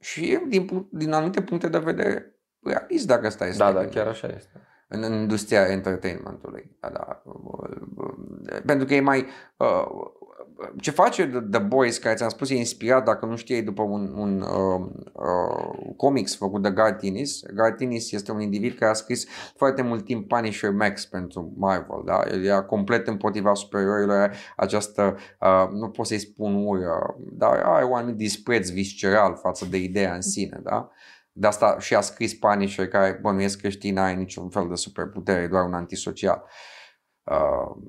[0.00, 2.35] Și din, pu- din anumite puncte de vedere,
[2.66, 4.60] realist dacă stai să Da, te da, gândești chiar așa este.
[4.88, 6.76] în, în industria entertainmentului.
[6.80, 7.22] Da, da.
[8.66, 9.26] Pentru că e mai...
[9.56, 9.86] Uh,
[10.80, 14.12] ce face The, The Boys, care ți-am spus, e inspirat, dacă nu știi, după un,
[14.16, 17.42] un uh, uh, comics făcut de Garth Ennis.
[17.54, 19.26] Garth Ennis este un individ care a scris
[19.56, 22.02] foarte mult timp Punisher Max pentru Marvel.
[22.04, 22.20] Da?
[22.30, 27.84] El era complet împotriva superiorilor, are această, uh, nu pot să-i spun ură, dar are
[27.84, 30.60] un anumit dispreț visceral față de ideea în sine.
[30.62, 30.90] Da?
[31.38, 35.42] De asta și a scris Punisher, care bănuiesc că știi, n-are niciun fel de superputere,
[35.42, 36.44] e doar un antisocial.
[37.24, 37.82] Uh,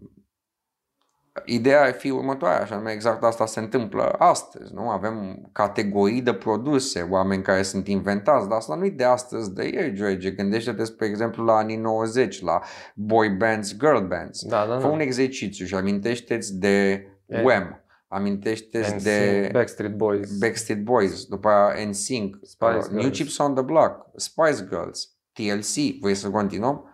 [1.46, 4.90] ideea ar fi următoarea, așa anume exact asta se întâmplă astăzi, nu?
[4.90, 9.64] Avem categorii de produse, oameni care sunt inventați, dar asta nu e de astăzi, de
[9.68, 10.32] ieri, George.
[10.32, 12.62] Gândește-te, spre exemplu, la anii 90, la
[12.96, 14.46] boy bands, girl bands.
[14.46, 14.94] Da, da, Fă da.
[14.94, 20.38] un exercițiu și amintește-ți de E- Wham, amintește-ți NSYNC, de Backstreet Boys.
[20.38, 23.18] Backstreet Boys, după aia NSYNC, Spice uh, New Girls.
[23.18, 26.00] Chips on the Block, Spice Girls, TLC.
[26.02, 26.90] Vrei să continuăm?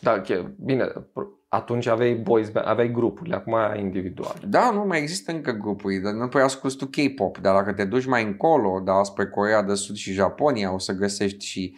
[0.00, 0.92] Da, chiar, bine,
[1.48, 4.36] atunci aveai boys, band- aveai grupurile, acum ai individual.
[4.48, 7.84] Da, nu mai există încă grupuri, dar nu prea asculti tu K-pop, dar dacă te
[7.84, 11.76] duci mai încolo, da, spre Corea de Sud și Japonia, o să găsești și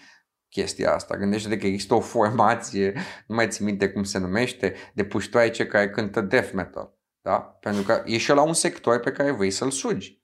[0.49, 1.17] chestia asta.
[1.17, 2.93] Gândește-te că există o formație,
[3.27, 6.96] nu mai țin minte cum se numește, de puștoaice care cântă death metal.
[7.27, 7.39] Da?
[7.61, 10.23] Pentru că e și la un sector pe care vrei să-l sugi.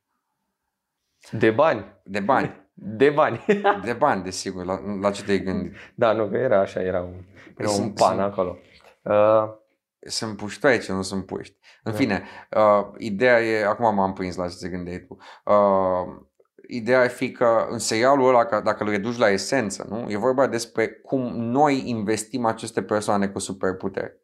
[1.30, 2.00] De bani.
[2.04, 2.70] De bani.
[2.74, 3.44] De bani.
[3.84, 4.64] De bani, desigur.
[4.64, 5.72] La, la ce te-ai gândit?
[5.94, 7.24] da, nu, că era așa, era un,
[7.56, 8.58] era un Sunt- pan sunt- acolo.
[9.02, 9.60] Uh,
[10.06, 11.56] Sunt puștoaice, nu sunt puști.
[11.82, 11.98] În Da.
[11.98, 12.22] fine,
[12.56, 15.16] uh, ideea e, acum m-am prins la ce te gândeai tu.
[15.44, 16.22] Uh,
[16.68, 20.10] ideea ar fi că în serialul ăla, ca- dacă îl reduci la esență, nu?
[20.10, 24.20] e vorba despre cum noi investim aceste persoane cu superputeri.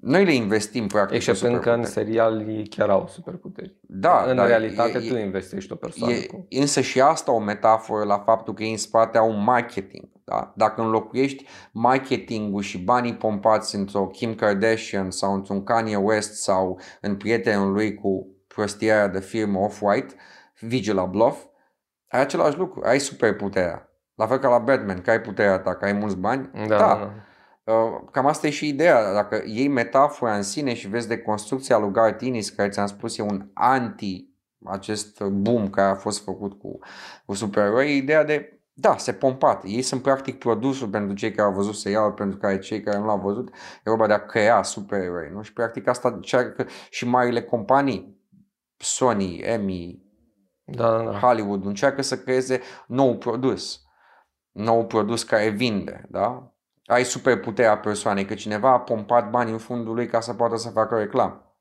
[0.00, 2.06] Noi le investim practic exceptând cu că în superputeri.
[2.06, 3.76] serial ei chiar au superputeri.
[3.80, 6.46] Da, în dar realitate e, tu e, investești o persoană E, cu...
[6.50, 10.08] însă și asta o metaforă la faptul că ei în spate au un marketing.
[10.24, 10.52] Da?
[10.56, 17.16] Dacă înlocuiești marketingul și banii pompați într-o Kim Kardashian sau într-un Kanye West sau în
[17.16, 20.14] prietenul lui cu prostia aia de firmă Off-White,
[20.60, 21.44] Vigila Bluff,
[22.08, 23.88] ai același lucru, ai superputerea.
[24.14, 26.50] La fel ca la Batman, că ai puterea ta, că ai mulți bani.
[26.52, 26.76] Da, da.
[26.76, 27.12] da.
[27.64, 29.12] Uh, cam asta e și ideea.
[29.12, 33.18] Dacă iei metafora în sine și vezi de construcția lui Garth Ennis, care ți-am spus
[33.18, 34.28] e un anti
[34.64, 36.78] acest boom care a fost făcut cu,
[37.26, 39.64] cu supereroi, ideea de da, se pompat.
[39.64, 43.04] Ei sunt practic produsul pentru cei care au văzut serialul, pentru care cei care nu
[43.04, 45.30] l-au văzut, e vorba de a crea supereroi.
[45.32, 45.42] Nu?
[45.42, 48.22] Și practic asta încearcă și marile companii,
[48.76, 50.02] Sony, Emmy,
[50.64, 51.18] da, da, da.
[51.18, 53.82] Hollywood, încearcă să creeze nou produs.
[54.50, 56.53] Nou produs care vinde, da?
[56.86, 60.68] Ai superputerea persoanei, că cineva a pompat bani în fundul lui ca să poată să
[60.68, 61.54] facă reclamă.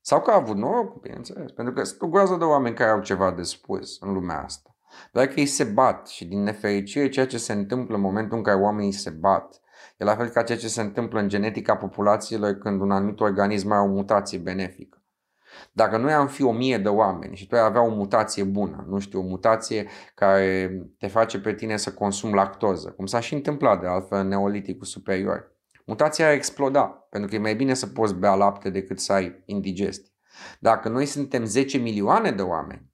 [0.00, 3.00] Sau că a avut noroc, bineînțeles, pentru că sunt o groază de oameni care au
[3.00, 4.76] ceva de spus în lumea asta.
[5.12, 8.42] Doar că ei se bat și din nefericire ceea ce se întâmplă în momentul în
[8.42, 9.60] care oamenii se bat
[9.96, 13.70] e la fel ca ceea ce se întâmplă în genetica populațiilor când un anumit organism
[13.70, 15.01] are o mutație benefică.
[15.72, 18.84] Dacă noi am fi o mie de oameni și tu ai avea o mutație bună,
[18.88, 23.34] nu știu, o mutație care te face pe tine să consumi lactoză, cum s-a și
[23.34, 25.56] întâmplat de altfel în neoliticul superior,
[25.86, 29.42] mutația ar exploda, pentru că e mai bine să poți bea lapte decât să ai
[29.44, 30.12] indigestie.
[30.60, 32.90] Dacă noi suntem 10 milioane de oameni,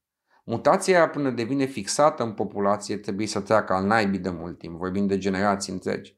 [0.51, 5.07] Mutația până devine fixată în populație trebuie să treacă al naibii de mult timp, vorbim
[5.07, 6.18] de generații întregi.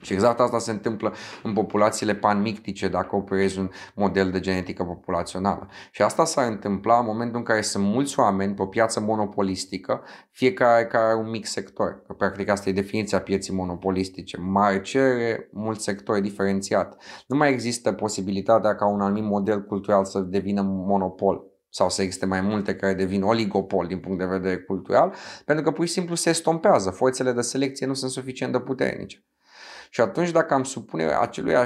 [0.00, 5.68] Și exact asta se întâmplă în populațiile panmictice dacă operezi un model de genetică populațională.
[5.90, 10.02] Și asta s-ar întâmpla în momentul în care sunt mulți oameni pe o piață monopolistică,
[10.30, 12.02] fiecare care are un mic sector.
[12.06, 14.36] Că practic asta e definiția pieții monopolistice.
[14.40, 17.02] Mare cerere, mult sector diferențiat.
[17.26, 22.26] Nu mai există posibilitatea ca un anumit model cultural să devină monopol sau să existe
[22.26, 25.14] mai multe care devin oligopol din punct de vedere cultural,
[25.44, 26.90] pentru că pur și simplu se estompează.
[26.90, 29.24] Forțele de selecție nu sunt suficient de puternice.
[29.94, 31.64] Și atunci dacă am supune acelui uh,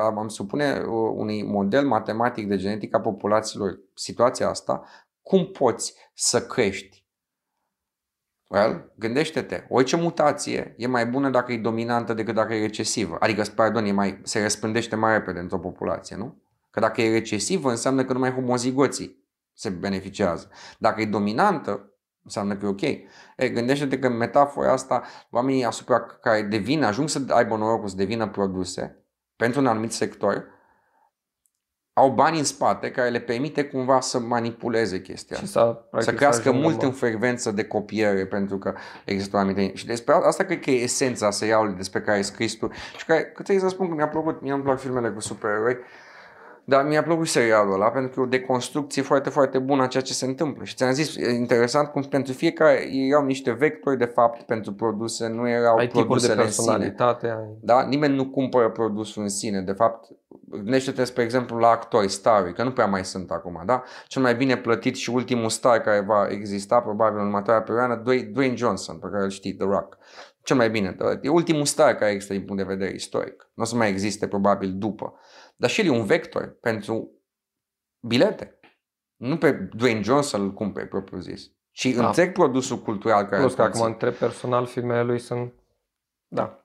[0.00, 4.84] am supune uh, unui model matematic de genetică a populațiilor situația asta,
[5.22, 7.06] cum poți să crești?
[8.46, 13.16] Well, gândește-te, orice mutație e mai bună dacă e dominantă decât dacă e recesivă.
[13.20, 16.42] Adică, pardon, e mai, se răspândește mai repede într-o populație, nu?
[16.70, 20.50] Că dacă e recesivă, înseamnă că numai homozigoții se beneficiază.
[20.78, 21.92] Dacă e dominantă,
[22.28, 22.82] înseamnă că e ok.
[23.36, 27.96] E, gândește-te că în metafora asta, oamenii asupra care devin, ajung să aibă norocul să
[27.96, 29.04] devină produse
[29.36, 30.44] pentru un anumit sector,
[31.92, 36.52] au bani în spate care le permite cumva să manipuleze chestia și să, să crească
[36.52, 38.74] mult în frecvență de copiere pentru că
[39.04, 39.76] există o anumită...
[39.76, 43.22] Și despre asta cred că e esența serialului despre care ai scris tu și care,
[43.22, 45.76] că trebuie să spun că mi-a plăcut, mie îmi plac filmele cu supereroi,
[46.68, 50.02] dar mi-a plăcut serialul ăla pentru că e o deconstrucție foarte, foarte bună a ceea
[50.02, 50.64] ce se întâmplă.
[50.64, 55.28] Și ți-am zis, e interesant cum pentru fiecare erau niște vectori de fapt pentru produse,
[55.28, 57.46] nu erau ai produsele de personalitate, în sine.
[57.48, 57.58] Ai...
[57.60, 57.86] Da?
[57.88, 59.60] Nimeni nu cumpără produsul în sine.
[59.60, 60.08] De fapt,
[60.50, 63.82] gândește-te, spre exemplu, la actori, stari, că nu prea mai sunt acum, da?
[64.06, 68.56] Cel mai bine plătit și ultimul star care va exista probabil în următoarea perioadă, Dwayne
[68.56, 69.98] Johnson, pe care îl știi, The Rock.
[70.42, 73.48] Cel mai bine, e ultimul star care există din punct de vedere istoric.
[73.54, 75.14] Nu o să mai existe probabil după
[75.60, 77.10] dar și el e un vector pentru
[78.00, 78.58] bilete.
[79.16, 82.06] Nu pe Dwayne Johnson îl cumperi propriu zis, ci da.
[82.06, 85.52] întreg produsul cultural care Plus că acum întreb personal filmele lui sunt...
[86.28, 86.62] Da.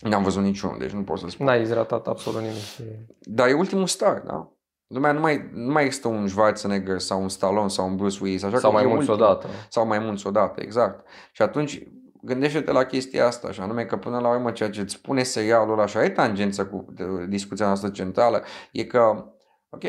[0.00, 1.46] N-am văzut niciunul, deci nu pot să spun.
[1.46, 2.98] N-ai izratat absolut nimic.
[3.20, 4.48] Dar e ultimul star, da?
[4.86, 8.42] Lumea nu mai, nu mai există un Schwarzenegger sau un Stallone sau un Bruce Willis.
[8.42, 9.46] Așa sau mai mulți odată.
[9.68, 11.06] Sau mai mulți odată, exact.
[11.32, 11.82] Și atunci
[12.24, 15.72] gândește-te la chestia asta, și anume că până la urmă ceea ce îți spune serialul
[15.72, 16.94] ăla și are tangență cu
[17.28, 19.32] discuția noastră centrală, e că,
[19.68, 19.84] ok,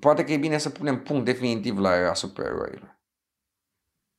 [0.00, 2.98] poate că e bine să punem punct definitiv la era supereroilor.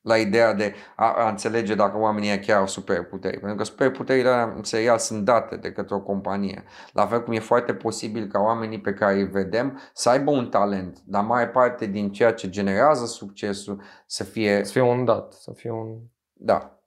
[0.01, 3.39] La ideea de a, a înțelege dacă oamenii chiar au superputeri.
[3.39, 6.63] Pentru că superputerile alea în serial sunt date de către o companie.
[6.93, 10.49] La fel cum e foarte posibil ca oamenii pe care îi vedem să aibă un
[10.49, 14.63] talent, dar mai parte din ceea ce generează succesul să fie...
[14.63, 15.99] Să fie un dat, să fie un
[16.41, 16.79] da.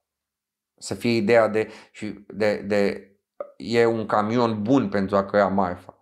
[0.78, 3.08] Să fie ideea de, și de, de
[3.56, 5.94] e un camion bun pentru a crea marfa.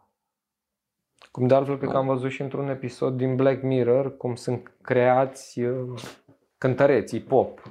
[1.30, 4.72] Cum de altfel, cred că am văzut și într-un episod din Black Mirror cum sunt
[4.82, 6.02] creați uh,
[6.58, 7.62] cântăreții pop.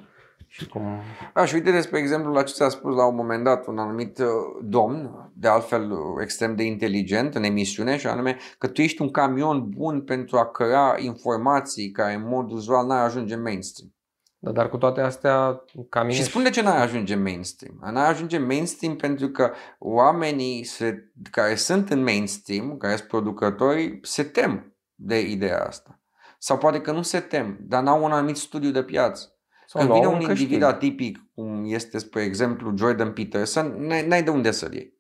[0.48, 1.00] Și cum...
[1.34, 4.18] A, și uite despre exemplu la ce ți-a spus la un moment dat un anumit
[4.20, 4.26] uh,
[4.64, 9.12] domn, de altfel uh, extrem de inteligent în emisiune, și anume că tu ești un
[9.12, 13.94] camion bun pentru a crea informații care în mod uzual n-ar ajunge mainstream.
[14.44, 16.16] Da, dar cu toate astea, ca mine...
[16.16, 17.92] Și spun de ce n-ai ajunge mainstream.
[17.92, 24.24] N-ai ajunge mainstream pentru că oamenii se, care sunt în mainstream, care sunt producători, se
[24.24, 26.00] tem de ideea asta.
[26.38, 29.36] Sau poate că nu se tem, dar n-au un anumit studiu de piață.
[29.66, 34.52] Sau Când vine un individ atipic, cum este, spre exemplu, Jordan Peterson, n-ai de unde
[34.52, 35.00] să-l iei.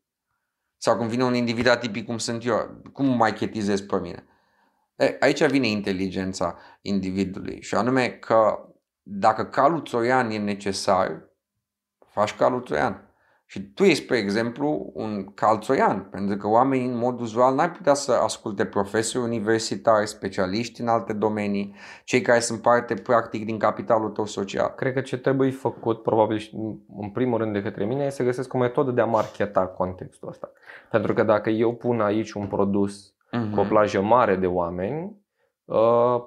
[0.77, 4.25] Sau când vine un individ atipic cum sunt eu, cum mai chetizez pe mine?
[4.95, 8.65] E, aici vine inteligența individului și anume că
[9.03, 11.29] dacă calul troian e necesar,
[12.07, 13.05] faci calul troian.
[13.45, 17.71] Și tu ești, spre exemplu, un cal troian, pentru că oamenii în mod uzual n-ar
[17.71, 23.57] putea să asculte profesori universitari, specialiști în alte domenii, cei care sunt parte practic din
[23.57, 24.73] capitalul tău social.
[24.75, 26.55] Cred că ce trebuie făcut, probabil și
[26.97, 30.29] în primul rând de către mine, este să găsesc o metodă de a marketa contextul
[30.29, 30.51] ăsta.
[30.91, 33.53] Pentru că dacă eu pun aici un produs Mhm.
[33.53, 35.11] cu o plajă mare de oameni, uh,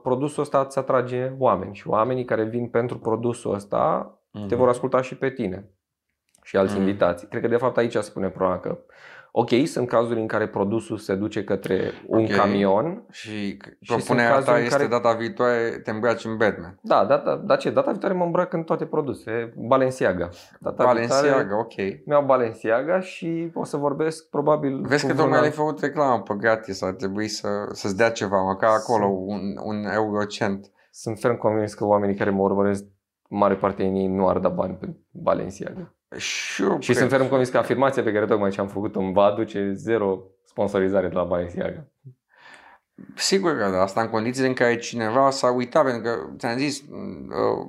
[0.03, 4.47] produsul ăsta îți atrage oameni și oamenii care vin pentru produsul ăsta Mhm.
[4.47, 5.71] te vor asculta și pe tine
[6.43, 6.81] și alți Mhm.
[6.83, 7.29] invitații.
[7.29, 8.79] Cred că de fapt aici se pune problema că
[9.37, 12.31] Ok, sunt cazuri în care produsul se duce către un Ok.
[12.31, 13.05] camion.
[13.11, 16.79] Și sunt propunerea cazuri ta în este care- data viitoare te îmbraci în Batman.
[16.83, 17.71] Da, data, dar ce?
[17.71, 19.53] Data viitoare mă îmbrac în toate produse.
[19.57, 20.29] Balenciaga.
[20.61, 21.73] Data viitoare Balenciaga, ok.
[22.07, 25.81] mi-au Balenciaga și o să vorbesc probabil Vezi cu că vreun tocmai alt- le-ai făcut
[25.81, 30.71] reclamă pe gratis, ar trebui să, să-ți dea ceva, măcar acolo, un, un eurocent.
[30.91, 32.85] Sunt ferm convins că oamenii care mă urmăresc,
[33.29, 35.94] mare parte din ei nu ar da bani pe Balenciaga.
[36.17, 39.13] Și, eu Și cred- sunt ferm convins că afirmația pe care tocmai ce-am făcut-o îmi
[39.13, 41.87] va aduce zero sponsorizare de la Balenciaga.
[43.15, 46.81] Sigur că da, asta în condițiile în care cineva s-a uitat, pentru că ți-am zis,
[46.81, 47.69] uh,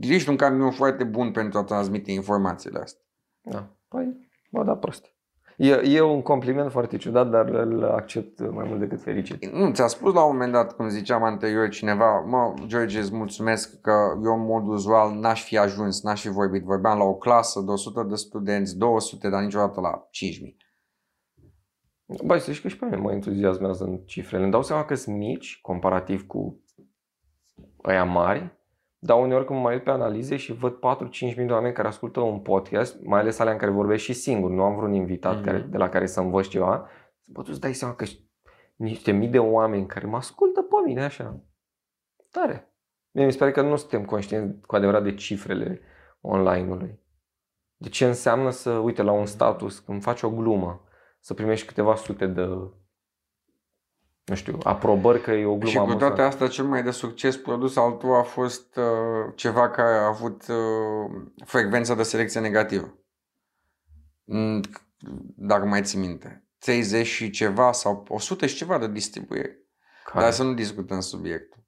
[0.00, 3.04] ești un camion foarte bun pentru a transmite informațiile astea.
[3.42, 3.66] Da.
[3.88, 5.13] Păi, mă da prost.
[5.56, 9.52] E, e un compliment foarte ciudat, dar îl accept mai mult decât fericit.
[9.52, 13.80] Nu, ți-a spus la un moment dat, cum ziceam anterior cineva, mă, George, îți mulțumesc
[13.80, 16.62] că eu în mod uzual n-aș fi ajuns, n-aș fi vorbit.
[16.62, 20.56] Vorbeam la o clasă de 100 de studenți, 200, dar niciodată la 5000.
[22.24, 24.42] Băi, să știi că și pe mine mă entuziasmează în cifrele.
[24.42, 26.64] Îmi dau seama că sunt mici, comparativ cu
[27.84, 28.58] ăia mari,
[29.06, 31.88] dar uneori când mă mai uit pe analize și văd 4-5 mii de oameni care
[31.88, 35.34] ascultă un podcast, mai ales alea în care vorbesc și singur, nu am vreun invitat
[35.34, 35.44] Mhm.
[35.44, 36.88] care, de la care să învăț ceva,
[37.26, 38.04] bă, tu îți dai seama că
[38.76, 41.40] niște mii de oameni care mă ascultă pe mine așa.
[42.30, 42.74] Tare.
[43.10, 45.80] Mie mi se pare că nu suntem conștienți cu adevărat de cifrele
[46.20, 47.00] online-ului.
[47.76, 50.84] De ce înseamnă să, uite, la un status, când faci o glumă,
[51.20, 52.48] să primești câteva sute de,
[54.24, 56.04] nu știu, aprobări că e o glumă Și cu amuzantă.
[56.06, 60.06] toate astea, cel mai de succes produs al tău a fost uh, ceva care a
[60.06, 62.94] avut uh, frecvența de selecție negativă.
[64.24, 64.60] Mm,
[65.36, 66.44] Dacă mai ții minte.
[66.58, 69.58] 30 și ceva sau 100 și ceva de distribuire.
[70.04, 70.24] Care?
[70.24, 71.62] Dar să nu discutăm subiectul.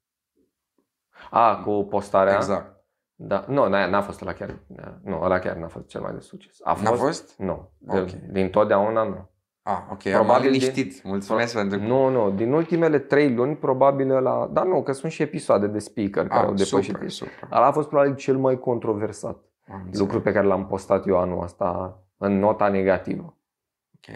[1.29, 2.35] A, cu postarea?
[2.35, 2.75] Exact.
[3.15, 3.45] Da.
[3.47, 4.59] Nu, n-a, n-a fost la chiar.
[5.03, 6.57] Nu, ăla chiar n-a fost cel mai de succes.
[6.63, 6.89] A fost?
[6.89, 7.37] N-a fost?
[7.37, 7.71] Nu.
[7.77, 8.09] De, Ok.
[8.09, 9.29] Din totdeauna nu.
[9.69, 11.03] Ah, ok, am Probabil liniștit.
[11.03, 12.31] Mulțumesc pentru Nu, nu.
[12.31, 14.49] Din ultimele trei luni, probabil la.
[14.51, 16.93] Dar nu, că sunt și episoade de speaker care ah, au depășit.
[16.93, 17.49] super, super.
[17.51, 19.37] Ăla a fost probabil cel mai controversat
[19.67, 19.99] Am înțeles.
[19.99, 23.37] lucru pe care l-am postat eu anul ăsta în nota negativă.
[23.95, 24.15] Ok.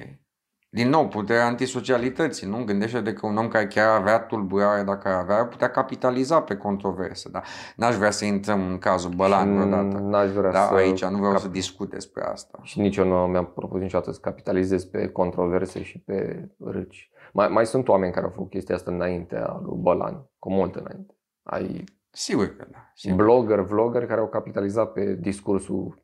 [0.73, 2.63] Din nou, puterea antisocialității, nu?
[2.63, 6.55] Gândește-te că un om care chiar avea tulburare, dacă ar avea, ar putea capitaliza pe
[6.57, 7.43] controverse, dar
[7.75, 9.97] n-aș vrea să intrăm în cazul Bălan vreodată.
[9.97, 12.59] N-aș vrea Da, să aici nu vreau cap- să discut despre asta.
[12.63, 17.11] Și nici eu nu mi-am propus niciodată să capitalizez pe controverse și pe râci.
[17.33, 21.15] Mai, mai sunt oameni care au făcut chestia asta înaintea lui Bălan, cu mult înainte.
[21.43, 22.77] Ai Sigur că da.
[22.95, 23.23] Sigur.
[23.23, 26.03] blogger, vlogger care au capitalizat pe discursul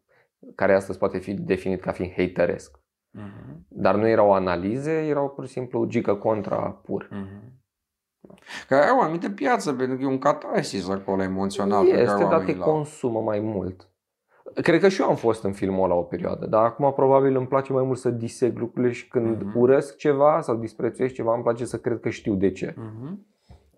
[0.56, 2.80] care astăzi poate fi definit ca fiind hateresc.
[3.18, 7.07] Mhm, Dar nu erau analize, erau pur și simplu gică contra pur.
[7.11, 7.56] mhm.
[8.68, 11.84] Care au o anumită piață, pentru că e un catarsis acolo emoțional.
[11.85, 12.72] pe care Este, dar te oamenii l-au.
[12.73, 13.89] consumă mai mult.
[14.61, 17.48] Cred că și eu am fost în filmul la o perioadă, dar acum probabil îmi
[17.48, 19.57] place mai mult să diseg lucrurile și când Mhm.
[19.60, 22.73] urăsc ceva sau disprețuiesc ceva, îmi place să cred că știu de ce.
[22.77, 23.26] Mhm.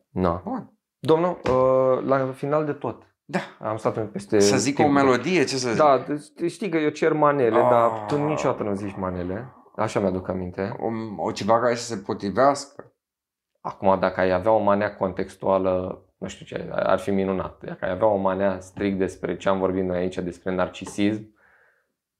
[0.09, 0.41] Na.
[0.45, 0.73] Bun.
[0.99, 3.39] Domnul, uh, la final de tot, Da.
[3.59, 5.01] am stat peste Să zic o timpul.
[5.03, 5.77] melodie, ce să zic?
[5.77, 6.05] Da,
[6.37, 7.69] deci știi că eu cer manele, Ah.
[7.69, 9.53] dar tu niciodată nu zici manele.
[9.75, 10.75] Așa mi-aduc aminte.
[10.79, 10.87] O,
[11.23, 12.93] o ceva care să se potrivească.
[13.61, 17.63] Acum, dacă ai avea o manea contextuală, nu știu ce, ar fi minunat.
[17.65, 21.35] Dacă ai avea o manea strict despre ce am vorbit noi aici, despre narcisism,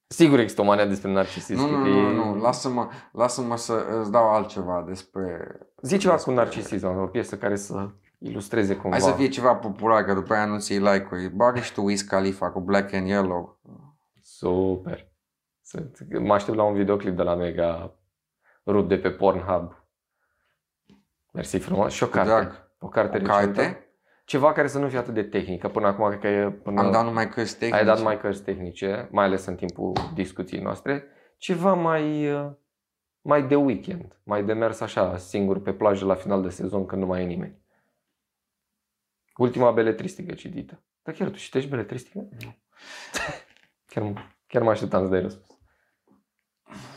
[0.07, 1.61] sigur există o manea despre narcisism.
[1.61, 5.48] Nu, cred nu, că nu, e- nu, lasă-mă, lasă-mă să îți dau altceva despre...
[5.81, 8.97] Zi ceva cu despre- narcisism, o piesă care să ilustreze cumva.
[8.97, 11.29] Hai să fie ceva popular, că după aia nu ți like-uri.
[11.29, 13.59] Bagă și tu Wiz Khalifa cu Black and Yellow.
[14.21, 15.07] Super.
[15.61, 15.87] Să-
[16.19, 17.95] Mă aștept la un videoclip de la Mega
[18.65, 19.73] rup de pe Pornhub.
[21.33, 21.93] Mersi frumos.
[21.93, 22.29] Și o Cu carte.
[22.29, 22.71] drag.
[22.79, 23.61] O carte O recentă.
[23.61, 23.83] carte?
[24.25, 25.67] Ceva care să nu fie atât de tehnică.
[25.67, 26.51] Până acum cred că e...
[26.51, 26.81] Până...
[26.81, 27.79] Am dat numai cărți tehnice.
[27.79, 31.03] Ai dat mai cărți tehnice, mai ales în timpul discuției noastre.
[31.37, 32.51] Ceva mai, uh,
[33.21, 34.19] mai de weekend.
[34.23, 37.25] Mai de mers așa, singur pe plajă la final de sezon când nu mai e
[37.25, 37.57] nimeni.
[39.39, 40.83] Ultima beletristică citită.
[41.03, 42.17] Dar chiar tu citești beletristică?
[42.43, 42.55] Nu.
[43.91, 45.59] chiar, chiar mă așteptam să dai răspuns.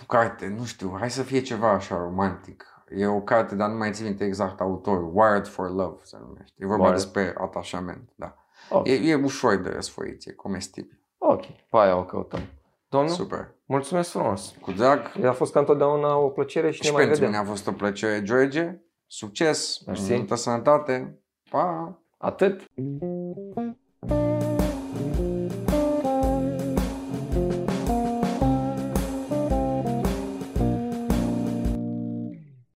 [0.08, 2.66] Carte, nu știu, hai să fie ceva așa romantic.
[2.96, 5.10] E o carte, dar nu mai țin minte exact autorul.
[5.14, 6.54] Wired for Love se numește.
[6.58, 6.98] E vorba Wired.
[7.00, 8.36] despre atașament, da.
[8.70, 10.98] Ok, E, e ușor de răsfoit, e comestibil.
[11.18, 11.40] ok.
[11.46, 12.40] Pe aia o căutăm.
[12.88, 13.54] Domnul, Super.
[13.64, 14.54] mulțumesc frumos.
[14.60, 15.24] Cu drag.
[15.24, 17.30] A fost ca întotdeauna o plăcere și, Și ne mai pentru vedem.
[17.38, 18.80] mine a fost o plăcere, George.
[19.06, 20.14] Succes, Mersi.
[20.14, 21.18] multă sănătate.
[21.50, 21.96] Pa!
[22.22, 22.62] Atât.